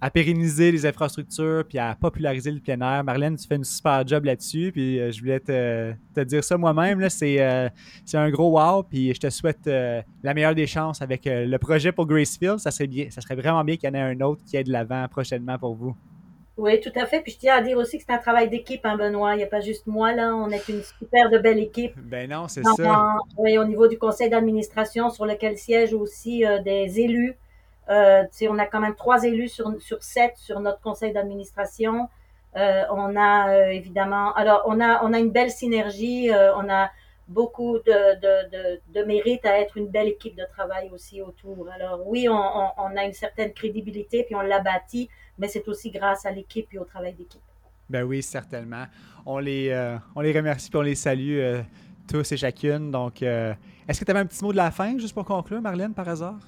à 0.00 0.10
pérenniser 0.10 0.70
les 0.70 0.86
infrastructures 0.86 1.64
puis 1.68 1.78
à 1.78 1.96
populariser 2.00 2.52
le 2.52 2.60
plein 2.60 2.80
air. 2.80 3.02
Marlène, 3.02 3.36
tu 3.36 3.46
fais 3.46 3.56
une 3.56 3.64
super 3.64 4.06
job 4.06 4.24
là-dessus. 4.24 4.70
Puis 4.72 5.00
euh, 5.00 5.10
je 5.10 5.20
voulais 5.20 5.40
te, 5.40 6.24
dire 6.24 6.44
ça 6.44 6.56
moi-même. 6.56 7.00
Euh, 7.00 7.08
c'est 8.04 8.16
un 8.16 8.30
gros 8.30 8.58
wow. 8.58 8.84
Puis 8.84 9.12
je 9.14 9.20
te 9.20 9.30
souhaite 9.30 9.66
euh, 9.66 10.00
la 10.22 10.34
meilleure 10.34 10.54
des 10.54 10.66
chances 10.66 11.02
avec 11.02 11.22
le 11.26 11.56
projet 11.58 11.90
pour 11.90 12.06
Gracefield. 12.06 12.58
Ça 12.58 12.70
serait, 12.70 12.86
bien, 12.86 13.10
ça 13.10 13.20
serait 13.20 13.34
vraiment 13.34 13.64
bien 13.64 13.76
qu'il 13.76 13.88
y 13.88 13.92
en 13.92 13.94
ait 13.94 14.00
un 14.00 14.20
autre 14.20 14.42
qui 14.44 14.56
ait 14.56 14.64
de 14.64 14.70
l'avant 14.70 15.06
prochainement 15.08 15.58
pour 15.58 15.74
vous. 15.74 15.96
Oui, 16.56 16.80
tout 16.80 16.92
à 16.96 17.06
fait. 17.06 17.20
Puis 17.20 17.32
je 17.32 17.38
tiens 17.38 17.56
à 17.56 17.62
dire 17.62 17.76
aussi 17.76 17.98
que 17.98 18.04
c'est 18.06 18.12
un 18.12 18.18
travail 18.18 18.48
d'équipe, 18.48 18.84
hein, 18.84 18.96
Benoît. 18.96 19.34
Il 19.34 19.38
n'y 19.38 19.44
a 19.44 19.48
pas 19.48 19.60
juste 19.60 19.86
moi, 19.86 20.12
là. 20.12 20.34
On 20.34 20.50
est 20.50 20.68
une 20.68 20.82
super 20.82 21.30
de 21.30 21.38
belle 21.38 21.58
équipe. 21.58 21.92
Ben 21.96 22.28
non, 22.28 22.48
c'est 22.48 22.64
ça. 22.64 23.14
Oui, 23.36 23.58
au 23.58 23.64
niveau 23.64 23.86
du 23.86 23.96
conseil 23.96 24.28
d'administration, 24.28 25.08
sur 25.08 25.24
lequel 25.24 25.56
siègent 25.56 25.94
aussi 25.94 26.44
des 26.64 27.00
élus. 27.00 27.36
Euh, 27.90 28.24
on 28.42 28.58
a 28.58 28.66
quand 28.66 28.80
même 28.80 28.94
trois 28.94 29.24
élus 29.24 29.48
sur, 29.48 29.80
sur 29.80 30.02
sept 30.02 30.36
sur 30.36 30.60
notre 30.60 30.80
conseil 30.80 31.12
d'administration. 31.12 32.08
Euh, 32.56 32.82
on 32.90 33.16
a 33.16 33.50
euh, 33.50 33.68
évidemment, 33.68 34.34
alors 34.34 34.62
on 34.66 34.80
a, 34.80 35.04
on 35.04 35.12
a 35.12 35.18
une 35.18 35.30
belle 35.30 35.50
synergie, 35.50 36.30
on 36.32 36.68
a 36.68 36.90
beaucoup 37.28 37.78
de, 37.78 38.14
de, 38.16 38.50
de, 38.50 38.80
de, 39.00 39.04
mérite 39.04 39.44
à 39.44 39.60
être 39.60 39.76
une 39.76 39.88
belle 39.88 40.08
équipe 40.08 40.34
de 40.34 40.44
travail 40.50 40.90
aussi 40.92 41.20
autour. 41.20 41.68
Alors 41.70 42.06
oui, 42.06 42.26
on, 42.28 42.34
on, 42.34 42.96
a 42.96 43.04
une 43.04 43.12
certaine 43.12 43.52
crédibilité, 43.52 44.24
puis 44.24 44.34
on 44.34 44.40
l'a 44.40 44.60
bâti, 44.60 45.10
mais 45.38 45.46
c'est 45.46 45.68
aussi 45.68 45.90
grâce 45.90 46.24
à 46.24 46.30
l'équipe 46.30 46.66
et 46.72 46.78
au 46.78 46.84
travail 46.84 47.12
d'équipe. 47.12 47.42
Ben 47.90 48.02
oui, 48.02 48.22
certainement. 48.22 48.84
On 49.26 49.38
les, 49.38 49.74
on 50.14 50.20
les 50.20 50.32
remercie 50.32 50.70
puis 50.70 50.78
on 50.78 50.82
les 50.82 50.94
salue 50.94 51.60
tous 52.06 52.32
et 52.32 52.36
chacune. 52.38 52.90
Donc, 52.90 53.20
est-ce 53.20 54.00
que 54.00 54.04
tu 54.06 54.10
avais 54.10 54.20
un 54.20 54.26
petit 54.26 54.42
mot 54.42 54.52
de 54.52 54.56
la 54.56 54.70
fin, 54.70 54.98
juste 54.98 55.14
pour 55.14 55.26
conclure, 55.26 55.60
Marlène, 55.60 55.92
par 55.92 56.08
hasard? 56.08 56.38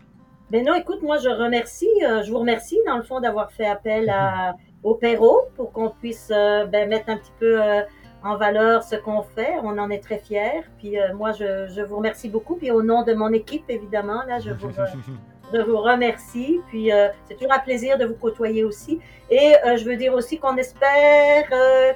Ben 0.51 0.65
non, 0.65 0.75
écoute, 0.75 1.01
moi 1.03 1.17
je 1.19 1.29
remercie, 1.29 1.89
euh, 2.03 2.25
je 2.25 2.33
vous 2.33 2.41
remercie 2.41 2.77
dans 2.85 2.97
le 2.97 3.05
fond 3.05 3.21
d'avoir 3.21 3.53
fait 3.53 3.67
appel 3.67 4.11
à, 4.11 4.57
au 4.83 4.95
Perrault 4.95 5.43
pour 5.55 5.71
qu'on 5.71 5.91
puisse 5.91 6.29
euh, 6.33 6.67
ben, 6.67 6.89
mettre 6.89 7.09
un 7.09 7.19
petit 7.19 7.31
peu 7.39 7.63
euh, 7.63 7.83
en 8.25 8.37
valeur 8.37 8.83
ce 8.83 8.97
qu'on 8.97 9.23
fait. 9.23 9.55
On 9.63 9.79
en 9.79 9.91
est 9.91 10.03
très 10.03 10.19
fiers. 10.19 10.63
Puis 10.79 10.97
moi 11.15 11.31
je, 11.31 11.69
je, 11.69 11.83
vous 11.83 11.99
remercie 11.99 12.29
beaucoup. 12.29 12.57
Puis 12.57 12.73
au 12.73 12.83
nom 12.83 13.05
de 13.05 13.13
mon 13.13 13.33
équipe, 13.33 13.63
évidemment, 13.69 14.25
là, 14.27 14.41
je 14.41 14.51
vous, 14.51 14.71
je 15.55 15.61
vous 15.61 15.79
remercie. 15.79 16.61
Puis 16.67 16.91
c'est 17.29 17.35
toujours 17.35 17.53
un 17.53 17.61
plaisir 17.61 17.97
de 17.97 18.05
vous 18.05 18.17
côtoyer 18.17 18.65
aussi. 18.65 19.01
Et 19.31 19.55
je 19.65 19.85
veux 19.85 19.97
dire 19.97 20.13
aussi 20.13 20.39
qu'on 20.39 20.57
espère 20.57 21.45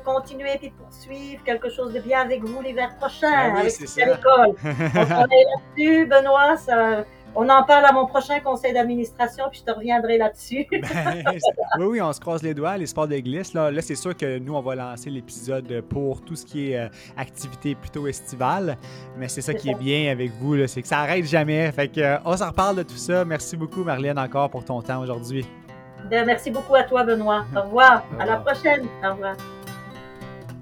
continuer 0.05 0.53
et 0.63 0.71
poursuivre 0.71 1.43
quelque 1.45 1.69
chose 1.69 1.93
de 1.93 1.99
bien 1.99 2.21
avec 2.21 2.43
vous 2.43 2.63
l'hiver 2.63 2.95
prochain, 2.99 3.53
ben 3.53 3.57
avec 3.57 3.79
l'école. 3.97 4.55
on 4.65 5.27
est 5.27 5.45
là-dessus, 5.45 6.07
Benoît. 6.07 6.57
Ça, 6.57 7.05
on 7.37 7.49
en 7.49 7.63
parle 7.65 7.85
à 7.85 7.93
mon 7.93 8.07
prochain 8.07 8.41
conseil 8.41 8.73
d'administration, 8.73 9.45
puis 9.51 9.61
je 9.61 9.73
te 9.73 9.77
reviendrai 9.77 10.19
là-dessus. 10.19 10.67
Ben, 10.71 11.25
oui, 11.79 11.85
oui, 11.85 12.01
on 12.01 12.13
se 12.13 12.21
croise 12.21 12.43
les 12.43 12.55
doigts, 12.55 12.77
les 12.77 12.87
sports 12.87 13.09
de 13.09 13.17
glisse. 13.19 13.55
Là, 13.55 13.71
là 13.71 13.83
c'est 13.83 13.95
sûr 13.95 14.17
que 14.17 14.39
nous, 14.39 14.55
on 14.55 14.61
va 14.61 14.75
lancer 14.75 15.11
l'épisode 15.11 15.83
pour 15.89 16.23
tout 16.23 16.37
ce 16.37 16.47
qui 16.47 16.71
est 16.71 16.79
euh, 16.79 16.89
activité 17.17 17.75
plutôt 17.75 18.07
estivale. 18.07 18.77
Mais 19.17 19.29
c'est 19.29 19.43
ça 19.43 19.55
qui 19.55 19.71
est 19.71 19.79
bien 19.79 20.11
avec 20.11 20.33
vous, 20.41 20.67
c'est 20.67 20.83
que 20.83 20.89
ça 20.89 21.01
arrête 21.01 21.25
jamais. 21.25 21.71
Fait 21.73 21.89
que, 21.89 22.01
euh, 22.01 22.19
on 22.25 22.37
s'en 22.37 22.49
reparle 22.49 22.77
de 22.77 22.83
tout 22.83 22.97
ça. 22.97 23.25
Merci 23.25 23.57
beaucoup, 23.57 23.85
Marlène, 23.85 24.19
encore 24.19 24.51
pour 24.51 24.65
ton 24.65 24.81
temps 24.83 25.01
aujourd'hui. 25.01 25.47
Ben, 26.11 26.27
merci 26.27 26.51
beaucoup 26.51 26.75
à 26.75 26.83
toi, 26.83 27.05
Benoît. 27.05 27.45
Au 27.57 27.63
revoir. 27.63 28.05
À 28.19 28.27
la 28.27 28.37
prochaine. 28.37 28.87
Au 29.03 29.13
revoir. 29.13 29.37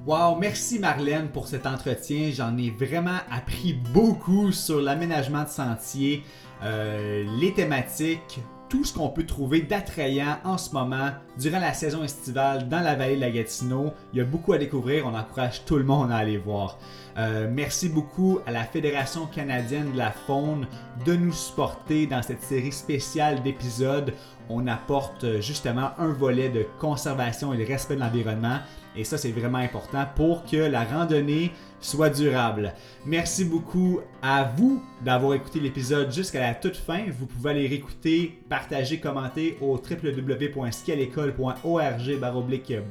Wow, 0.05 0.35
merci 0.35 0.81
Marlène 0.81 1.29
pour 1.29 1.47
cet 1.47 1.65
entretien. 1.65 2.33
J'en 2.33 2.57
ai 2.57 2.71
vraiment 2.71 3.19
appris 3.31 3.73
beaucoup 3.73 4.51
sur 4.51 4.81
l'aménagement 4.81 5.45
de 5.45 5.49
sentiers, 5.49 6.25
euh, 6.65 7.25
les 7.39 7.55
thématiques, 7.55 8.41
tout 8.69 8.85
ce 8.85 8.95
qu'on 8.95 9.11
peut 9.11 9.27
trouver 9.27 9.61
d'attrayant 9.61 10.39
en 10.45 10.59
ce 10.59 10.73
moment 10.73 11.11
durant 11.39 11.61
la 11.61 11.73
saison 11.73 12.03
estivale 12.03 12.69
dans 12.69 12.81
la 12.81 12.95
vallée 12.97 13.17
de 13.17 13.21
la 13.21 13.31
Gatineau. 13.31 13.93
Il 14.13 14.19
y 14.19 14.23
a 14.23 14.25
beaucoup 14.25 14.55
à 14.55 14.59
découvrir, 14.59 15.07
on 15.07 15.15
encourage 15.15 15.65
tout 15.67 15.77
le 15.77 15.85
monde 15.85 16.11
à 16.11 16.17
aller 16.17 16.39
voir. 16.39 16.79
Euh, 17.19 17.49
merci 17.53 17.91
beaucoup 17.91 18.41
à 18.47 18.51
la 18.51 18.65
Fédération 18.65 19.27
canadienne 19.27 19.93
de 19.93 19.99
la 19.99 20.11
faune 20.11 20.67
de 21.05 21.15
nous 21.15 21.33
supporter 21.33 22.07
dans 22.07 22.23
cette 22.23 22.43
série 22.43 22.73
spéciale 22.73 23.43
d'épisodes. 23.43 24.15
On 24.55 24.67
apporte 24.67 25.25
euh, 25.25 25.41
justement 25.41 25.93
un 25.99 26.13
volet 26.13 26.51
de 26.51 26.67
conservation 26.79 27.55
et 27.55 27.57
de 27.57 27.65
respect 27.65 27.95
de 27.95 28.01
l'environnement. 28.01 28.59
Et 28.95 29.05
ça, 29.05 29.17
c'est 29.17 29.33
vraiment 29.33 29.57
important 29.59 30.05
pour 30.15 30.45
que 30.45 30.59
la 30.59 30.85
randonnée 30.85 31.51
soit 31.81 32.11
durable. 32.11 32.75
Merci 33.07 33.47
beaucoup 33.47 34.01
à 34.21 34.45
vous 34.45 34.83
d'avoir 35.03 35.33
écouté 35.35 35.61
l'épisode 35.61 36.13
jusqu'à 36.13 36.41
la 36.41 36.55
toute 36.55 36.77
fin. 36.77 37.07
Vous 37.19 37.25
pouvez 37.27 37.51
aller 37.51 37.67
réécouter, 37.67 38.39
partager, 38.51 39.01
commenter 39.01 39.57
au 39.63 39.77
www.skialécole.org 39.77 42.19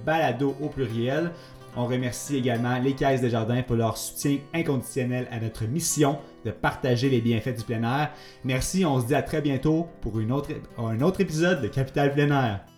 balado 0.03 0.55
au 0.59 0.69
pluriel. 0.69 1.31
On 1.75 1.85
remercie 1.85 2.37
également 2.37 2.79
les 2.79 2.93
Caisses 2.93 3.21
des 3.21 3.29
Jardins 3.29 3.63
pour 3.63 3.75
leur 3.75 3.97
soutien 3.97 4.37
inconditionnel 4.53 5.27
à 5.31 5.39
notre 5.39 5.65
mission 5.65 6.19
de 6.45 6.51
partager 6.51 7.09
les 7.09 7.21
bienfaits 7.21 7.57
du 7.57 7.63
plein 7.63 7.83
air. 7.83 8.11
Merci, 8.43 8.85
on 8.85 8.99
se 8.99 9.07
dit 9.07 9.15
à 9.15 9.21
très 9.21 9.41
bientôt 9.41 9.87
pour 10.01 10.17
un 10.17 11.01
autre 11.01 11.21
épisode 11.21 11.61
de 11.61 11.67
Capital 11.67 12.13
Plein 12.13 12.31
Air. 12.31 12.70